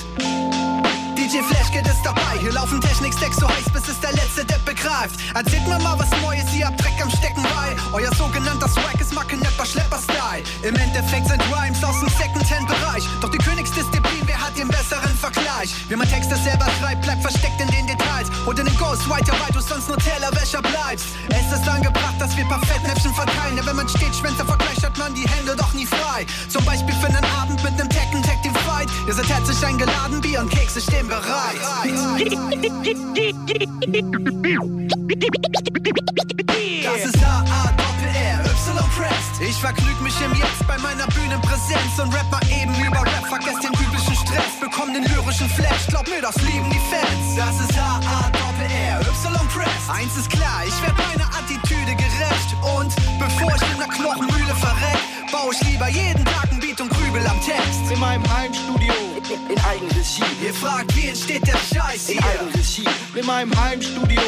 DJ 1.31 1.43
Flashkid 1.43 1.87
ist 1.87 2.03
dabei. 2.03 2.39
Hier 2.41 2.51
laufen 2.51 2.81
Technik-Stacks 2.81 3.37
so 3.37 3.47
heiß, 3.47 3.69
bis 3.71 3.87
es 3.87 3.97
der 4.01 4.11
letzte 4.11 4.43
Depp 4.43 4.65
begreift. 4.65 5.15
Erzählt 5.33 5.65
mir 5.65 5.79
mal 5.79 5.97
was 5.97 6.09
Neues, 6.21 6.43
ihr 6.53 6.67
habt 6.67 6.83
Dreck 6.83 7.01
am 7.01 7.09
Stecken 7.09 7.41
bei. 7.43 7.75
Euer 7.93 8.13
sogenannter 8.15 8.67
Swag 8.67 8.99
ist 8.99 9.13
Mackenepper 9.13 9.65
Schlepper-Style. 9.65 10.43
Im 10.63 10.75
Endeffekt 10.75 11.29
sind 11.29 11.41
Rhymes 11.47 11.81
aus 11.85 12.01
dem 12.01 12.09
Second-Hand-Bereich. 12.09 13.07
Doch 13.21 13.31
die 13.31 13.37
Königsdisziplin, 13.37 14.00
besseren 15.31 15.33
Vergleich? 15.33 15.89
Wie 15.89 15.95
man 15.95 16.07
Texte 16.07 16.35
selber 16.35 16.65
schreibt, 16.79 17.01
bleibt 17.01 17.21
versteckt 17.21 17.59
in 17.61 17.67
den 17.67 17.87
Details. 17.87 18.29
Oder 18.45 18.63
den 18.63 18.77
Ghostwriter, 18.77 19.33
weil 19.39 19.51
du 19.53 19.59
sonst 19.59 19.87
nur 19.87 19.97
Tellerwäscher 19.97 20.61
bleibst. 20.61 21.05
Es 21.29 21.59
ist 21.59 21.67
angebracht, 21.67 22.15
dass 22.19 22.35
wir 22.37 22.45
perfekt 22.45 22.83
Näpfchen 22.83 23.13
verteilen. 23.13 23.57
Ja, 23.57 23.65
wenn 23.65 23.75
man 23.75 23.89
steht, 23.89 24.15
Schwänze 24.15 24.45
vergleicht, 24.45 24.83
hat 24.83 24.97
man 24.97 25.13
die 25.13 25.27
Hände 25.27 25.55
doch 25.55 25.73
nie 25.73 25.85
frei. 25.85 26.25
Zum 26.49 26.63
Beispiel 26.65 26.93
für 26.95 27.07
einen 27.07 27.25
Abend 27.39 27.63
mit 27.63 27.75
nem 27.77 27.89
Tekken-Tag-Team-Fight. 27.89 28.89
Ihr 29.07 29.13
seid 29.13 29.29
herzlich 29.29 29.65
eingeladen, 29.65 30.21
Bier 30.21 30.41
und 30.41 30.49
Kekse 30.49 30.81
stehen 30.81 31.07
bereit. 31.07 31.61
Das 36.83 37.05
ist 37.05 37.25
H-A-Doppel-R, 37.25 38.39
Y-Pressed. 38.45 39.41
Ich 39.47 39.57
vergnüg 39.57 40.01
mich 40.01 40.19
im 40.21 40.33
Jetzt 40.35 40.67
bei 40.67 40.77
meiner 40.79 41.07
Bühnenpräsenz 41.07 41.99
und 42.01 42.13
rap 42.13 42.29
mal 42.31 42.41
eben 42.49 42.73
über 42.75 43.01
Rap. 43.01 43.27
Vergesst 43.27 43.63
den 43.63 43.71
typischen 43.73 44.10
Stress, 44.31 44.59
bekomm 44.59 44.93
den 44.93 45.03
lyrischen 45.03 45.49
Flash. 45.49 45.87
Glaub 45.87 46.07
mir, 46.07 46.21
das 46.21 46.35
lieben 46.37 46.69
die 46.69 46.79
Fans. 46.89 47.35
Das 47.35 47.59
ist 47.59 47.77
H-A-Doppel-R, 47.77 49.01
Y-Pressed. 49.01 49.89
Eins 49.89 50.15
ist 50.15 50.29
klar, 50.29 50.63
ich 50.65 50.81
werd 50.81 50.95
meiner 50.97 51.27
Attitüde 51.35 51.95
gerecht. 51.95 52.55
Und 52.77 52.95
bevor 53.19 53.53
ich 53.55 53.71
in 53.71 53.77
der 53.77 53.87
Knochenmühle 53.87 54.55
verreck, 54.55 54.99
baue 55.31 55.53
ich 55.53 55.61
lieber 55.67 55.89
jeden 55.89 56.23
Tag 56.23 56.51
ein 56.51 56.59
Beat 56.59 56.79
und 56.79 56.90
grübel 57.11 57.27
am 57.27 57.39
Text. 57.41 57.91
In 57.91 57.99
meinem 57.99 58.23
Heimstudio, 58.33 58.93
in 59.49 59.59
Eigenregie. 59.65 60.23
Ihr 60.43 60.53
fragt, 60.53 60.95
wie 60.95 61.09
entsteht 61.09 61.45
der 61.45 61.57
Scheiß 61.57 62.09
In 62.09 62.17
hier? 62.17 62.41
Eigenregie. 62.41 62.85
In 63.15 63.25
meinem 63.25 63.59
Heimstudio, 63.59 64.21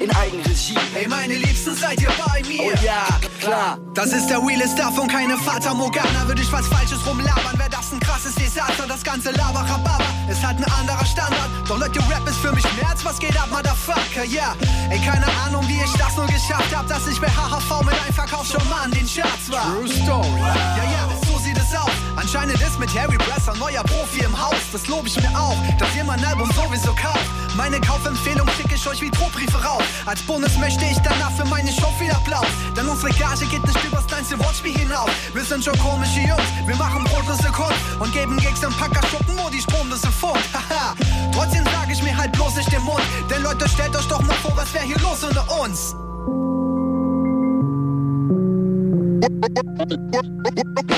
in 0.00 0.10
Eigenregie. 0.14 0.78
Hey, 0.94 1.08
meine 1.08 1.34
Liebsten, 1.34 1.74
seid 1.74 2.00
ihr 2.00 2.10
bei 2.26 2.42
mir? 2.46 2.62
Oh 2.62 2.84
ja, 2.84 3.06
klar. 3.40 3.78
Das 3.94 4.12
ist 4.12 4.28
der 4.28 4.38
Wheel 4.38 4.60
ist 4.60 4.76
davon 4.76 5.08
keine 5.08 5.36
Fata 5.36 5.74
Morgana. 5.74 6.26
Würde 6.26 6.42
ich 6.42 6.52
was 6.52 6.66
Falsches 6.68 7.04
rumlabern, 7.06 7.58
wäre 7.58 7.70
das 7.70 7.92
ein 7.92 8.00
krasses 8.00 8.34
Desaster. 8.36 8.86
Das 8.86 9.02
ganze 9.02 9.30
Laberababa 9.32 9.98
ist 10.30 10.46
halt 10.46 10.58
ein 10.58 10.72
anderer 10.72 11.04
Standard. 11.04 11.50
Doch 11.68 11.78
Leute, 11.78 11.98
Rap 12.08 12.26
ist 12.28 12.38
für 12.38 12.52
mich 12.52 12.64
als 12.88 13.04
was 13.04 13.18
geht 13.18 13.36
ab, 13.36 13.48
Motherfucker, 13.50 14.24
ja. 14.24 14.54
Ey, 14.90 15.00
keine 15.00 15.26
Ahnung, 15.44 15.66
wie 15.66 15.80
ich 15.82 15.92
das 15.98 16.16
nur 16.16 16.26
geschafft 16.26 16.74
hab, 16.74 16.86
dass 16.88 17.06
ich 17.08 17.20
bei 17.20 17.28
HHV 17.28 17.84
mit 17.84 17.94
einem 17.94 18.14
Verkauf 18.14 18.46
schon 18.46 18.66
mal 18.68 18.82
an 18.84 18.90
den 18.92 19.06
Charts 19.06 19.50
war. 19.50 19.74
True 19.74 19.88
Story. 19.88 20.40
Ja, 20.40 20.84
ja, 20.84 21.08
so 21.26 21.38
sieht 21.38 21.58
es 21.58 21.74
aus. 21.74 21.90
Anscheinend 22.18 22.60
ist 22.60 22.80
mit 22.80 22.92
Harry 22.98 23.16
Bresser 23.16 23.54
neuer 23.58 23.84
Profi 23.84 24.24
im 24.24 24.36
Haus. 24.36 24.58
Das 24.72 24.88
lob 24.88 25.06
ich 25.06 25.14
mir 25.20 25.30
auch, 25.38 25.56
dass 25.78 25.94
ihr 25.94 26.02
mein 26.02 26.22
Album 26.24 26.50
sowieso 26.50 26.92
kauft. 26.94 27.24
Meine 27.56 27.80
Kaufempfehlung 27.80 28.48
schicke 28.56 28.74
ich 28.74 28.88
euch 28.88 29.00
wie 29.00 29.10
Drohbriefe 29.10 29.62
raus. 29.62 29.84
Als 30.04 30.20
Bonus 30.22 30.58
möchte 30.58 30.84
ich 30.84 30.98
danach 30.98 31.30
für 31.30 31.44
meine 31.44 31.70
Show 31.70 31.92
viel 31.96 32.10
Applaus. 32.10 32.48
Denn 32.76 32.88
unsere 32.88 33.12
Gage 33.12 33.46
geht 33.46 33.64
nicht 33.64 33.84
übers 33.84 34.04
kleinste 34.08 34.36
Wortspiel 34.40 34.76
hinaus. 34.76 35.10
Wir 35.32 35.44
sind 35.44 35.64
schon 35.64 35.78
komische 35.78 36.18
Jungs, 36.18 36.42
wir 36.66 36.74
machen 36.74 37.04
brotlose 37.04 37.52
Kunst 37.52 37.78
und 38.00 38.12
geben 38.12 38.36
Gigs 38.38 38.64
im 38.64 38.72
Packerschuppen, 38.72 39.38
wo 39.38 39.48
die 39.48 39.60
Stromlose 39.60 40.10
Fund. 40.10 40.40
Haha, 40.52 40.96
trotzdem 41.32 41.64
sage 41.66 41.92
ich 41.92 42.02
mir 42.02 42.16
halt 42.16 42.32
bloß 42.32 42.56
nicht 42.56 42.72
den 42.72 42.82
Mund. 42.82 43.04
Denn 43.30 43.44
Leute, 43.44 43.68
stellt 43.68 43.94
euch 43.94 44.08
doch 44.08 44.22
mal 44.22 44.34
vor, 44.42 44.56
was 44.56 44.74
wäre 44.74 44.84
hier 44.84 44.98
los 44.98 45.22
ohne 45.22 45.42
uns. 45.62 45.94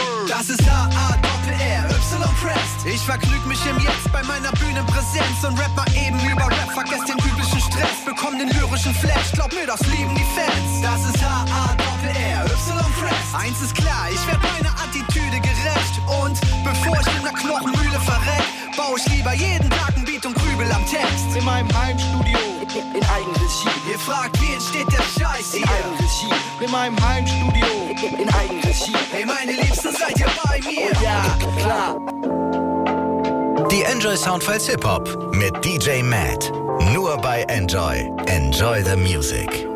Ich 2.93 3.03
vergnüg 3.03 3.47
mich 3.47 3.64
im 3.66 3.78
Jetzt 3.78 4.11
bei 4.11 4.20
meiner 4.24 4.51
Bühnenpräsenz 4.51 5.45
und 5.47 5.57
rap 5.61 5.70
mal 5.76 5.86
eben 5.95 6.18
über 6.26 6.47
Rap. 6.47 6.72
Vergesst 6.74 7.09
den 7.09 7.18
typischen 7.18 7.61
Stress, 7.61 8.05
bekomm 8.05 8.36
den 8.36 8.49
lyrischen 8.49 8.93
Flash. 8.95 9.30
Glaub 9.32 9.53
mir, 9.53 9.64
das 9.64 9.80
lieben 9.86 10.12
die 10.16 10.26
Fans. 10.34 10.82
Das 10.82 10.99
ist 11.09 11.22
H-A-Doppel-R, 11.22 12.45
Y-Pressed. 12.47 13.34
Eins 13.34 13.62
ist 13.62 13.76
klar, 13.76 14.09
ich 14.11 14.26
werd 14.26 14.43
meiner 14.43 14.74
Attitüde 14.74 15.38
gerecht. 15.38 16.03
Und 16.07 16.41
bevor 16.64 16.99
ich 17.01 17.16
in 17.16 17.22
der 17.22 17.32
Knochenmühle 17.32 18.01
verreck, 18.01 18.45
baue 18.76 18.99
ich 18.99 19.07
lieber 19.14 19.34
jeden 19.34 19.70
Tag 19.70 19.97
ein 19.97 20.05
Beat 20.05 20.26
und 20.26 20.34
grübel 20.34 20.66
am 20.72 20.84
Text. 20.86 21.30
In 21.36 21.45
meinem 21.45 21.70
Heimstudio, 21.78 22.38
in 22.74 23.05
Eigenregie. 23.07 23.70
Ihr 23.88 23.99
fragt, 24.01 24.34
wie 24.43 24.53
entsteht 24.53 24.91
der 24.91 25.05
Scheiß 25.14 25.55
In 25.55 25.62
hier? 25.62 25.70
Eigenregie. 25.70 26.64
In 26.64 26.70
meinem 26.72 26.99
Heimstudio, 27.07 27.66
in 28.18 28.28
Eigenregie. 28.34 28.99
Hey, 29.12 29.24
meine 29.24 29.53
Liebsten, 29.53 29.95
seid 29.95 30.18
ihr 30.18 30.30
bei 30.43 30.59
mir? 30.59 30.91
Oh 30.91 31.05
ja, 31.05 31.22
klar. 31.57 32.39
Die 33.71 33.83
Enjoy 33.83 34.16
Soundfiles 34.16 34.66
Hip 34.66 34.85
Hop 34.85 35.33
mit 35.33 35.64
DJ 35.64 36.03
Matt. 36.03 36.51
Nur 36.93 37.16
bei 37.18 37.43
Enjoy. 37.43 38.11
Enjoy 38.27 38.83
the 38.83 38.97
Music. 38.97 39.70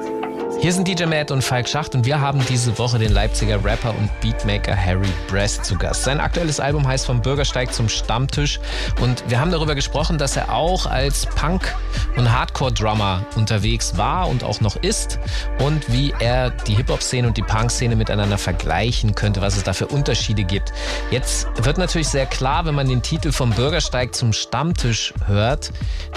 Hier 0.64 0.72
sind 0.72 0.88
DJ 0.88 1.04
Matt 1.04 1.30
und 1.30 1.44
Falk 1.44 1.68
Schacht 1.68 1.94
und 1.94 2.06
wir 2.06 2.22
haben 2.22 2.42
diese 2.48 2.78
Woche 2.78 2.98
den 2.98 3.12
Leipziger 3.12 3.62
Rapper 3.62 3.90
und 3.90 4.08
Beatmaker 4.22 4.74
Harry 4.74 5.10
Brest 5.28 5.62
zu 5.66 5.76
Gast. 5.76 6.04
Sein 6.04 6.20
aktuelles 6.20 6.58
Album 6.58 6.88
heißt 6.88 7.04
Vom 7.04 7.20
Bürgersteig 7.20 7.74
zum 7.74 7.86
Stammtisch 7.86 8.58
und 9.02 9.22
wir 9.28 9.38
haben 9.38 9.50
darüber 9.50 9.74
gesprochen, 9.74 10.16
dass 10.16 10.38
er 10.38 10.50
auch 10.50 10.86
als 10.86 11.26
Punk- 11.26 11.74
und 12.16 12.32
Hardcore-Drummer 12.32 13.26
unterwegs 13.36 13.98
war 13.98 14.26
und 14.26 14.42
auch 14.42 14.62
noch 14.62 14.76
ist 14.76 15.18
und 15.58 15.92
wie 15.92 16.14
er 16.18 16.48
die 16.48 16.76
Hip-Hop-Szene 16.76 17.28
und 17.28 17.36
die 17.36 17.42
Punk-Szene 17.42 17.94
miteinander 17.94 18.38
vergleichen 18.38 19.14
könnte, 19.14 19.42
was 19.42 19.58
es 19.58 19.64
da 19.64 19.74
für 19.74 19.88
Unterschiede 19.88 20.44
gibt. 20.44 20.72
Jetzt 21.10 21.46
wird 21.62 21.76
natürlich 21.76 22.08
sehr 22.08 22.24
klar, 22.24 22.64
wenn 22.64 22.74
man 22.74 22.88
den 22.88 23.02
Titel 23.02 23.32
Vom 23.32 23.50
Bürgersteig 23.50 24.14
zum 24.14 24.32
Stammtisch 24.32 25.12
hört, 25.26 25.72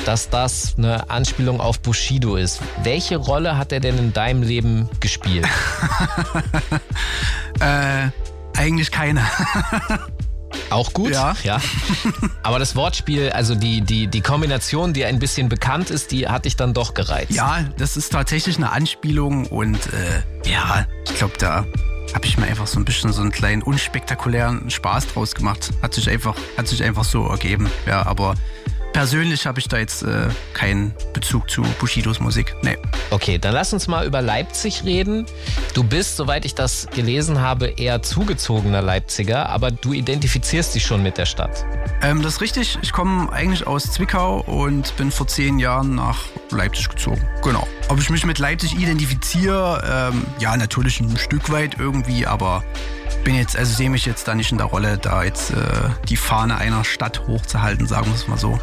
dass 0.06 0.30
das 0.30 0.76
eine 0.78 1.10
Anspielung 1.10 1.60
auf 1.60 1.82
Bushido 1.82 2.38
ist. 2.38 2.62
Welche 2.84 3.18
Rolle 3.18 3.58
hat 3.58 3.74
er 3.74 3.82
denn 3.82 3.98
in 3.98 4.14
deinem 4.14 4.37
Leben 4.44 4.90
gespielt? 5.00 5.48
Äh, 7.60 8.10
eigentlich 8.56 8.92
keine. 8.92 9.22
Auch 10.70 10.94
gut? 10.94 11.12
Ja. 11.12 11.36
ja. 11.44 11.62
Aber 12.44 12.60
das 12.60 12.76
Wortspiel, 12.76 13.30
also 13.32 13.56
die, 13.56 13.82
die, 13.82 14.08
die 14.08 14.22
Kombination, 14.22 14.94
die 14.94 15.06
ein 15.06 15.20
bisschen 15.20 15.50
bekannt 15.50 15.90
ist, 15.90 16.12
die 16.12 16.28
hat 16.28 16.46
dich 16.46 16.56
dann 16.56 16.74
doch 16.74 16.94
gereizt. 16.94 17.32
Ja, 17.32 17.66
das 17.78 17.98
ist 17.98 18.12
tatsächlich 18.12 18.58
eine 18.58 18.72
Anspielung 18.72 19.48
und 19.48 19.78
äh, 19.88 20.50
ja, 20.50 20.86
ich 21.06 21.16
glaube, 21.16 21.34
da 21.40 21.66
habe 22.14 22.26
ich 22.26 22.38
mir 22.38 22.46
einfach 22.46 22.68
so 22.68 22.80
ein 22.80 22.86
bisschen 22.86 23.12
so 23.12 23.22
einen 23.22 23.32
kleinen 23.32 23.62
unspektakulären 23.62 24.70
Spaß 24.70 25.08
draus 25.08 25.36
gemacht. 25.36 25.72
Hat 25.82 25.94
sich 25.94 26.10
einfach, 26.10 26.36
hat 26.58 26.68
sich 26.68 26.84
einfach 26.84 27.04
so 27.04 27.28
ergeben. 27.28 27.70
Ja, 27.86 28.06
aber 28.06 28.36
persönlich 28.98 29.46
habe 29.46 29.60
ich 29.60 29.68
da 29.68 29.78
jetzt 29.78 30.02
äh, 30.02 30.28
keinen 30.56 30.92
Bezug 31.14 31.52
zu 31.52 31.62
Bushidos 31.80 32.20
Musik. 32.20 32.56
Nee. 32.64 32.80
Okay, 33.12 33.38
dann 33.38 33.54
lass 33.54 33.72
uns 33.72 33.88
mal 33.88 34.08
über 34.08 34.24
Leipzig 34.24 34.86
reden. 34.86 35.28
Du 35.76 35.84
bist, 35.84 36.18
soweit 36.18 36.46
ich 36.46 36.56
das 36.56 36.88
gelesen 36.96 37.40
habe, 37.40 37.68
eher 37.68 38.02
zugezogener 38.02 38.82
Leipziger, 38.82 39.50
aber 39.50 39.70
du 39.70 39.94
identifizierst 39.94 40.74
dich 40.74 40.84
schon 40.84 41.04
mit 41.04 41.20
der 41.20 41.28
Stadt. 41.28 41.64
Ähm, 42.02 42.24
das 42.24 42.34
ist 42.34 42.42
richtig. 42.42 42.80
Ich 42.82 42.92
komme 42.92 43.32
eigentlich 43.32 43.68
aus 43.68 43.84
Zwickau 43.84 44.42
und 44.42 44.98
bin 44.98 45.12
vor 45.12 45.28
zehn 45.28 45.60
Jahren 45.60 45.94
nach 45.94 46.24
Leipzig 46.50 46.90
gezogen. 46.90 47.22
Genau. 47.44 47.68
Ob 47.90 48.00
ich 48.00 48.10
mich 48.10 48.26
mit 48.26 48.40
Leipzig 48.40 48.80
identifiziere, 48.80 50.12
ähm, 50.12 50.26
ja, 50.40 50.58
natürlich 50.58 51.02
ein 51.02 51.16
Stück 51.18 51.52
weit 51.52 51.76
irgendwie, 51.78 52.26
aber 52.26 52.64
bin 53.24 53.36
jetzt, 53.36 53.58
also 53.58 53.74
sehe 53.74 53.90
mich 53.90 54.06
jetzt 54.06 54.28
da 54.28 54.36
nicht 54.36 54.52
in 54.52 54.58
der 54.58 54.68
Rolle, 54.68 54.98
da 54.98 55.24
jetzt 55.24 55.52
äh, 55.52 55.56
die 56.10 56.18
Fahne 56.18 56.58
einer 56.58 56.84
Stadt 56.84 57.28
hochzuhalten, 57.28 57.88
sagen 57.88 58.08
wir 58.08 58.16
es 58.16 58.28
mal 58.28 58.38
so. 58.38 58.60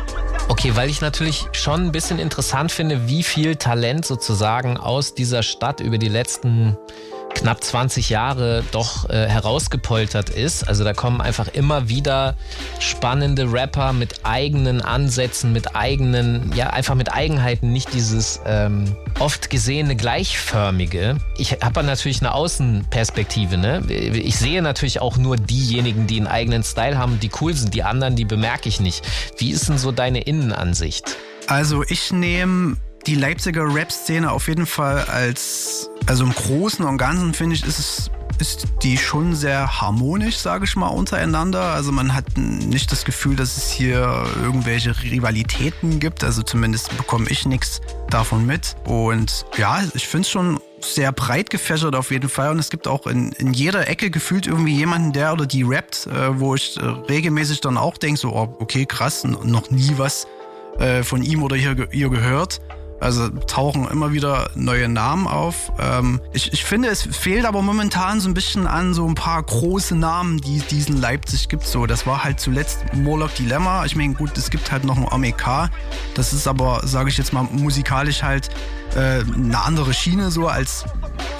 Okay, 0.48 0.72
weil 0.74 0.90
ich 0.90 1.00
natürlich 1.00 1.46
schon 1.52 1.86
ein 1.86 1.92
bisschen 1.92 2.18
interessant 2.18 2.72
finde, 2.72 3.08
wie 3.08 3.22
viel 3.22 3.56
Talent 3.56 4.04
sozusagen 4.04 4.76
aus 4.76 5.14
dieser 5.14 5.42
Stadt 5.42 5.80
über 5.80 5.98
die 5.98 6.08
letzten 6.08 6.76
knapp 7.34 7.62
20 7.62 8.08
Jahre 8.08 8.64
doch 8.70 9.08
äh, 9.10 9.28
herausgepoltert 9.28 10.30
ist. 10.30 10.66
Also 10.66 10.84
da 10.84 10.92
kommen 10.92 11.20
einfach 11.20 11.48
immer 11.48 11.88
wieder 11.88 12.36
spannende 12.78 13.52
Rapper 13.52 13.92
mit 13.92 14.24
eigenen 14.24 14.80
Ansätzen, 14.80 15.52
mit 15.52 15.76
eigenen, 15.76 16.52
ja 16.54 16.70
einfach 16.70 16.94
mit 16.94 17.12
Eigenheiten, 17.12 17.72
nicht 17.72 17.92
dieses 17.92 18.40
ähm, 18.46 18.96
oft 19.18 19.50
gesehene 19.50 19.96
gleichförmige. 19.96 21.16
Ich 21.36 21.52
habe 21.62 21.82
natürlich 21.82 22.20
eine 22.20 22.32
Außenperspektive. 22.34 23.58
Ne? 23.58 23.82
Ich 23.88 24.36
sehe 24.36 24.62
natürlich 24.62 25.00
auch 25.00 25.16
nur 25.16 25.36
diejenigen, 25.36 26.06
die 26.06 26.18
einen 26.18 26.26
eigenen 26.26 26.62
Style 26.62 26.98
haben, 26.98 27.20
die 27.20 27.30
cool 27.40 27.54
sind. 27.54 27.74
Die 27.74 27.82
anderen, 27.82 28.16
die 28.16 28.24
bemerke 28.24 28.68
ich 28.68 28.80
nicht. 28.80 29.02
Wie 29.38 29.50
ist 29.50 29.68
denn 29.68 29.78
so 29.78 29.92
deine 29.92 30.22
Innenansicht? 30.22 31.16
Also 31.46 31.82
ich 31.86 32.10
nehme 32.10 32.76
die 33.06 33.14
Leipziger 33.14 33.72
Rap-Szene 33.72 34.30
auf 34.30 34.48
jeden 34.48 34.66
Fall 34.66 35.04
als, 35.04 35.90
also 36.06 36.24
im 36.24 36.32
Großen 36.32 36.84
und 36.84 36.98
Ganzen 36.98 37.34
finde 37.34 37.56
ich, 37.56 37.66
ist 37.66 37.78
es 37.78 38.10
ist 38.38 38.66
die 38.82 38.98
schon 38.98 39.34
sehr 39.34 39.80
harmonisch, 39.80 40.38
sage 40.38 40.64
ich 40.64 40.76
mal, 40.76 40.88
untereinander. 40.88 41.72
Also 41.72 41.92
man 41.92 42.14
hat 42.14 42.36
nicht 42.36 42.90
das 42.90 43.04
Gefühl, 43.04 43.36
dass 43.36 43.56
es 43.56 43.70
hier 43.70 44.26
irgendwelche 44.42 44.94
Rivalitäten 45.02 46.00
gibt. 46.00 46.24
Also 46.24 46.42
zumindest 46.42 46.96
bekomme 46.96 47.28
ich 47.28 47.46
nichts 47.46 47.80
davon 48.10 48.44
mit. 48.44 48.76
Und 48.86 49.46
ja, 49.56 49.82
ich 49.94 50.08
finde 50.08 50.22
es 50.22 50.30
schon 50.30 50.60
sehr 50.80 51.12
breit 51.12 51.50
gefächert 51.50 51.94
auf 51.94 52.10
jeden 52.10 52.28
Fall 52.28 52.50
und 52.50 52.58
es 52.58 52.68
gibt 52.68 52.86
auch 52.86 53.06
in, 53.06 53.32
in 53.32 53.54
jeder 53.54 53.88
Ecke 53.88 54.10
gefühlt 54.10 54.46
irgendwie 54.46 54.74
jemanden, 54.74 55.12
der 55.12 55.32
oder 55.32 55.46
die 55.46 55.62
rappt, 55.62 56.06
äh, 56.08 56.38
wo 56.38 56.54
ich 56.54 56.76
äh, 56.76 56.84
regelmäßig 56.84 57.60
dann 57.60 57.78
auch 57.78 57.96
denke, 57.96 58.20
so, 58.20 58.34
oh, 58.34 58.54
okay, 58.58 58.84
krass, 58.84 59.24
noch 59.24 59.70
nie 59.70 59.92
was 59.96 60.26
äh, 60.78 61.02
von 61.02 61.22
ihm 61.22 61.42
oder 61.42 61.56
ihr, 61.56 61.90
ihr 61.92 62.10
gehört. 62.10 62.60
Also 63.04 63.28
tauchen 63.28 63.86
immer 63.88 64.12
wieder 64.12 64.50
neue 64.54 64.88
Namen 64.88 65.26
auf. 65.26 65.70
Ähm, 65.78 66.22
ich, 66.32 66.54
ich 66.54 66.64
finde, 66.64 66.88
es 66.88 67.02
fehlt 67.02 67.44
aber 67.44 67.60
momentan 67.60 68.18
so 68.18 68.30
ein 68.30 68.34
bisschen 68.34 68.66
an 68.66 68.94
so 68.94 69.06
ein 69.06 69.14
paar 69.14 69.42
große 69.42 69.94
Namen, 69.94 70.40
die 70.40 70.56
es 70.56 70.66
diesen 70.68 70.98
Leipzig 70.98 71.50
gibt. 71.50 71.66
So, 71.66 71.84
das 71.84 72.06
war 72.06 72.24
halt 72.24 72.40
zuletzt 72.40 72.78
Morlock 72.94 73.34
Dilemma. 73.34 73.84
Ich 73.84 73.94
meine, 73.94 74.14
gut, 74.14 74.38
es 74.38 74.48
gibt 74.48 74.72
halt 74.72 74.84
noch 74.84 74.96
ein 74.96 75.06
AMK. 75.06 75.70
Das 76.14 76.32
ist 76.32 76.48
aber, 76.48 76.80
sage 76.84 77.10
ich 77.10 77.18
jetzt 77.18 77.34
mal, 77.34 77.42
musikalisch 77.42 78.22
halt 78.22 78.48
äh, 78.96 79.20
eine 79.20 79.60
andere 79.62 79.92
Schiene 79.92 80.30
so 80.30 80.48
als 80.48 80.84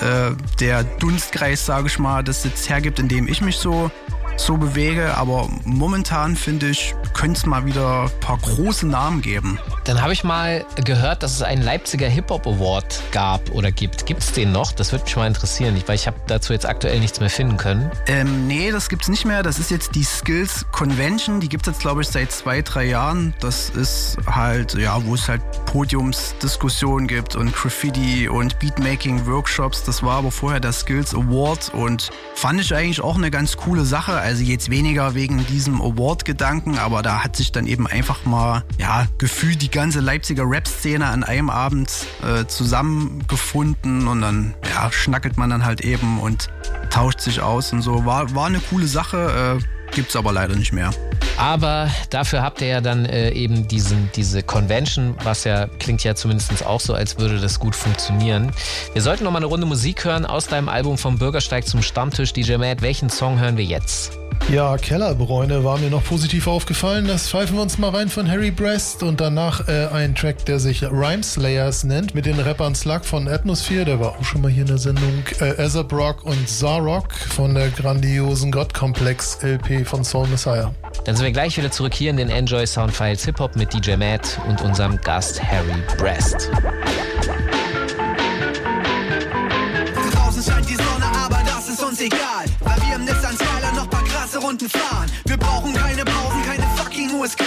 äh, 0.03 0.33
der 0.61 0.85
Dunstkreis, 0.85 1.65
sage 1.65 1.87
ich 1.87 1.99
mal, 1.99 2.23
das 2.23 2.45
jetzt 2.45 2.69
hergibt, 2.69 2.99
in 2.99 3.09
dem 3.09 3.27
ich 3.27 3.41
mich 3.41 3.57
so 3.57 3.91
so 4.37 4.57
bewege. 4.57 5.17
Aber 5.17 5.49
momentan 5.65 6.37
finde 6.37 6.69
ich, 6.69 6.95
könnte 7.15 7.39
es 7.39 7.47
mal 7.47 7.65
wieder 7.67 8.05
ein 8.05 8.21
paar 8.21 8.39
große 8.39 8.87
Namen 8.87 9.23
geben. 9.23 9.59
Dann 9.85 10.01
habe 10.01 10.13
ich 10.13 10.25
mal 10.25 10.65
gehört, 10.85 11.23
dass 11.23 11.33
es 11.33 11.43
einen 11.43 11.63
Leipziger 11.63 12.09
Hip-Hop 12.09 12.47
Award 12.47 13.03
gab 13.13 13.51
oder 13.51 13.71
gibt. 13.71 14.07
Gibt 14.07 14.23
es 14.23 14.33
den 14.33 14.53
noch? 14.53 14.73
Das 14.73 14.93
würde 14.93 15.05
mich 15.05 15.17
mal 15.17 15.27
interessieren, 15.27 15.81
weil 15.87 15.95
ich 15.97 16.07
habe 16.07 16.17
dazu 16.27 16.53
jetzt 16.53 16.67
aktuell 16.67 17.01
nichts 17.01 17.21
mehr 17.21 17.31
finden 17.31 17.57
können. 17.57 17.91
Ähm, 18.07 18.47
nee, 18.47 18.71
das 18.71 18.89
gibt's 18.89 19.09
nicht 19.09 19.25
mehr. 19.25 19.43
Das 19.43 19.59
ist 19.59 19.71
jetzt 19.71 19.95
die 19.95 20.05
Skills 20.05 20.67
Convention. 20.73 21.41
Die 21.41 21.49
gibt 21.49 21.67
es 21.67 21.75
jetzt, 21.75 21.81
glaube 21.81 22.03
ich, 22.03 22.09
seit 22.09 22.33
zwei, 22.33 22.63
drei 22.63 22.85
Jahren. 22.85 23.35
Das 23.41 23.71
ist 23.71 24.17
halt, 24.27 24.75
ja, 24.75 25.05
wo 25.05 25.15
es 25.15 25.29
halt 25.29 25.43
Podiumsdiskussionen 25.67 27.07
gibt 27.07 27.37
und 27.37 27.55
Graffiti 27.55 28.29
und 28.29 28.59
Beatmaking-Workshops. 28.59 29.85
Das 29.85 30.03
war 30.03 30.19
aber 30.19 30.31
vorher 30.31 30.61
der 30.61 30.73
Skills 30.73 31.15
Award 31.15 31.73
und 31.75 32.11
fand 32.35 32.61
ich 32.61 32.75
eigentlich 32.75 33.01
auch 33.01 33.17
eine 33.17 33.31
ganz 33.31 33.57
coole 33.57 33.85
Sache. 33.85 34.19
Also 34.25 34.43
jetzt 34.43 34.71
weniger 34.71 35.15
wegen 35.15 35.45
diesem 35.49 35.83
Award-Gedanken, 35.83 36.79
aber 36.79 37.03
da 37.03 37.23
hat 37.23 37.37
sich 37.37 37.53
dann 37.53 37.67
eben 37.67 37.87
einfach 37.87 38.25
mal, 38.25 38.65
ja, 38.79 39.07
gefühlt 39.19 39.61
die 39.61 39.71
ganze 39.71 40.01
Leipziger 40.01 40.45
Rap-Szene 40.49 41.05
an 41.05 41.25
einem 41.25 41.51
Abend 41.51 42.07
äh, 42.23 42.47
zusammengefunden 42.47 44.09
und 44.09 44.23
dann, 44.23 44.55
ja, 44.75 44.91
schnackelt 44.91 45.37
man 45.37 45.51
dann 45.51 45.67
halt 45.67 45.83
eben 45.83 46.21
und 46.21 46.49
tauscht 46.89 47.21
sich 47.21 47.43
aus 47.43 47.75
und 47.75 47.83
so. 47.83 48.07
War, 48.07 48.35
war 48.35 48.47
eine 48.47 48.61
coole 48.61 48.87
Sache, 48.87 49.61
äh, 49.61 49.84
gibt's 49.95 50.17
aber 50.17 50.33
leider 50.33 50.55
nicht 50.57 50.73
mehr. 50.73 50.91
Aber 51.37 51.91
dafür 52.11 52.43
habt 52.43 52.61
ihr 52.61 52.69
ja 52.69 52.81
dann 52.81 53.07
äh, 53.07 53.31
eben 53.31 53.67
diesen, 53.67 54.11
diese 54.15 54.43
Convention, 54.43 55.17
was 55.25 55.45
ja 55.45 55.67
klingt 55.79 56.05
ja 56.05 56.15
zumindest 56.15 56.65
auch 56.65 56.81
so, 56.81 56.95
als 56.95 57.19
würde 57.19 57.41
das 57.41 57.59
gut 57.59 57.75
funktionieren. 57.75 58.53
Wir 58.93 59.03
sollten 59.03 59.25
noch 59.25 59.33
mal 59.33 59.39
eine 59.39 59.47
Runde 59.47 59.67
Musik 59.67 60.05
hören 60.05 60.27
aus 60.27 60.47
deinem 60.47 60.69
Album 60.69 60.97
vom 60.99 61.19
Bürgersteig 61.19 61.67
zum 61.67 61.83
Stammtisch. 61.83 62.33
DJ 62.33 62.57
Matt, 62.57 62.83
welchen 62.83 63.11
Song 63.11 63.41
hören 63.41 63.57
wir 63.57 63.65
jetzt? 63.65 64.24
Ja, 64.51 64.77
Kellerbräune 64.77 65.65
war 65.65 65.79
mir 65.79 65.91
noch 65.91 66.05
positiv 66.05 66.47
aufgefallen. 66.47 67.09
Das 67.09 67.29
pfeifen 67.29 67.57
wir 67.57 67.63
uns 67.63 67.79
mal 67.79 67.91
rein 67.91 68.09
von 68.09 68.31
Harry 68.31 68.51
Brest 68.51 69.03
und 69.03 69.21
danach 69.21 69.69
äh, 69.69 69.87
ein 69.87 70.15
Track, 70.15 70.45
der 70.45 70.61
sich 70.61 70.83
Rhyme 70.83 71.23
Slayers 71.23 71.85
nennt, 71.85 72.15
mit 72.15 72.27
den 72.27 72.39
Rappern 72.39 72.75
Slug 72.75 73.05
von 73.05 73.27
Atmosphere, 73.27 73.85
der 73.85 74.01
war 74.01 74.11
auch 74.11 74.25
schon 74.25 74.43
mal 74.43 74.51
hier 74.51 74.63
in 74.63 74.69
der 74.69 74.79
Sendung, 74.79 75.25
äh, 75.41 75.61
Azabrock 75.61 76.25
und 76.25 76.49
Zarok 76.49 77.13
von 77.13 77.55
der 77.55 77.71
grandiosen 77.71 78.53
Gottkomplex 78.53 79.39
LP 79.43 79.87
von 79.87 80.05
Soul 80.05 80.29
Messiah. 80.29 80.73
Dann 81.05 81.17
sind 81.17 81.25
wir 81.25 81.33
gleich 81.33 81.57
wieder 81.57 81.71
zurück 81.71 81.95
hier 81.95 82.11
in 82.11 82.17
den 82.17 82.31
Enjoy 82.31 82.67
Soundfiles 82.67 83.25
Hip 83.25 83.41
Hop 83.41 83.57
mit 83.57 83.73
DJ 83.75 83.97
Matt 83.97 84.39
und 84.49 84.63
unserem 84.63 85.01
Gast 85.01 85.43
Harry 85.43 85.83
Brest. 85.99 86.51
Draußen 90.13 90.43
scheint 90.43 90.69
die 90.69 90.77
Sonne, 90.77 91.07
aber 91.25 91.43
das 91.45 91.69
ist 91.69 91.83
uns 91.83 92.01
egal. 92.01 92.45
Runden 94.55 94.71
fahren. 94.71 95.11
Wir 95.25 95.37
brauchen 95.37 95.75
keine 95.75 96.05
Pausen, 96.05 96.41
keine 96.45 96.63
fucking 96.77 97.11
USK. 97.19 97.43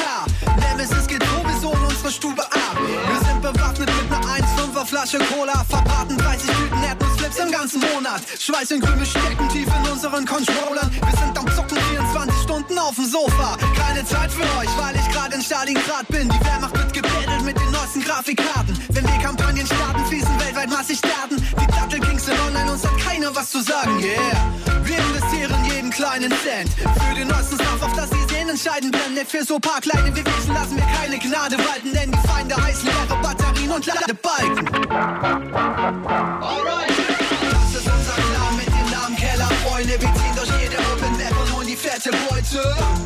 Nemesis 0.59 1.07
geht 1.07 1.23
sowieso 1.23 1.71
in 1.71 1.83
unsere 1.85 2.11
Stube 2.11 2.43
ab. 2.43 2.75
Wir 2.75 3.27
sind 3.27 3.41
bewaffnet 3.41 3.89
mit 3.95 4.11
einer 4.11 4.27
1,5er 4.27 4.85
Flasche 4.85 5.19
Cola. 5.19 5.63
Verbraten 5.69 6.17
30 6.17 6.49
Tüten 6.49 6.83
Erdnussflips 6.83 7.37
im 7.37 7.49
ganzen 7.49 7.79
Monat. 7.79 8.21
Schweiß 8.37 8.73
und 8.73 8.81
Krümel 8.81 9.05
stecken 9.05 9.47
tief 9.47 9.67
in 9.67 9.89
unseren 9.89 10.25
Controllern. 10.25 10.91
Wir 10.91 11.17
sind 11.17 11.37
am 11.37 11.47
Zocken 11.55 11.77
24 11.77 12.43
Stunden 12.43 12.77
auf 12.77 12.95
dem 12.95 13.05
Sofa. 13.05 13.55
Keine 13.77 14.03
Zeit 14.03 14.29
für 14.29 14.43
euch, 14.59 14.69
weil 14.77 14.95
ich 14.97 15.09
gerade 15.09 15.35
in 15.35 15.41
Stalingrad 15.41 16.07
bin. 16.09 16.27
Die 16.27 16.45
Wehrmacht 16.45 16.77
wird 16.77 16.93
gebettelt 16.93 17.41
mit 17.45 17.57
den 17.57 17.71
neuesten 17.71 18.03
Grafikkarten. 18.03 18.77
Wenn 18.89 19.07
wir 19.07 19.17
Kampagnen 19.23 19.65
starten, 19.65 20.05
fließen 20.07 20.39
weltweit 20.41 20.69
massig 20.69 20.99
Daten. 20.99 21.37
Die 21.37 21.67
Dattel 21.67 22.01
Kings 22.01 22.25
sind 22.25 22.37
online, 22.47 22.69
uns 22.69 22.83
hat 22.83 22.97
keiner 22.99 23.33
was 23.33 23.49
zu 23.51 23.61
sagen, 23.61 23.97
yeah. 24.03 24.57
Wir 24.83 24.97
investieren 24.97 25.46
kleinen 26.07 26.31
Cent. 26.43 26.69
Für 26.73 27.15
den 27.15 27.27
neuesten 27.27 27.55
Stuff, 27.55 27.81
auf 27.81 27.93
das 27.93 28.09
die 28.09 28.33
Sehen 28.33 28.49
entscheidend 28.49 28.93
brennen. 28.93 29.15
Nicht 29.15 29.29
für 29.29 29.43
so 29.43 29.59
paar 29.59 29.81
kleine 29.81 30.15
Wehwehchen 30.15 30.53
lassen 30.53 30.77
wir 30.77 30.85
keine 30.85 31.17
Gnade 31.19 31.57
walten. 31.57 31.91
Denn 31.93 32.11
die 32.11 32.27
Feinde 32.27 32.55
heißen 32.55 32.85
leere 32.85 33.21
Batterien 33.21 33.71
und 33.71 33.85
Ladebalken. 33.85 34.67
Alright. 36.41 36.95
Das 37.51 37.75
ist 37.75 37.87
unser 37.87 38.13
Plan 38.13 38.55
mit 38.55 38.67
dem 38.67 38.89
Namen 38.89 39.15
Kellerfreunde. 39.17 39.93
Wir 39.93 39.99
ziehen 39.99 40.35
durch 40.35 40.51
jede 40.61 40.77
Open 40.77 41.17
Map 41.17 41.41
und 41.41 41.55
holen 41.55 41.67
die 41.67 41.75
fette 41.75 42.11
Beute. 42.29 42.96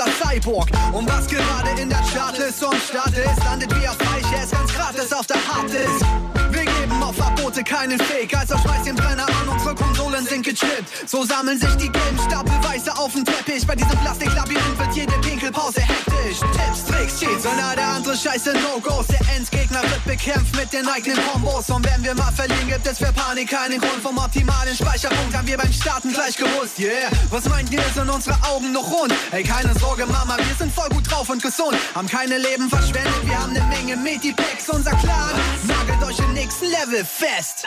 Oder 0.00 0.10
Cyborg. 0.12 0.68
Und 0.92 1.06
was 1.08 1.26
gerade 1.26 1.78
in 1.78 1.90
der 1.90 2.00
Chartlist 2.12 2.64
und 2.64 2.76
Start 2.76 3.12
ist, 3.12 3.44
landet 3.44 3.70
wie 3.74 3.86
auf 3.86 3.98
Eiches 4.14 4.50
ganz 4.50 4.72
gratis 4.72 5.12
auf 5.12 5.26
der 5.26 5.36
Harddisk. 5.36 6.06
Wir 6.50 6.64
geben 6.64 7.02
auf 7.02 7.16
Verbote 7.16 7.62
keinen 7.62 7.98
Fake, 7.98 8.34
also 8.34 8.56
schmeiß 8.56 8.84
den 8.84 8.96
Brenner 8.96 9.26
an, 9.26 9.48
unsere 9.48 9.74
Konsolen 9.74 9.89
sind 10.42 10.58
gechippt. 10.60 11.08
So 11.08 11.24
sammeln 11.24 11.58
sich 11.58 11.74
die 11.76 11.90
gelben 11.90 12.18
Stapelweise 12.26 12.96
auf 12.96 13.12
dem 13.12 13.24
Teppich. 13.24 13.66
Bei 13.66 13.74
diesem 13.74 13.98
Plastiklabyrinth 14.00 14.78
wird 14.78 14.94
jede 14.94 15.12
Pinkelpause 15.20 15.80
hektisch. 15.80 16.40
Tipps, 16.40 16.84
Tricks, 16.86 17.20
Cheats 17.20 17.46
und 17.46 17.62
all 17.62 17.76
der 17.76 17.88
andere 17.88 18.16
Scheiße 18.16 18.52
No-Gos. 18.52 19.06
Der 19.08 19.20
Endgegner 19.36 19.82
wird 19.82 20.04
bekämpft 20.04 20.54
mit 20.56 20.72
den 20.72 20.86
eigenen 20.88 21.18
Kombos. 21.26 21.70
Und 21.70 21.86
wenn 21.86 22.02
wir 22.04 22.14
mal 22.14 22.32
verlieren, 22.32 22.68
gibt 22.68 22.86
es 22.86 22.98
für 22.98 23.12
Panik 23.12 23.50
keinen 23.50 23.80
Grund. 23.80 24.02
Vom 24.02 24.18
optimalen 24.18 24.74
Speicherpunkt 24.74 25.36
haben 25.36 25.46
wir 25.46 25.56
beim 25.56 25.72
Starten 25.72 26.12
gleich 26.12 26.36
gewusst. 26.36 26.78
Yeah, 26.78 27.10
was 27.30 27.48
meint 27.48 27.70
ihr, 27.70 27.82
sind 27.94 28.08
unsere 28.08 28.36
Augen 28.48 28.72
noch 28.72 28.90
rund? 28.90 29.12
Ey, 29.32 29.42
keine 29.42 29.78
Sorge, 29.78 30.06
Mama, 30.06 30.36
wir 30.38 30.54
sind 30.58 30.72
voll 30.72 30.88
gut 30.90 31.10
drauf 31.10 31.28
und 31.28 31.42
gesund. 31.42 31.76
Haben 31.94 32.08
keine 32.08 32.38
Leben 32.38 32.68
verschwendet, 32.68 33.12
wir 33.24 33.38
haben 33.38 33.56
eine 33.56 33.64
Menge 33.66 33.96
Medipacks. 33.96 34.68
Unser 34.68 34.92
Clan 34.92 35.34
nagelt 35.66 36.02
euch 36.04 36.18
im 36.18 36.32
nächsten 36.32 36.66
Level 36.66 37.04
fest. 37.04 37.66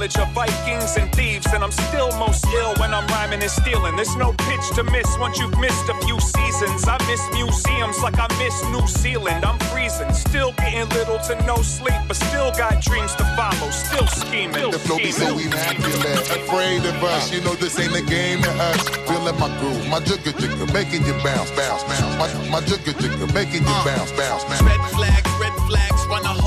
Village 0.00 0.16
of 0.16 0.32
Vikings 0.32 0.96
and 0.96 1.12
thieves, 1.12 1.44
and 1.52 1.62
I'm 1.62 1.70
still 1.70 2.10
most 2.16 2.46
ill 2.54 2.72
when 2.80 2.94
I'm 2.94 3.06
rhyming 3.08 3.42
and 3.42 3.50
stealing. 3.50 3.96
There's 3.96 4.16
no 4.16 4.32
pitch 4.48 4.66
to 4.76 4.82
miss 4.82 5.18
once 5.18 5.38
you've 5.38 5.58
missed 5.58 5.90
a 5.90 5.94
few 6.06 6.18
seasons. 6.18 6.88
I 6.88 6.96
miss 7.06 7.20
museums 7.34 8.00
like 8.00 8.16
I 8.18 8.26
miss 8.40 8.56
New 8.72 8.86
Zealand. 8.86 9.44
I'm 9.44 9.58
freezing, 9.68 10.10
still 10.14 10.52
getting 10.52 10.88
little 10.96 11.18
to 11.28 11.34
no 11.44 11.56
sleep, 11.56 12.00
but 12.08 12.16
still 12.16 12.50
got 12.52 12.80
dreams 12.80 13.14
to 13.16 13.24
follow. 13.36 13.70
Still 13.70 14.06
scheming. 14.06 14.70
The 14.70 14.78
flow 14.78 14.96
be 14.96 15.12
so 15.12 15.36
immaculate, 15.36 16.30
afraid 16.32 16.80
of 16.86 17.04
us. 17.04 17.30
You 17.30 17.42
know 17.42 17.54
this 17.56 17.78
ain't 17.78 17.94
a 17.94 18.00
game 18.00 18.40
to 18.40 18.52
us. 18.72 18.80
Feeling 19.04 19.38
my 19.38 19.52
groove, 19.60 19.86
my 19.88 20.00
jigger 20.00 20.32
jigger, 20.32 20.64
making 20.72 21.04
you 21.04 21.12
bounce, 21.22 21.50
bounce, 21.52 21.84
bounce. 21.84 22.16
My, 22.16 22.28
my 22.48 22.60
jigger 22.64 22.96
jigger, 22.96 23.28
making 23.34 23.68
you 23.68 23.76
uh, 23.76 23.84
bounce, 23.84 24.12
bounce, 24.12 24.44
bounce. 24.44 24.62
Red 24.62 24.80
flags, 24.96 25.30
red 25.36 25.52
flags, 25.68 26.06
run 26.08 26.24
a 26.24 26.40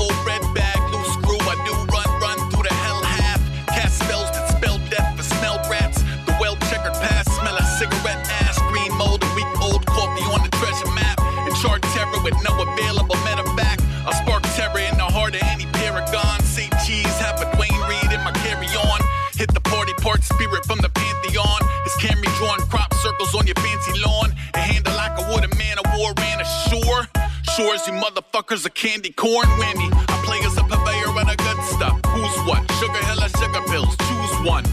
motherfuckers 28.44 28.66
are 28.66 28.70
candy 28.70 29.10
corn 29.10 29.46
whammy. 29.46 29.90
I 30.08 30.22
play 30.24 30.40
as 30.40 30.56
a 30.56 30.62
purveyor 30.62 31.08
of 31.08 31.26
the 31.26 31.36
good 31.36 31.64
stuff. 31.64 32.00
Who's 32.06 32.46
what? 32.46 32.70
Sugar 32.72 33.04
hill 33.06 33.24
or 33.24 33.28
sugar 33.28 33.60
pills? 33.68 33.96
Choose 33.96 34.46
one. 34.46 34.64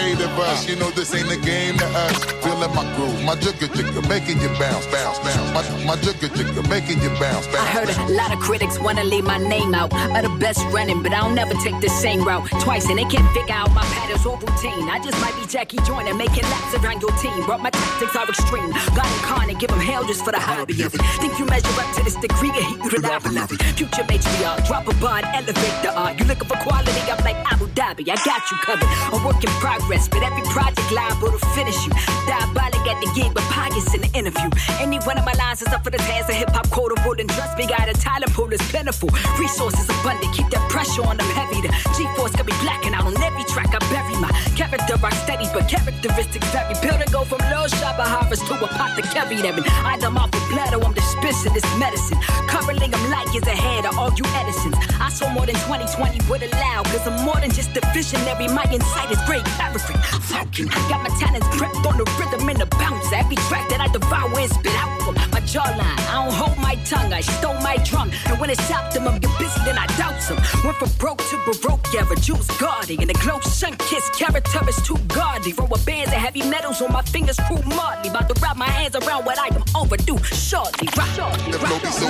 Afraid 0.00 0.24
of 0.24 0.38
us. 0.38 0.68
You 0.68 0.76
know 0.76 0.90
this 0.90 1.14
ain't 1.14 1.30
a 1.30 1.36
game 1.40 1.76
to 1.78 1.86
us. 1.86 2.24
Feeling 2.42 2.74
my 2.74 2.84
groove, 2.96 3.22
my 3.24 3.34
jigger 3.36 3.68
jigger, 3.68 4.02
making 4.08 4.40
you 4.40 4.48
bounce, 4.58 4.86
bounce, 4.86 5.18
bounce. 5.20 5.52
My, 5.52 5.62
my 5.84 5.96
jigger 5.96 6.28
jigger, 6.28 6.62
making 6.68 7.00
you 7.02 7.10
bounce, 7.20 7.46
bounce. 7.46 7.56
I 7.56 7.66
heard 7.66 7.88
a 7.90 8.12
lot 8.12 8.32
of 8.32 8.40
critics 8.40 8.78
wanna 8.78 9.04
leave 9.04 9.24
my 9.24 9.38
name 9.38 9.74
out 9.74 9.92
of 9.92 10.22
the 10.22 10.36
best 10.38 10.64
running, 10.72 11.02
but 11.02 11.12
I'll 11.12 11.30
never 11.30 11.54
take 11.54 11.80
the 11.80 11.88
same 11.88 12.24
route 12.24 12.48
twice, 12.60 12.88
and 12.88 12.98
they 12.98 13.04
can't 13.04 13.28
figure 13.32 13.54
out 13.54 13.72
my 13.74 13.82
patterns 13.82 14.24
or 14.26 14.38
routine. 14.38 14.88
I 14.88 15.00
just 15.02 15.20
might 15.20 15.34
be 15.40 15.46
Jackie 15.46 15.78
Joyner 15.84 16.14
making 16.14 16.44
laps 16.44 16.74
around 16.74 17.02
your 17.02 17.12
team, 17.18 17.44
but 17.46 17.60
my 17.60 17.70
tactics 17.70 18.16
are 18.16 18.28
extreme. 18.28 18.70
God 18.96 19.10
incarnate, 19.20 19.58
give 19.58 19.70
them 19.70 19.80
hell 19.80 20.04
just 20.04 20.24
for 20.24 20.32
the 20.32 20.40
hobby 20.40 20.82
of 20.82 20.94
it. 20.94 21.00
Think 21.20 21.38
you 21.38 21.44
measure 21.46 21.68
up 21.80 21.94
to 21.96 22.04
this 22.04 22.16
degree 22.16 22.50
of 22.50 22.56
heat, 22.56 22.78
you 22.84 22.90
reliable 22.90 23.36
of 23.38 23.52
it. 23.52 23.62
Future 23.76 24.04
matriarch, 24.04 24.66
drop 24.66 24.88
a 24.88 24.94
bar 24.96 25.18
and 25.18 25.26
elevate 25.34 25.76
the 25.82 25.92
art. 25.94 26.18
You 26.18 26.24
looking 26.24 26.48
for 26.48 26.56
quality, 26.58 27.00
I'm 27.10 27.22
like 27.24 27.36
Abu 27.52 27.66
Dhabi, 27.68 28.08
I 28.08 28.16
got 28.24 28.42
you 28.50 28.56
covered. 28.58 28.88
A 29.12 29.16
work 29.26 29.42
in 29.42 29.50
progress, 29.60 29.89
but 29.90 30.22
every 30.22 30.42
project 30.42 30.86
liable 30.92 31.32
to 31.32 31.38
finish 31.50 31.74
you. 31.84 31.90
Diabolic 32.22 32.86
at 32.86 33.02
the 33.02 33.10
gig 33.10 33.34
with 33.34 33.42
pockets 33.50 33.92
in 33.92 34.02
the 34.02 34.10
interview. 34.14 34.48
Any 34.78 34.98
one 35.02 35.18
of 35.18 35.24
my 35.26 35.32
lines 35.34 35.62
is 35.62 35.68
up 35.74 35.82
for 35.82 35.90
the 35.90 35.98
task 35.98 36.30
of 36.30 36.36
hip 36.36 36.50
hop 36.50 36.70
quotable, 36.70 37.18
and 37.18 37.28
trust 37.28 37.58
me, 37.58 37.66
got 37.66 37.88
a 37.88 37.94
talent 37.94 38.32
pool 38.32 38.52
is 38.52 38.62
plentiful. 38.70 39.10
Resources 39.34 39.90
abundant, 39.90 40.30
keep 40.32 40.48
that 40.50 40.62
pressure 40.70 41.02
on 41.02 41.16
them 41.16 41.26
heavy. 41.34 41.66
The 41.66 41.74
G-force 41.98 42.36
got 42.38 42.46
me 42.46 42.54
blacking 42.62 42.94
out 42.94 43.02
on 43.02 43.18
every 43.20 43.42
track. 43.50 43.74
I 43.74 43.82
bury 43.90 44.14
my 44.22 44.30
character 44.54 44.94
rock 45.02 45.14
steady, 45.26 45.50
but 45.52 45.66
characteristics 45.66 46.46
vary. 46.54 46.74
Build 46.78 47.02
and 47.02 47.10
go 47.10 47.24
from 47.26 47.42
low 47.50 47.66
shopper 47.66 48.06
harvest 48.06 48.46
to 48.46 48.54
a 48.54 48.68
pot 48.70 48.94
to 48.94 49.02
carry 49.10 49.42
them. 49.42 49.58
And 49.58 49.66
either 49.66 50.06
oh, 50.06 50.10
I'm 50.14 50.18
off 50.22 50.30
blood 50.54 50.70
or 50.70 50.86
I'm 50.86 50.94
dispensing 50.94 51.52
this 51.52 51.66
medicine. 51.82 52.18
Currently, 52.46 52.86
I'm 52.94 53.10
like 53.10 53.26
years 53.34 53.50
ahead 53.50 53.86
of 53.86 53.98
all 53.98 54.14
you 54.14 54.22
Edisons. 54.38 54.78
I 55.02 55.10
saw 55.10 55.26
more 55.34 55.46
than 55.46 55.58
2020 55.66 56.30
would 56.30 56.42
allow, 56.46 56.82
cause 56.86 57.06
I'm 57.06 57.26
more 57.26 57.40
than 57.42 57.50
just 57.50 57.74
a 57.74 57.82
visionary. 57.90 58.46
My 58.48 58.66
insight 58.70 59.10
is 59.10 59.18
great 59.26 59.42
clarity. 59.80 60.20
Falcon, 60.20 60.66
got 60.88 61.02
my 61.02 61.10
talents 61.18 61.46
prepped 61.48 61.86
on 61.86 61.96
the 61.98 62.04
rhythm 62.18 62.48
and 62.48 62.58
the 62.58 62.66
bounce. 62.66 63.12
Every 63.12 63.36
track 63.36 63.68
that 63.70 63.80
I 63.80 63.88
devour 63.88 64.38
and 64.38 64.50
spit 64.50 64.74
out 64.74 65.02
from 65.02 65.14
my 65.14 65.40
jawline. 65.40 65.98
I 66.08 66.24
don't 66.24 66.34
hold 66.34 66.58
my 66.58 66.74
tongue, 66.84 67.12
I 67.12 67.20
stole 67.20 67.54
my 67.54 67.76
drum. 67.84 68.10
And 68.26 68.40
when 68.40 68.50
it's 68.50 68.70
optimum, 68.70 69.18
you're 69.22 69.38
busy, 69.38 69.60
then 69.64 69.78
I 69.78 69.86
doubt 69.98 70.20
some. 70.22 70.38
Went 70.64 70.76
from 70.76 70.90
broke 70.98 71.18
to 71.30 71.36
baroque, 71.46 71.86
yeah, 71.92 72.08
reduce 72.08 72.46
guarding. 72.58 73.00
And 73.00 73.10
the 73.10 73.18
glow 73.18 73.40
sun 73.40 73.76
kiss 73.78 74.08
character 74.10 74.60
is 74.68 74.76
too 74.82 74.98
gaudy. 75.08 75.52
Roll 75.52 75.68
with 75.68 75.84
bands 75.86 76.10
of 76.10 76.18
heavy 76.18 76.42
metals 76.48 76.80
on 76.82 76.92
my 76.92 77.02
fingers, 77.02 77.38
crew 77.46 77.62
Marley. 77.76 78.08
About 78.08 78.28
to 78.28 78.40
wrap 78.40 78.56
my 78.56 78.68
hands 78.68 78.96
around 78.96 79.24
what 79.24 79.38
I 79.38 79.48
am 79.54 79.64
overdue. 79.74 80.18
Shortly, 80.24 80.88
rock, 80.96 81.08
shortly, 81.16 81.52
The 81.52 81.58
flow 81.58 81.78
be 81.78 81.90
so 81.90 82.08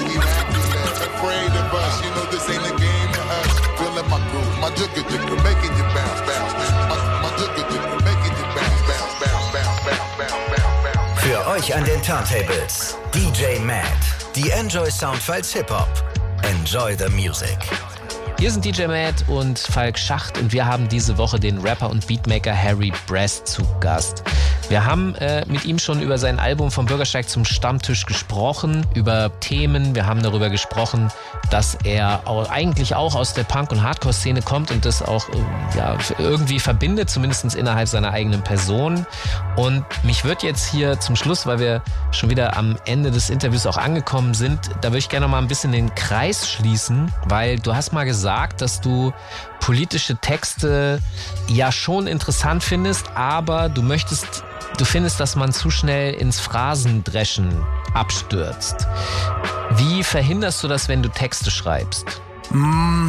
afraid 1.21 1.53
of 1.53 1.75
us. 1.75 1.95
You 2.05 2.11
know 2.17 2.27
this 2.31 2.49
ain't 2.49 2.65
a 2.65 2.75
game 2.77 3.11
to 3.13 3.23
us. 3.39 3.51
Feeling 3.79 4.09
my 4.11 4.21
groove, 4.31 4.55
my 4.61 4.71
jigger 4.77 5.05
jigger, 5.09 5.39
making 5.45 5.73
you 5.77 5.85
bounce, 5.95 6.21
Für 11.31 11.47
euch 11.47 11.73
an 11.73 11.85
den 11.85 12.03
Turntables 12.03 12.99
DJ 13.15 13.61
Matt. 13.61 13.85
Die 14.35 14.51
Enjoy 14.51 14.91
Soundfiles 14.91 15.53
Hip 15.53 15.71
Hop. 15.71 15.87
Enjoy 16.43 16.97
the 16.99 17.09
music. 17.09 17.57
Hier 18.41 18.51
sind 18.51 18.65
DJ 18.65 18.89
Matt 18.89 19.25
und 19.29 19.57
Falk 19.57 19.97
Schacht 19.97 20.39
und 20.39 20.53
wir 20.53 20.67
haben 20.67 20.89
diese 20.89 21.17
Woche 21.19 21.39
den 21.39 21.59
Rapper 21.59 21.89
und 21.89 22.05
Beatmaker 22.09 22.53
Harry 22.53 22.93
Brest 23.07 23.47
zu 23.47 23.63
Gast. 23.79 24.25
Wir 24.71 24.87
haben 24.87 25.17
äh, 25.17 25.45
mit 25.47 25.65
ihm 25.65 25.81
schon 25.81 26.01
über 26.01 26.17
sein 26.17 26.39
Album 26.39 26.71
vom 26.71 26.87
Bürgersteig 26.87 27.29
zum 27.29 27.45
Stammtisch 27.45 28.07
gesprochen, 28.07 28.87
über 28.95 29.33
Themen. 29.41 29.97
Wir 29.97 30.07
haben 30.07 30.23
darüber 30.23 30.49
gesprochen, 30.49 31.11
dass 31.51 31.77
er 31.83 32.21
auch, 32.27 32.49
eigentlich 32.51 32.95
auch 32.95 33.17
aus 33.17 33.35
der 33.35 33.43
Punk- 33.43 33.73
und 33.73 33.83
Hardcore-Szene 33.83 34.43
kommt 34.43 34.71
und 34.71 34.85
das 34.85 35.03
auch 35.03 35.29
äh, 35.31 35.77
ja, 35.77 35.99
irgendwie 36.19 36.61
verbindet, 36.61 37.11
zumindest 37.11 37.57
innerhalb 37.57 37.89
seiner 37.89 38.13
eigenen 38.13 38.45
Person. 38.45 39.07
Und 39.57 39.85
mich 40.05 40.25
wird 40.25 40.45
jetzt 40.45 40.71
hier 40.71 41.01
zum 41.01 41.17
Schluss, 41.17 41.47
weil 41.47 41.59
wir 41.59 41.83
schon 42.13 42.31
wieder 42.31 42.57
am 42.57 42.77
Ende 42.85 43.11
des 43.11 43.29
Interviews 43.29 43.67
auch 43.67 43.77
angekommen 43.77 44.35
sind, 44.35 44.71
da 44.83 44.91
würde 44.91 44.99
ich 44.99 45.09
gerne 45.09 45.27
noch 45.27 45.33
mal 45.33 45.39
ein 45.39 45.49
bisschen 45.49 45.73
den 45.73 45.93
Kreis 45.97 46.49
schließen, 46.49 47.13
weil 47.27 47.59
du 47.59 47.75
hast 47.75 47.93
mal 47.93 48.05
gesagt, 48.05 48.61
dass 48.61 48.81
du 48.81 49.13
politische 49.61 50.17
Texte 50.17 51.01
ja 51.49 51.71
schon 51.71 52.07
interessant 52.07 52.63
findest, 52.63 53.11
aber 53.17 53.69
du 53.69 53.83
möchtest, 53.83 54.45
du 54.79 54.85
findest, 54.85 55.21
dass 55.21 55.37
man 55.37 55.53
zu 55.53 55.71
schnell 55.71 56.15
ins 56.15 56.41
Phrasendreschen 56.41 57.65
abstürzt. 57.95 58.87
Wie 59.77 60.03
verhinderst 60.03 60.63
du 60.63 60.69
das, 60.69 60.89
wenn 60.89 61.03
du 61.03 61.09
Texte 61.09 61.51
schreibst? 61.51 62.21
Mm, 62.51 63.09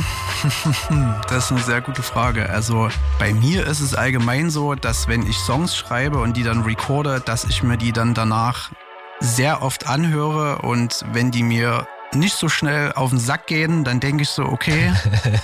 Das 1.28 1.46
ist 1.46 1.52
eine 1.52 1.62
sehr 1.62 1.82
gute 1.82 2.04
Frage. 2.04 2.50
Also 2.50 2.90
bei 3.20 3.34
mir 3.34 3.66
ist 3.66 3.80
es 3.80 3.96
allgemein 3.96 4.50
so, 4.50 4.76
dass 4.76 5.08
wenn 5.08 5.26
ich 5.26 5.38
Songs 5.38 5.76
schreibe 5.76 6.20
und 6.20 6.38
die 6.38 6.44
dann 6.44 6.62
recorde, 6.62 7.20
dass 7.20 7.46
ich 7.46 7.64
mir 7.64 7.78
die 7.78 7.92
dann 7.92 8.14
danach 8.14 8.72
sehr 9.20 9.62
oft 9.62 9.88
anhöre 9.88 10.60
und 10.60 11.06
wenn 11.14 11.32
die 11.32 11.44
mir 11.44 11.88
nicht 12.14 12.36
so 12.36 12.50
schnell 12.50 12.92
auf 12.94 13.12
den 13.12 13.20
Sack 13.20 13.48
gehen, 13.48 13.84
dann 13.84 14.00
denke 14.00 14.24
ich 14.24 14.30
so, 14.30 14.44
okay, 14.44 14.94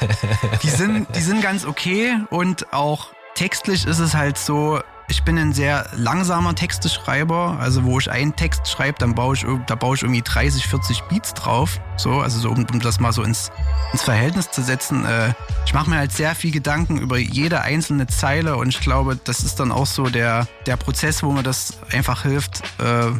die 0.63 0.69
sind, 0.69 1.07
die 1.15 1.21
sind 1.21 1.41
ganz 1.41 1.65
okay 1.65 2.17
und 2.29 2.73
auch 2.73 3.07
textlich 3.35 3.85
ist 3.85 3.99
es 3.99 4.15
halt 4.15 4.37
so, 4.37 4.81
ich 5.09 5.23
bin 5.23 5.37
ein 5.37 5.53
sehr 5.53 5.89
langsamer 5.95 6.53
Texteschreiber, 6.53 7.57
also 7.59 7.85
wo 7.85 7.97
ich 7.97 8.11
einen 8.11 8.35
Text 8.35 8.67
schreibe, 8.67 8.99
dann 8.99 9.15
baue 9.15 9.35
ich, 9.35 9.45
da 9.65 9.75
baue 9.75 9.95
ich 9.95 10.03
irgendwie 10.03 10.21
30, 10.21 10.67
40 10.67 11.01
Beats 11.03 11.33
drauf, 11.33 11.79
so, 11.95 12.19
also 12.19 12.39
so, 12.39 12.49
um, 12.49 12.65
um 12.71 12.81
das 12.81 12.99
mal 12.99 13.13
so 13.13 13.23
ins, 13.23 13.49
ins 13.93 14.03
Verhältnis 14.03 14.51
zu 14.51 14.61
setzen. 14.61 15.05
Äh, 15.05 15.33
ich 15.65 15.73
mache 15.73 15.89
mir 15.89 15.97
halt 15.97 16.11
sehr 16.11 16.35
viel 16.35 16.51
Gedanken 16.51 16.97
über 16.97 17.17
jede 17.17 17.61
einzelne 17.61 18.07
Zeile 18.07 18.57
und 18.57 18.67
ich 18.67 18.81
glaube, 18.81 19.17
das 19.23 19.39
ist 19.39 19.61
dann 19.61 19.71
auch 19.71 19.85
so 19.85 20.07
der, 20.07 20.45
der 20.65 20.75
Prozess, 20.75 21.23
wo 21.23 21.31
mir 21.31 21.43
das 21.43 21.77
einfach 21.93 22.23
hilft, 22.23 22.63
äh, 22.79 23.11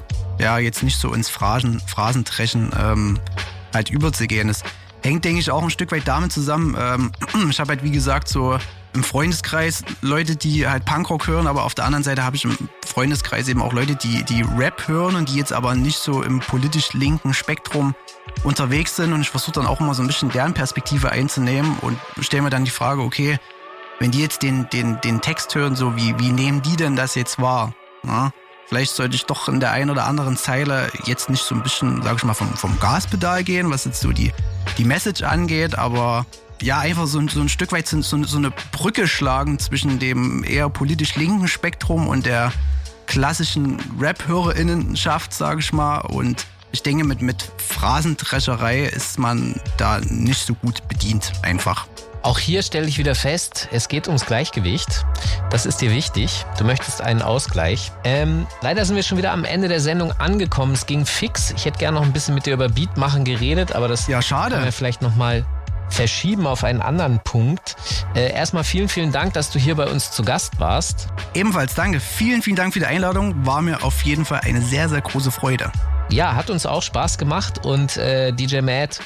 ja, 0.44 0.58
jetzt 0.58 0.84
nicht 0.84 1.00
so 1.00 1.14
ins 1.14 1.30
Phrasen, 1.30 1.80
Phrasentrechen 1.80 2.72
ähm, 2.78 3.20
halt 3.74 3.90
überzugehen. 3.90 4.50
Das 4.50 4.64
hängt, 5.04 5.24
denke 5.24 5.40
ich, 5.40 5.52
auch 5.52 5.64
ein 5.64 5.70
Stück 5.70 5.92
weit 5.94 6.06
damit 6.06 6.34
zusammen. 6.34 6.76
Ähm, 6.78 7.12
ich 7.50 7.60
habe 7.62 7.70
halt, 7.70 7.84
wie 7.84 7.92
gesagt, 7.92 8.28
so 8.28 8.60
im 8.98 9.04
Freundeskreis 9.04 9.84
Leute, 10.02 10.36
die 10.36 10.68
halt 10.68 10.84
Punkrock 10.84 11.28
hören, 11.28 11.46
aber 11.46 11.66
auf 11.66 11.76
der 11.76 11.86
anderen 11.86 12.04
Seite 12.04 12.26
habe 12.26 12.36
ich 12.36 12.46
im 12.46 12.58
Freundeskreis 12.84 13.48
eben 13.48 13.62
auch 13.62 13.72
Leute, 13.72 13.96
die, 13.96 14.24
die 14.24 14.42
Rap 14.42 14.88
hören 14.88 15.16
und 15.16 15.30
die 15.30 15.36
jetzt 15.36 15.54
aber 15.54 15.76
nicht 15.76 16.00
so 16.00 16.24
im 16.24 16.40
politisch 16.40 16.94
linken 16.94 17.36
Spektrum 17.36 17.94
unterwegs 18.44 18.96
sind 18.96 19.14
und 19.14 19.22
ich 19.22 19.30
versuche 19.30 19.52
dann 19.52 19.68
auch 19.68 19.80
immer 19.80 19.94
so 19.94 20.02
ein 20.02 20.08
bisschen 20.08 20.30
deren 20.30 20.56
Perspektive 20.56 21.12
einzunehmen 21.12 21.78
und 21.82 22.00
stelle 22.22 22.42
mir 22.42 22.50
dann 22.50 22.66
die 22.66 22.72
Frage, 22.72 23.04
okay, 23.04 23.38
wenn 24.00 24.10
die 24.10 24.20
jetzt 24.20 24.42
den, 24.42 24.68
den, 24.72 25.00
den 25.02 25.22
Text 25.22 25.54
hören, 25.54 25.76
so 25.76 25.96
wie, 25.96 26.18
wie 26.18 26.32
nehmen 26.32 26.64
die 26.64 26.76
denn 26.76 26.96
das 26.96 27.14
jetzt 27.14 27.40
wahr? 27.40 27.74
Na? 28.02 28.32
Vielleicht 28.66 28.96
sollte 28.96 29.16
ich 29.16 29.26
doch 29.28 29.48
in 29.48 29.60
der 29.60 29.72
einen 29.72 29.92
oder 29.92 30.08
anderen 30.08 30.38
Zeile 30.38 30.92
jetzt 31.06 31.30
nicht 31.30 31.44
so 31.44 31.54
ein 31.54 31.62
bisschen, 31.62 32.02
sag 32.02 32.18
ich 32.18 32.24
mal, 32.24 32.34
vom, 32.34 32.52
vom 32.56 32.80
Gaspedal 32.80 33.44
gehen, 33.44 33.70
was 33.70 33.86
jetzt 33.86 34.02
so 34.02 34.12
die, 34.12 34.34
die 34.80 34.86
Message 34.86 35.22
angeht, 35.22 35.78
aber 35.78 36.26
ja, 36.62 36.80
einfach 36.80 37.08
so, 37.08 37.26
so 37.28 37.40
ein 37.40 37.50
Stück 37.50 37.72
weit 37.72 37.88
so, 37.88 38.02
so, 38.02 38.38
eine 38.38 38.52
Brücke 38.72 39.08
schlagen 39.08 39.60
zwischen 39.60 40.00
dem 40.00 40.44
eher 40.44 40.70
politisch 40.70 41.16
linken 41.16 41.48
Spektrum 41.48 42.08
und 42.08 42.26
der 42.26 42.52
klassischen 43.06 43.80
Rap-HörerInnenschaft, 44.00 45.34
sag 45.34 45.60
ich 45.60 45.72
mal. 45.72 46.00
Und 46.00 46.46
ich 46.72 46.84
denke, 46.84 47.04
mit, 47.04 47.22
mit 47.22 47.52
Phrasendrescherei 47.58 48.84
ist 48.84 49.20
man 49.20 49.60
da 49.78 50.00
nicht 50.00 50.46
so 50.46 50.54
gut 50.56 50.88
bedient, 50.88 51.32
einfach. 51.42 51.88
Auch 52.24 52.40
hier 52.40 52.62
stelle 52.62 52.88
ich 52.88 52.98
wieder 52.98 53.16
fest, 53.16 53.70
es 53.72 53.88
geht 53.88 54.08
ums 54.08 54.26
Gleichgewicht. 54.26 55.06
Das 55.50 55.66
ist 55.66 55.80
dir 55.80 55.92
wichtig. 55.92 56.46
Du 56.58 56.66
möchtest 56.66 57.02
einen 57.02 57.22
Ausgleich. 57.22 57.92
Ähm, 58.04 58.48
leider 58.62 58.84
sind 58.84 58.98
wir 58.98 59.04
schon 59.04 59.18
wieder 59.18 59.32
am 59.32 59.46
Ende 59.46 59.70
der 59.70 59.80
Sendung 59.80 60.12
angekommen. 60.12 60.74
Es 60.74 60.86
ging 60.86 61.06
fix. 61.06 61.52
Ich 61.52 61.64
hätte 61.64 61.78
gerne 61.78 61.98
noch 61.98 62.06
ein 62.06 62.12
bisschen 62.12 62.36
mit 62.36 62.46
dir 62.46 62.54
über 62.54 62.68
Beat 62.68 62.98
machen 62.98 63.24
geredet, 63.24 63.72
aber 63.72 63.88
das 63.88 64.08
ja, 64.08 64.22
schade. 64.22 64.56
können 64.56 64.66
wir 64.66 64.74
vielleicht 64.74 65.02
noch 65.02 65.16
mal 65.16 65.46
verschieben 65.90 66.48
auf 66.48 66.64
einen 66.64 66.82
anderen 66.82 67.20
Punkt. 67.20 67.76
Äh, 68.16 68.32
erstmal 68.32 68.64
vielen, 68.64 68.90
vielen 68.90 69.12
Dank, 69.12 69.34
dass 69.34 69.50
du 69.50 69.60
hier 69.60 69.76
bei 69.76 69.88
uns 69.88 70.12
zu 70.12 70.24
Gast 70.24 70.60
warst. 70.60 71.08
Ebenfalls 71.34 71.76
danke. 71.76 72.00
Vielen, 72.00 72.42
vielen 72.42 72.56
Dank 72.56 72.74
für 72.74 72.80
die 72.80 72.86
Einladung. 72.86 73.46
War 73.46 73.62
mir 73.62 73.84
auf 73.84 74.04
jeden 74.04 74.26
Fall 74.26 74.42
eine 74.44 74.62
sehr, 74.62 74.90
sehr 74.90 75.02
große 75.02 75.32
Freude. 75.32 75.72
Ja, 76.10 76.36
hat 76.36 76.50
uns 76.50 76.66
auch 76.66 76.84
Spaß 76.84 77.18
gemacht 77.18 77.66
und 77.66 77.98
äh, 77.98 78.32
DJ 78.32 78.62
Matt, 78.62 79.02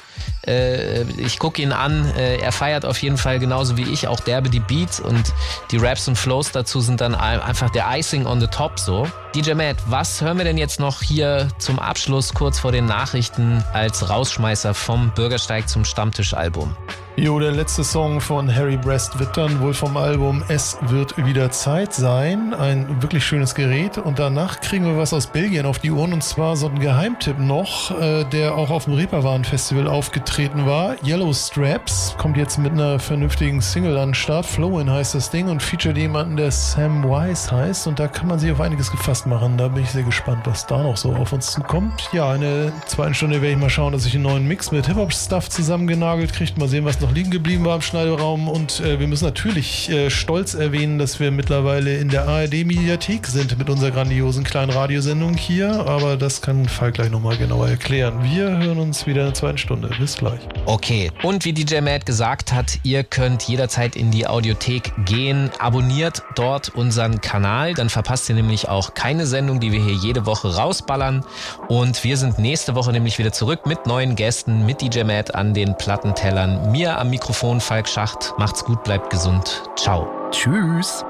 äh, 0.48 1.04
ich 1.04 1.40
gucke 1.40 1.62
ihn 1.62 1.72
an, 1.72 2.10
äh, 2.18 2.38
er 2.38 2.52
feiert 2.52 2.86
auf 2.86 3.02
jeden 3.02 3.18
Fall 3.18 3.40
genauso 3.40 3.78
wie 3.78 3.84
ich 3.84 4.08
auch 4.08 4.20
derbe 4.20 4.50
die 4.50 4.60
Beats 4.60 5.00
und 5.00 5.34
die 5.72 5.78
Raps 5.78 6.08
und 6.08 6.18
Flows 6.18 6.52
dazu 6.52 6.82
sind 6.82 7.02
dann 7.02 7.16
einfach 7.16 7.70
der 7.70 7.86
Icing 7.90 8.26
on 8.26 8.40
the 8.40 8.48
top 8.48 8.80
so. 8.80 9.08
DJ 9.36 9.54
Matt, 9.54 9.78
was 9.86 10.22
hören 10.22 10.38
wir 10.38 10.44
denn 10.44 10.58
jetzt 10.58 10.80
noch 10.80 11.02
hier 11.02 11.48
zum 11.58 11.80
Abschluss 11.80 12.34
kurz 12.34 12.60
vor 12.60 12.72
den 12.72 12.86
Nachrichten 12.86 13.64
als 13.74 14.10
Rausschmeißer 14.10 14.74
vom 14.74 15.12
Bürgersteig 15.12 15.70
zum 15.70 15.86
Stammtischalbum? 15.86 16.76
Jo, 17.18 17.40
der 17.40 17.52
letzte 17.52 17.84
Song 17.84 18.22
von 18.22 18.54
Harry 18.54 18.78
Brest 18.78 19.20
wird 19.20 19.36
dann 19.36 19.60
wohl 19.60 19.74
vom 19.74 19.98
Album 19.98 20.44
Es 20.48 20.78
wird 20.82 21.18
wieder 21.18 21.52
Zeit 21.52 21.94
sein. 21.94 22.54
Ein 22.54 23.02
wirklich 23.02 23.26
schönes 23.26 23.54
Gerät. 23.54 23.98
Und 23.98 24.18
danach 24.18 24.62
kriegen 24.62 24.86
wir 24.86 24.98
was 24.98 25.14
aus 25.14 25.28
Belgien 25.28 25.66
auf 25.66 25.80
die 25.80 25.92
Ohren. 25.92 26.14
Und 26.14 26.24
zwar 26.24 26.56
so 26.56 26.68
ein 26.68 26.80
Geheimtipp 26.80 27.38
noch, 27.38 27.92
äh, 28.00 28.24
der 28.24 28.56
auch 28.56 28.70
auf 28.70 28.86
dem 28.86 28.94
Reeperbahn 28.94 29.44
Festival 29.44 29.88
aufgetreten 29.88 30.31
war. 30.32 30.96
Yellow 31.06 31.34
Straps 31.34 32.16
kommt 32.18 32.38
jetzt 32.38 32.58
mit 32.58 32.72
einer 32.72 33.00
vernünftigen 33.00 33.60
Single 33.60 33.98
an 33.98 34.10
den 34.10 34.14
Start. 34.16 34.46
Flowin 34.46 34.90
heißt 34.90 35.14
das 35.14 35.30
Ding 35.30 35.50
und 35.50 35.62
featuret 35.62 35.98
jemanden, 35.98 36.38
der 36.38 36.52
Sam 36.52 37.04
Wise 37.04 37.52
heißt. 37.52 37.88
Und 37.88 38.00
da 38.00 38.08
kann 38.08 38.30
man 38.30 38.40
sich 38.40 38.50
auf 38.50 38.62
einiges 38.62 38.90
gefasst 38.90 39.28
machen. 39.28 39.58
Da 39.58 39.68
bin 39.68 39.84
ich 39.84 39.90
sehr 39.90 40.04
gespannt, 40.04 40.44
was 40.46 40.66
da 40.66 40.82
noch 40.82 40.96
so 40.96 41.12
auf 41.14 41.34
uns 41.34 41.52
zukommt. 41.52 42.10
Ja, 42.14 42.34
in 42.34 42.42
der 42.42 42.72
zweiten 42.86 43.14
Stunde 43.14 43.42
werde 43.42 43.56
ich 43.56 43.60
mal 43.60 43.70
schauen, 43.70 43.92
dass 43.92 44.06
ich 44.06 44.14
einen 44.14 44.24
neuen 44.24 44.48
Mix 44.48 44.72
mit 44.72 44.88
Hip-Hop-Stuff 44.88 45.50
zusammengenagelt 45.50 46.32
kriege. 46.32 46.54
Mal 46.58 46.70
sehen, 46.70 46.86
was 46.86 47.02
noch 47.02 47.12
liegen 47.12 47.30
geblieben 47.30 47.66
war 47.66 47.76
im 47.76 47.82
Schneideraum. 47.82 48.48
Und 48.48 48.80
äh, 48.80 49.02
wir 49.02 49.08
müssen 49.08 49.26
natürlich 49.26 49.90
äh, 49.90 50.10
stolz 50.10 50.54
erwähnen, 50.54 50.98
dass 50.98 51.20
wir 51.20 51.32
mittlerweile 51.32 51.98
in 51.98 52.08
der 52.08 52.30
ARD-Mediathek 52.30 53.28
sind 53.28 53.58
mit 53.58 53.70
unserer 53.70 53.92
grandiosen 53.92 54.46
kleinen 54.46 54.72
Radiosendung 54.72 55.36
hier. 55.36 55.86
Aber 55.88 56.16
das 56.16 56.42
kann 56.42 56.70
Falk 56.70 56.94
gleich 56.94 57.12
nochmal 57.12 57.36
genauer 57.36 57.68
erklären. 57.68 58.24
Wir 58.24 58.58
hören 58.60 58.80
uns 58.80 59.06
wieder 59.06 59.22
in 59.22 59.28
der 59.28 59.34
zweiten 59.34 59.58
Stunde. 59.58 59.90
Bis 60.00 60.16
gleich. 60.16 60.21
Okay, 60.66 61.12
und 61.24 61.46
wie 61.46 61.54
DJ 61.54 61.82
Matt 61.82 62.06
gesagt 62.06 62.54
hat, 62.54 62.80
ihr 62.84 63.04
könnt 63.04 63.44
jederzeit 63.44 63.96
in 63.96 64.12
die 64.12 64.28
Audiothek 64.28 64.94
gehen. 65.06 65.50
Abonniert 65.60 66.24
dort 66.36 66.70
unseren 66.70 67.22
Kanal, 67.22 67.74
dann 67.74 67.90
verpasst 67.90 68.30
ihr 68.30 68.36
nämlich 68.36 68.70
auch 68.70 68.94
keine 68.94 69.26
Sendung, 69.26 69.60
die 69.60 69.72
wir 69.72 69.84
hier 69.84 69.96
jede 69.96 70.26
Woche 70.26 70.56
rausballern. 70.56 71.26
Und 71.68 72.04
wir 72.04 72.18
sind 72.18 72.40
nächste 72.40 72.76
Woche 72.76 72.92
nämlich 72.92 73.18
wieder 73.18 73.32
zurück 73.32 73.66
mit 73.66 73.88
neuen 73.88 74.16
Gästen, 74.16 74.66
mit 74.66 74.82
DJ 74.82 75.04
Matt 75.04 75.34
an 75.34 75.54
den 75.54 75.76
Plattentellern. 75.78 76.72
Mir 76.72 77.00
am 77.00 77.10
Mikrofon 77.10 77.60
Falk 77.60 77.90
Schacht. 77.90 78.34
Macht's 78.38 78.64
gut, 78.64 78.84
bleibt 78.84 79.10
gesund. 79.10 79.64
Ciao. 79.76 80.08
Tschüss. 80.32 81.04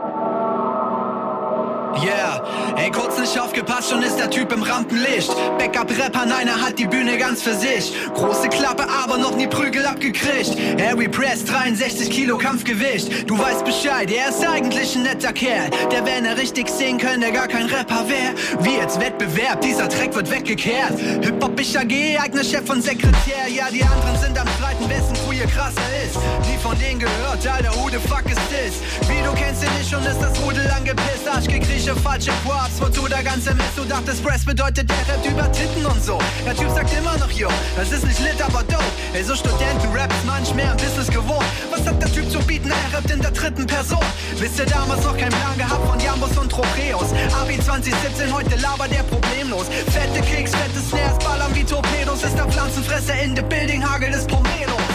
Yeah, 2.00 2.42
ey, 2.78 2.90
kurz 2.90 3.20
nicht 3.20 3.38
aufgepasst, 3.38 3.90
schon 3.90 4.02
ist 4.02 4.18
der 4.18 4.30
Typ 4.30 4.52
im 4.54 4.64
Rampenlicht. 4.64 5.30
Backup-Rapper, 5.58 6.26
nein, 6.26 6.48
er 6.48 6.62
hat 6.62 6.80
die 6.80 6.88
Bühne 6.88 7.18
ganz 7.18 7.42
für 7.42 7.54
sich. 7.54 7.94
Große 8.14 8.48
Klappe, 8.50 8.88
aber 8.90 9.18
noch 9.18 9.36
nie 9.36 9.48
Prügel 9.48 9.86
abgekriegt. 9.86 10.58
Harry 10.82 11.10
Press, 11.10 11.44
63 11.46 12.10
Kilo 12.10 12.38
Kampfgewicht. 12.38 13.30
Du 13.30 13.38
weißt 13.38 13.66
Bescheid, 13.66 14.10
er 14.10 14.30
ist 14.30 14.48
eigentlich 14.48 14.96
ein 14.96 15.04
netter 15.04 15.34
Kerl. 15.34 15.70
Der, 15.92 16.06
wenn 16.06 16.26
er 16.26 16.38
richtig 16.38 16.70
singen 16.70 16.98
könnte, 16.98 17.32
gar 17.32 17.48
kein 17.48 17.66
Rapper 17.66 18.08
wäre. 18.08 18.36
Wie 18.62 18.78
jetzt 18.78 19.00
Wettbewerb, 19.00 19.60
dieser 19.62 19.90
Track 19.90 20.16
wird 20.16 20.32
weggekehrt. 20.32 20.98
Hip-Hop, 21.22 21.60
ich 21.60 21.78
AG, 21.78 22.20
eigener 22.20 22.44
Chef 22.44 22.70
und 22.70 22.82
Sekretär. 22.82 23.48
Ja, 23.50 23.66
die 23.70 23.84
anderen 23.84 24.18
sind 24.22 24.40
am 24.40 24.48
Streiten, 24.58 24.88
Crew 25.32 25.34
hier 25.34 25.48
krasser 25.48 25.82
ist. 26.06 26.16
Nie 26.48 26.58
von 26.58 26.78
denen 26.80 27.00
gehört, 27.00 27.46
Alter, 27.46 27.74
who 27.76 27.90
the 27.90 28.00
fuck 28.08 28.26
ist 28.26 28.42
this? 28.50 28.80
Wie, 29.10 29.22
du 29.24 29.34
kennst 29.34 29.64
ihn 29.64 29.70
nicht 29.78 29.90
schon 29.90 30.04
ist 30.06 30.22
das 30.22 30.40
Rudel 30.42 30.70
angepisst. 30.72 31.28
Arsch 31.28 31.48
gekriegt 31.48 31.81
Fische, 31.82 31.96
falsche 31.96 32.32
Quads, 32.46 32.80
wozu 32.80 33.08
der 33.08 33.24
ganze 33.24 33.56
Mist? 33.56 33.76
Du 33.76 33.84
dachtest, 33.84 34.24
Press 34.24 34.46
bedeutet, 34.46 34.88
der 34.88 35.14
rappt 35.14 35.26
über 35.26 35.52
Titten 35.52 35.84
und 35.84 36.04
so. 36.04 36.20
Der 36.46 36.56
Typ 36.56 36.70
sagt 36.70 36.96
immer 36.96 37.18
noch, 37.18 37.32
yo, 37.32 37.50
das 37.76 37.92
ist 37.92 38.06
nicht 38.06 38.20
lit, 38.20 38.40
aber 38.40 38.62
dope. 38.64 38.84
Ey, 39.14 39.24
so 39.24 39.34
Studenten-Rap 39.34 40.12
ist 40.12 40.26
manch 40.26 40.54
mehr 40.54 40.72
ein 40.72 40.78
Business 40.78 41.08
gewohnt. 41.08 41.46
Was 41.72 41.88
hat 41.88 42.00
der 42.00 42.12
Typ 42.14 42.30
zu 42.30 42.38
bieten? 42.46 42.70
Er 42.70 42.98
rappt 42.98 43.10
in 43.10 43.20
der 43.20 43.32
dritten 43.32 43.66
Person. 43.66 44.06
Wisst 44.38 44.60
ihr 44.60 44.68
damals 44.68 45.04
noch 45.04 45.18
keinen 45.18 45.32
Plan 45.32 45.58
gehabt 45.58 45.88
von 45.90 46.00
Jambos 46.00 46.38
und 46.38 46.52
Tropeos? 46.52 47.14
Abi 47.42 47.58
2017, 47.60 48.32
heute 48.32 48.56
labert 48.58 48.92
der 48.92 49.04
problemlos. 49.04 49.66
Fette 49.90 50.22
Kicks, 50.22 50.52
fette 50.52 50.80
Snares, 50.88 51.18
ballern 51.18 51.50
wie 51.56 51.64
Torpedos. 51.64 52.24
Ist 52.24 52.38
der 52.38 52.46
Pflanzenfresser 52.46 53.20
in 53.24 53.36
the 53.36 53.42
building, 53.42 53.84
Hagel 53.84 54.14
ist 54.14 54.28
Pomelos. 54.28 54.91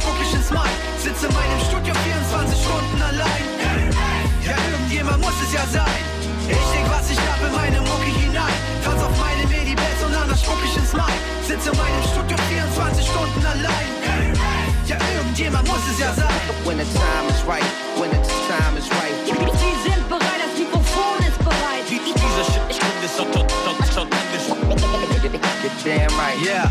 Ich 0.00 0.34
ins 0.34 0.50
Mic. 0.50 0.60
Sitze 0.98 1.26
in 1.26 1.34
meinem 1.34 1.60
Studio 1.60 1.92
24 1.94 2.58
Stunden 2.58 3.02
allein. 3.02 3.44
Ja, 4.44 4.56
irgendjemand 4.70 5.20
muss 5.20 5.34
es 5.44 5.52
ja 5.52 5.64
sein. 5.72 6.04
Ich 6.48 6.66
denk, 6.72 6.88
was 6.90 7.10
ich 7.10 7.18
hab 7.18 7.40
in 7.44 7.52
meine 7.54 7.80
Mucke 7.80 8.10
hinein. 8.20 8.56
Tanz 8.84 9.02
auf 9.02 9.12
meine 9.18 9.46
Medi-Pads 9.48 10.04
und 10.04 10.12
danach 10.12 10.38
spuck 10.38 10.58
ich 10.64 10.76
ins 10.76 10.92
Mic. 10.92 11.16
Sitze 11.46 11.70
in 11.70 11.76
meinem 11.76 12.02
Studio 12.12 12.36
24 12.48 13.06
Stunden 13.06 13.44
allein. 13.44 13.90
Ja, 14.86 14.96
irgendjemand 15.16 15.68
muss 15.68 15.84
es 15.92 15.98
ja 15.98 16.12
sein. 16.14 16.40
When 16.64 16.78
the 16.78 16.88
time 16.96 17.26
is 17.28 17.40
right, 17.46 17.64
when 17.98 18.10
the 18.10 18.20
time 18.48 18.76
is 18.78 18.88
right. 18.90 19.39
Damn 25.84 26.10
right. 26.18 26.38
Yeah. 26.44 26.70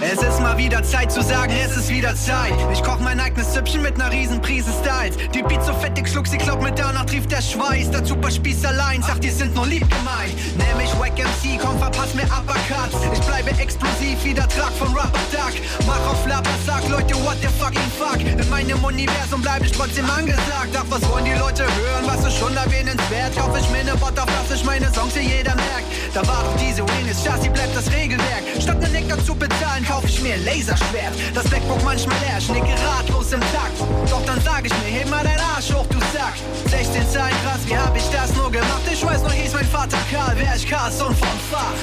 Es 0.00 0.22
ist 0.22 0.40
mal 0.40 0.56
wieder 0.56 0.82
Zeit 0.84 1.10
zu 1.10 1.22
sagen, 1.22 1.52
es 1.64 1.76
ist 1.76 1.88
wieder 1.88 2.14
Zeit. 2.14 2.54
Ich 2.72 2.82
koch 2.84 3.00
mein 3.00 3.18
eigenes 3.18 3.52
Süppchen 3.52 3.82
mit 3.82 3.98
ner 3.98 4.12
riesen 4.12 4.40
Prise 4.40 4.70
Styles. 4.70 5.16
Die 5.34 5.42
Beats 5.42 5.66
so 5.66 5.72
fett, 5.74 5.98
ich 5.98 6.06
schluck 6.08 6.26
sie, 6.28 6.38
glaub 6.38 6.62
mir, 6.62 6.70
danach 6.70 7.04
trieft 7.04 7.32
der 7.32 7.42
Schweiß. 7.42 7.90
Der 7.90 8.04
super 8.04 8.30
Spieß 8.30 8.64
allein, 8.64 9.02
sagt, 9.02 9.24
die 9.24 9.30
sind 9.30 9.56
nur 9.56 9.66
lieb 9.66 9.88
gemeint. 9.90 10.34
Nenn 10.56 10.76
mich 10.76 10.92
Wack 11.00 11.18
MC, 11.18 11.58
komm, 11.60 11.78
verpass 11.78 12.14
mir 12.14 12.24
Uppercuts. 12.24 12.96
Ich 13.12 13.20
bleibe 13.26 13.50
explosiv 13.60 14.22
wie 14.22 14.34
der 14.34 14.48
Trag 14.48 14.72
von 14.78 14.88
Rubber 14.88 15.18
Duck. 15.32 15.54
Mach 15.86 16.10
auf 16.10 16.26
Lapper, 16.26 16.50
sag 16.64 16.88
Leute, 16.88 17.14
what 17.24 17.36
the 17.40 17.48
fucking 17.58 17.90
fuck. 17.98 18.20
In 18.20 18.50
meinem 18.50 18.82
Universum 18.84 19.42
bleib 19.42 19.64
ich 19.64 19.72
trotzdem 19.72 20.08
angesagt. 20.08 20.76
Ach, 20.76 20.84
was 20.90 21.08
wollen 21.10 21.24
die 21.24 21.38
Leute 21.38 21.64
hören, 21.64 22.06
was 22.06 22.24
ist 22.24 22.38
schon 22.38 22.56
erwähnenswert? 22.56 23.36
Kauf 23.36 23.56
ich 23.58 23.68
mir 23.70 23.82
ne 23.82 23.96
Butter, 23.96 24.26
dass 24.26 24.56
ich 24.56 24.64
meine 24.64 24.92
Songs 24.94 25.14
hier 25.14 25.38
jeder 25.38 25.56
merkt. 25.56 25.86
Da 26.14 26.26
war 26.26 26.44
doch 26.44 26.56
diese 26.56 26.82
Waynes, 26.88 27.24
Chassis 27.24 27.52
bleibt 27.52 27.74
das 27.74 27.90
Regelwerk. 27.92 28.47
Statt 28.60 28.80
ne 28.80 28.88
Nektar 28.88 29.24
zu 29.24 29.34
bezahlen, 29.34 29.84
kauf 29.86 30.04
ich 30.04 30.20
mir 30.20 30.34
ein 30.34 30.44
Laserschwert. 30.44 31.14
Das 31.34 31.48
Backbook 31.48 31.82
manchmal 31.84 32.16
leer, 32.20 32.38
ich 32.38 32.48
nicke 32.48 32.74
ratlos 32.84 33.32
im 33.32 33.40
Takt. 33.40 33.78
Doch 34.10 34.24
dann 34.24 34.40
sag 34.40 34.64
ich 34.64 34.72
mir, 34.78 34.98
heb 34.98 35.08
mal 35.10 35.24
dein 35.24 35.38
Arsch 35.38 35.72
hoch, 35.72 35.86
du 35.86 35.98
Sack. 36.12 36.34
16 36.70 37.08
Zahlen 37.10 37.34
krass, 37.44 37.60
wie 37.66 37.76
hab 37.76 37.96
ich 37.96 38.08
das 38.10 38.34
nur 38.34 38.50
gemacht? 38.50 38.82
Ich 38.90 39.04
weiß 39.04 39.22
noch, 39.22 39.32
hieß 39.32 39.52
mein 39.52 39.66
Vater 39.66 39.98
Karl, 40.10 40.36
wär 40.38 40.54
ich 40.56 40.68
Cast 40.68 41.02
und 41.02 41.16
vom 41.16 41.38
Fach. 41.50 41.74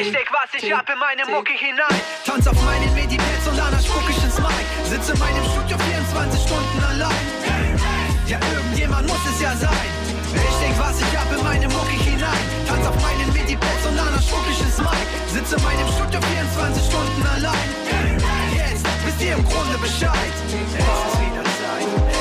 Ich 0.00 0.08
steck, 0.08 0.28
was 0.32 0.62
ich 0.62 0.72
hab 0.72 0.88
in 0.88 0.98
meine 0.98 1.26
Mucke 1.26 1.52
hinein. 1.52 2.00
Tanz 2.24 2.46
auf 2.46 2.62
meinen 2.64 2.94
Medi-Pads 2.94 3.48
und 3.48 3.58
danach 3.58 3.80
spuck 3.82 4.08
ich 4.08 4.24
ins 4.24 4.38
Mic. 4.38 4.59
Sitze 5.00 5.12
in 5.14 5.18
meinem 5.18 5.44
Studio 5.44 5.78
24 5.78 6.42
Stunden 6.42 6.84
allein. 6.84 7.24
Ja, 8.26 8.38
irgendjemand 8.52 9.08
muss 9.08 9.20
es 9.32 9.40
ja 9.40 9.56
sein. 9.56 9.88
Ich 10.34 10.56
denk, 10.60 10.78
was 10.78 11.00
ich 11.00 11.16
hab 11.16 11.32
in 11.32 11.42
meine 11.42 11.68
Mucke 11.68 11.96
hinein. 12.04 12.44
Tanz 12.68 12.86
auf 12.86 13.00
meinen 13.00 13.32
Midi-Pads 13.32 13.86
und 13.88 13.96
danach 13.96 14.22
spuck 14.22 14.44
ich 14.50 14.60
ins 14.60 14.76
Mic. 14.76 15.00
Sitze 15.32 15.56
in 15.56 15.62
meinem 15.62 15.88
Studio 15.88 16.20
24 16.20 16.84
Stunden 16.84 17.26
allein. 17.34 17.68
Jetzt 18.54 18.84
wisst 19.06 19.22
ihr 19.22 19.36
im 19.36 19.44
Grunde 19.48 19.78
Bescheid. 19.78 20.34
Es 20.44 20.52
ist 20.52 21.20
wieder 21.20 21.44
Zeit. 21.44 22.19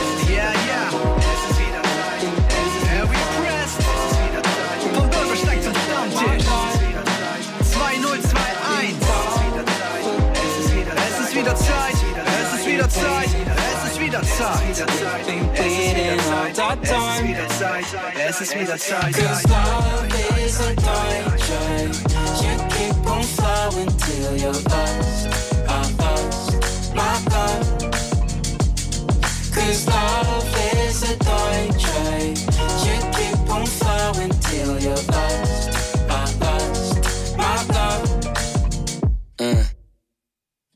Zeit. 14.40 14.86
Been 15.26 15.50
bleeding 15.54 16.20
all 16.32 16.52
that 16.54 16.84
time. 16.84 17.36
Es 18.16 18.42
ist 18.42 18.56
wieder 18.58 18.78
Zeit. 18.78 19.14
Cause 19.14 19.44
love 19.50 20.08
is 20.38 20.60
a 20.60 20.74
torture. 20.76 21.90
You 22.42 22.58
keep 22.70 22.96
on 23.10 23.24
flowing 23.24 23.90
till 23.98 24.38
you're 24.38 24.54
lost. 24.54 25.28
I 25.68 25.82
lost 26.00 26.96
my 26.96 27.20
love. 27.32 27.92
Cause 29.54 29.88
love 29.88 30.56
is 30.88 31.04
a 31.04 31.18
torture. 31.18 32.34
You 32.86 32.96
keep 33.18 33.50
on 33.50 33.66
flowing 33.66 34.32
till 34.42 34.80
you're 34.80 35.04
lost. 35.12 35.59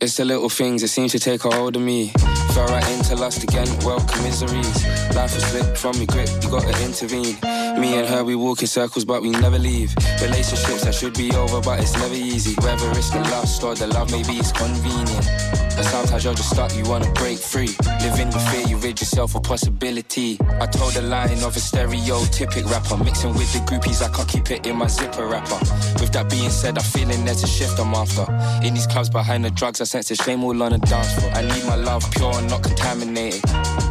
It's 0.04 0.18
the 0.18 0.26
little 0.26 0.50
things 0.50 0.82
that 0.82 0.90
seem 0.90 1.08
to 1.08 1.18
take 1.18 1.46
a 1.46 1.56
hold 1.56 1.78
of 1.78 1.82
me. 1.82 2.12
Fell 2.54 2.68
right 2.68 2.88
into 2.92 3.16
lust 3.16 3.44
again, 3.44 3.68
welcome 3.84 4.22
miseries. 4.24 4.86
Life 5.16 5.34
will 5.34 5.42
slip 5.42 5.76
from 5.76 5.96
your 5.96 6.06
grip, 6.06 6.30
you 6.42 6.52
gotta 6.52 6.84
intervene. 6.84 7.36
Me 7.82 7.98
and 7.98 8.08
her, 8.08 8.24
we 8.24 8.36
walk 8.36 8.62
in 8.62 8.68
circles, 8.68 9.06
but 9.06 9.24
we 9.24 9.32
never 9.32 9.58
leave. 9.58 9.92
Relationships 10.22 10.84
that 10.84 10.94
should 10.94 11.16
be 11.16 11.32
over, 11.34 11.60
but 11.62 11.80
it's 11.80 11.94
never 11.94 12.14
easy. 12.14 12.54
Whether 12.62 12.92
it's 12.92 13.10
the 13.10 13.22
lust 13.22 13.64
or 13.64 13.74
the 13.74 13.88
love, 13.88 14.12
maybe 14.12 14.34
it's 14.34 14.52
convenient. 14.52 15.28
And 15.76 15.86
sometimes 15.88 16.24
you're 16.24 16.36
just 16.36 16.52
stuck, 16.52 16.76
you 16.76 16.84
wanna 16.84 17.12
break 17.14 17.40
free. 17.40 17.76
Living 18.02 18.28
with 18.28 18.48
fear, 18.50 18.68
you 18.68 18.78
rid 18.78 19.00
yourself 19.00 19.36
of 19.36 19.42
possibility. 19.42 20.38
I 20.62 20.68
told 20.68 20.96
a 20.96 21.02
line 21.02 21.42
of 21.42 21.58
a 21.58 21.60
stereotypic 21.60 22.70
rapper. 22.70 23.04
Mixing 23.04 23.34
with 23.34 23.52
the 23.54 23.60
groupies, 23.66 24.04
I 24.04 24.10
can't 24.16 24.30
keep 24.30 24.52
it 24.52 24.68
in 24.68 24.76
my 24.76 24.86
zipper 24.86 25.26
wrapper. 25.26 25.58
With 26.00 26.12
that 26.14 26.30
being 26.30 26.52
said, 26.52 26.78
I'm 26.78 26.84
feeling 26.84 27.26
there's 27.26 27.44
a 27.44 27.48
shift 27.48 27.80
I'm 27.80 27.96
after. 27.96 28.26
In 28.64 28.76
these 28.76 28.86
clubs 28.86 29.10
behind 29.10 29.44
the 29.44 29.50
drugs, 29.50 29.82
I 29.82 29.86
sense 29.86 30.10
the 30.10 30.16
shame 30.16 30.44
all 30.44 30.62
on 30.62 30.74
the 30.74 30.78
dance 30.78 31.12
floor. 31.16 31.32
I 31.32 31.42
need 31.42 31.66
my 31.66 31.76
love 31.76 32.06
pure 32.12 32.43
and 32.44 32.52
not 32.52 32.64
contaminated. 32.64 33.42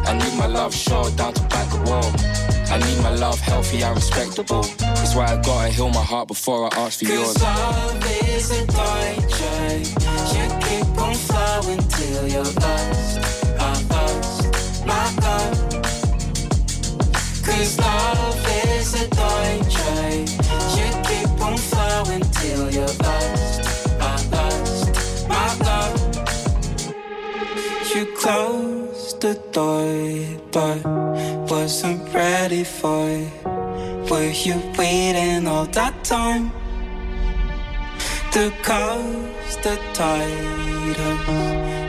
I 0.05 0.13
need 0.17 0.37
my 0.37 0.47
love 0.47 0.73
sure 0.73 1.09
down 1.11 1.33
to 1.33 1.43
back 1.53 1.67
the 1.71 1.81
wall. 1.89 2.09
I 2.73 2.77
need 2.77 2.99
my 3.01 3.13
love 3.15 3.39
healthy 3.39 3.81
and 3.81 3.95
respectable. 3.95 4.63
That's 4.77 5.15
why 5.15 5.25
I 5.25 5.41
gotta 5.41 5.69
heal 5.69 5.89
my 5.89 6.03
heart 6.11 6.27
before 6.27 6.65
I 6.65 6.69
ask 6.85 6.99
for 6.99 7.05
yours. 7.05 7.33
Cause 7.33 7.41
love 7.41 8.05
is 8.29 8.51
a 8.51 8.65
torture. 8.77 9.77
You 10.33 10.45
keep 10.65 10.87
on 11.05 11.15
flowing 11.27 11.81
till 11.95 12.27
you're 12.33 12.53
lost. 12.63 13.13
I 13.59 13.73
lost 13.93 14.85
my 14.85 15.05
love. 15.25 15.57
Cause 17.45 17.79
love 17.79 18.47
is 18.67 18.93
a 19.01 19.05
torture. 19.19 20.11
You 20.77 20.87
keep 21.09 21.31
on 21.41 21.57
flowing 21.57 22.23
till 22.37 22.71
you're 22.71 22.95
lost. 23.05 23.42
Closed 28.23 29.19
the 29.19 29.33
door, 29.51 29.83
but 30.53 30.79
wasn't 31.51 32.01
ready 32.13 32.63
for 32.63 33.09
it. 33.09 34.09
Were 34.09 34.31
you 34.45 34.55
waiting 34.77 35.45
all 35.45 35.65
that 35.65 35.95
time? 36.05 36.45
The 38.31 38.47
coast, 38.63 39.61
the 39.63 39.75
tide 39.91 40.99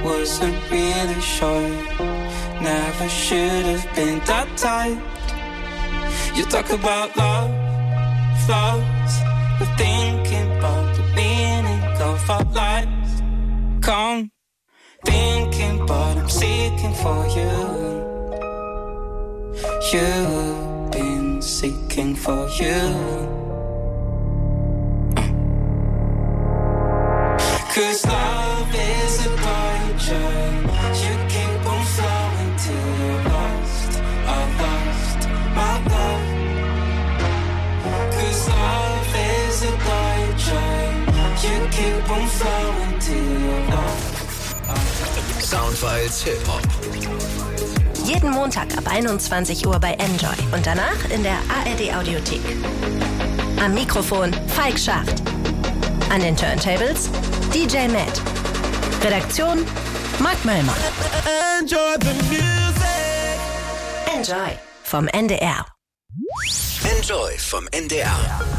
wasn't 0.05 0.59
really 0.73 1.21
sure. 1.21 1.71
Never 2.61 3.09
should 3.09 3.67
have 3.73 3.87
been 3.95 4.19
that 4.31 4.49
tight. 4.57 4.99
You 6.35 6.45
talk 6.47 6.69
about 6.71 7.17
love, 7.17 7.53
flaws. 8.45 9.13
We're 9.61 9.77
thinking 9.77 10.49
about 10.59 10.97
the 10.97 11.05
meaning 11.15 11.83
of 12.11 12.29
our 12.29 12.45
lives. 12.53 13.23
Come 13.87 14.34
thinking, 15.05 15.87
but 15.87 16.17
I'm 16.19 16.29
seeking 16.29 16.95
for 16.95 17.27
you. 17.37 17.53
You've 19.93 20.91
been 20.93 21.43
seeking 21.43 22.17
for 22.17 22.49
you. 22.61 23.45
Uh. 25.17 25.29
Cause 27.75 28.07
love 28.07 28.75
is 28.75 29.27
a 29.27 29.31
torture. 29.45 30.43
You 31.03 31.15
keep 31.35 31.67
on 31.75 31.85
flowing 31.95 32.57
till 32.65 32.99
you're 33.01 33.25
lost. 33.31 33.93
I 34.27 34.41
lost 34.63 35.29
my 35.59 35.75
love. 35.95 36.51
Cause 38.17 38.49
love 38.49 39.17
is 39.17 39.63
a 39.65 39.73
torture. 39.87 40.85
You 41.45 41.69
keep 41.77 42.11
on 42.11 42.29
flowing 42.29 43.01
till 43.01 43.41
you're 43.41 43.71
lost. 43.71 44.14
Soundfiles 45.45 46.23
Hip 46.23 46.41
Hop. 46.49 46.63
Jeden 48.07 48.31
Montag 48.31 48.77
ab 48.79 48.85
21 48.89 49.67
Uhr 49.67 49.79
bei 49.79 49.93
Enjoy 49.93 50.35
und 50.53 50.67
danach 50.67 51.11
in 51.11 51.23
der 51.23 51.37
ARD 51.49 51.95
Audiothek. 51.95 52.41
Am 53.63 53.75
Mikrofon 53.75 54.33
Falk 54.49 54.79
Schacht. 54.79 55.23
An 56.11 56.23
den 56.23 56.35
Turntables 56.35 57.11
DJ 57.53 57.89
Matt. 57.89 58.23
Redaktion 59.03 59.67
Mark 60.19 60.43
Möllmann. 60.45 60.77
Enjoy 61.61 61.95
the 62.01 62.15
music. 62.31 62.45
Enjoy 64.17 64.59
vom 64.85 65.09
NDR. 65.09 65.67
Enjoy 66.85 67.37
vom 67.39 67.67
NDR. 67.71 68.55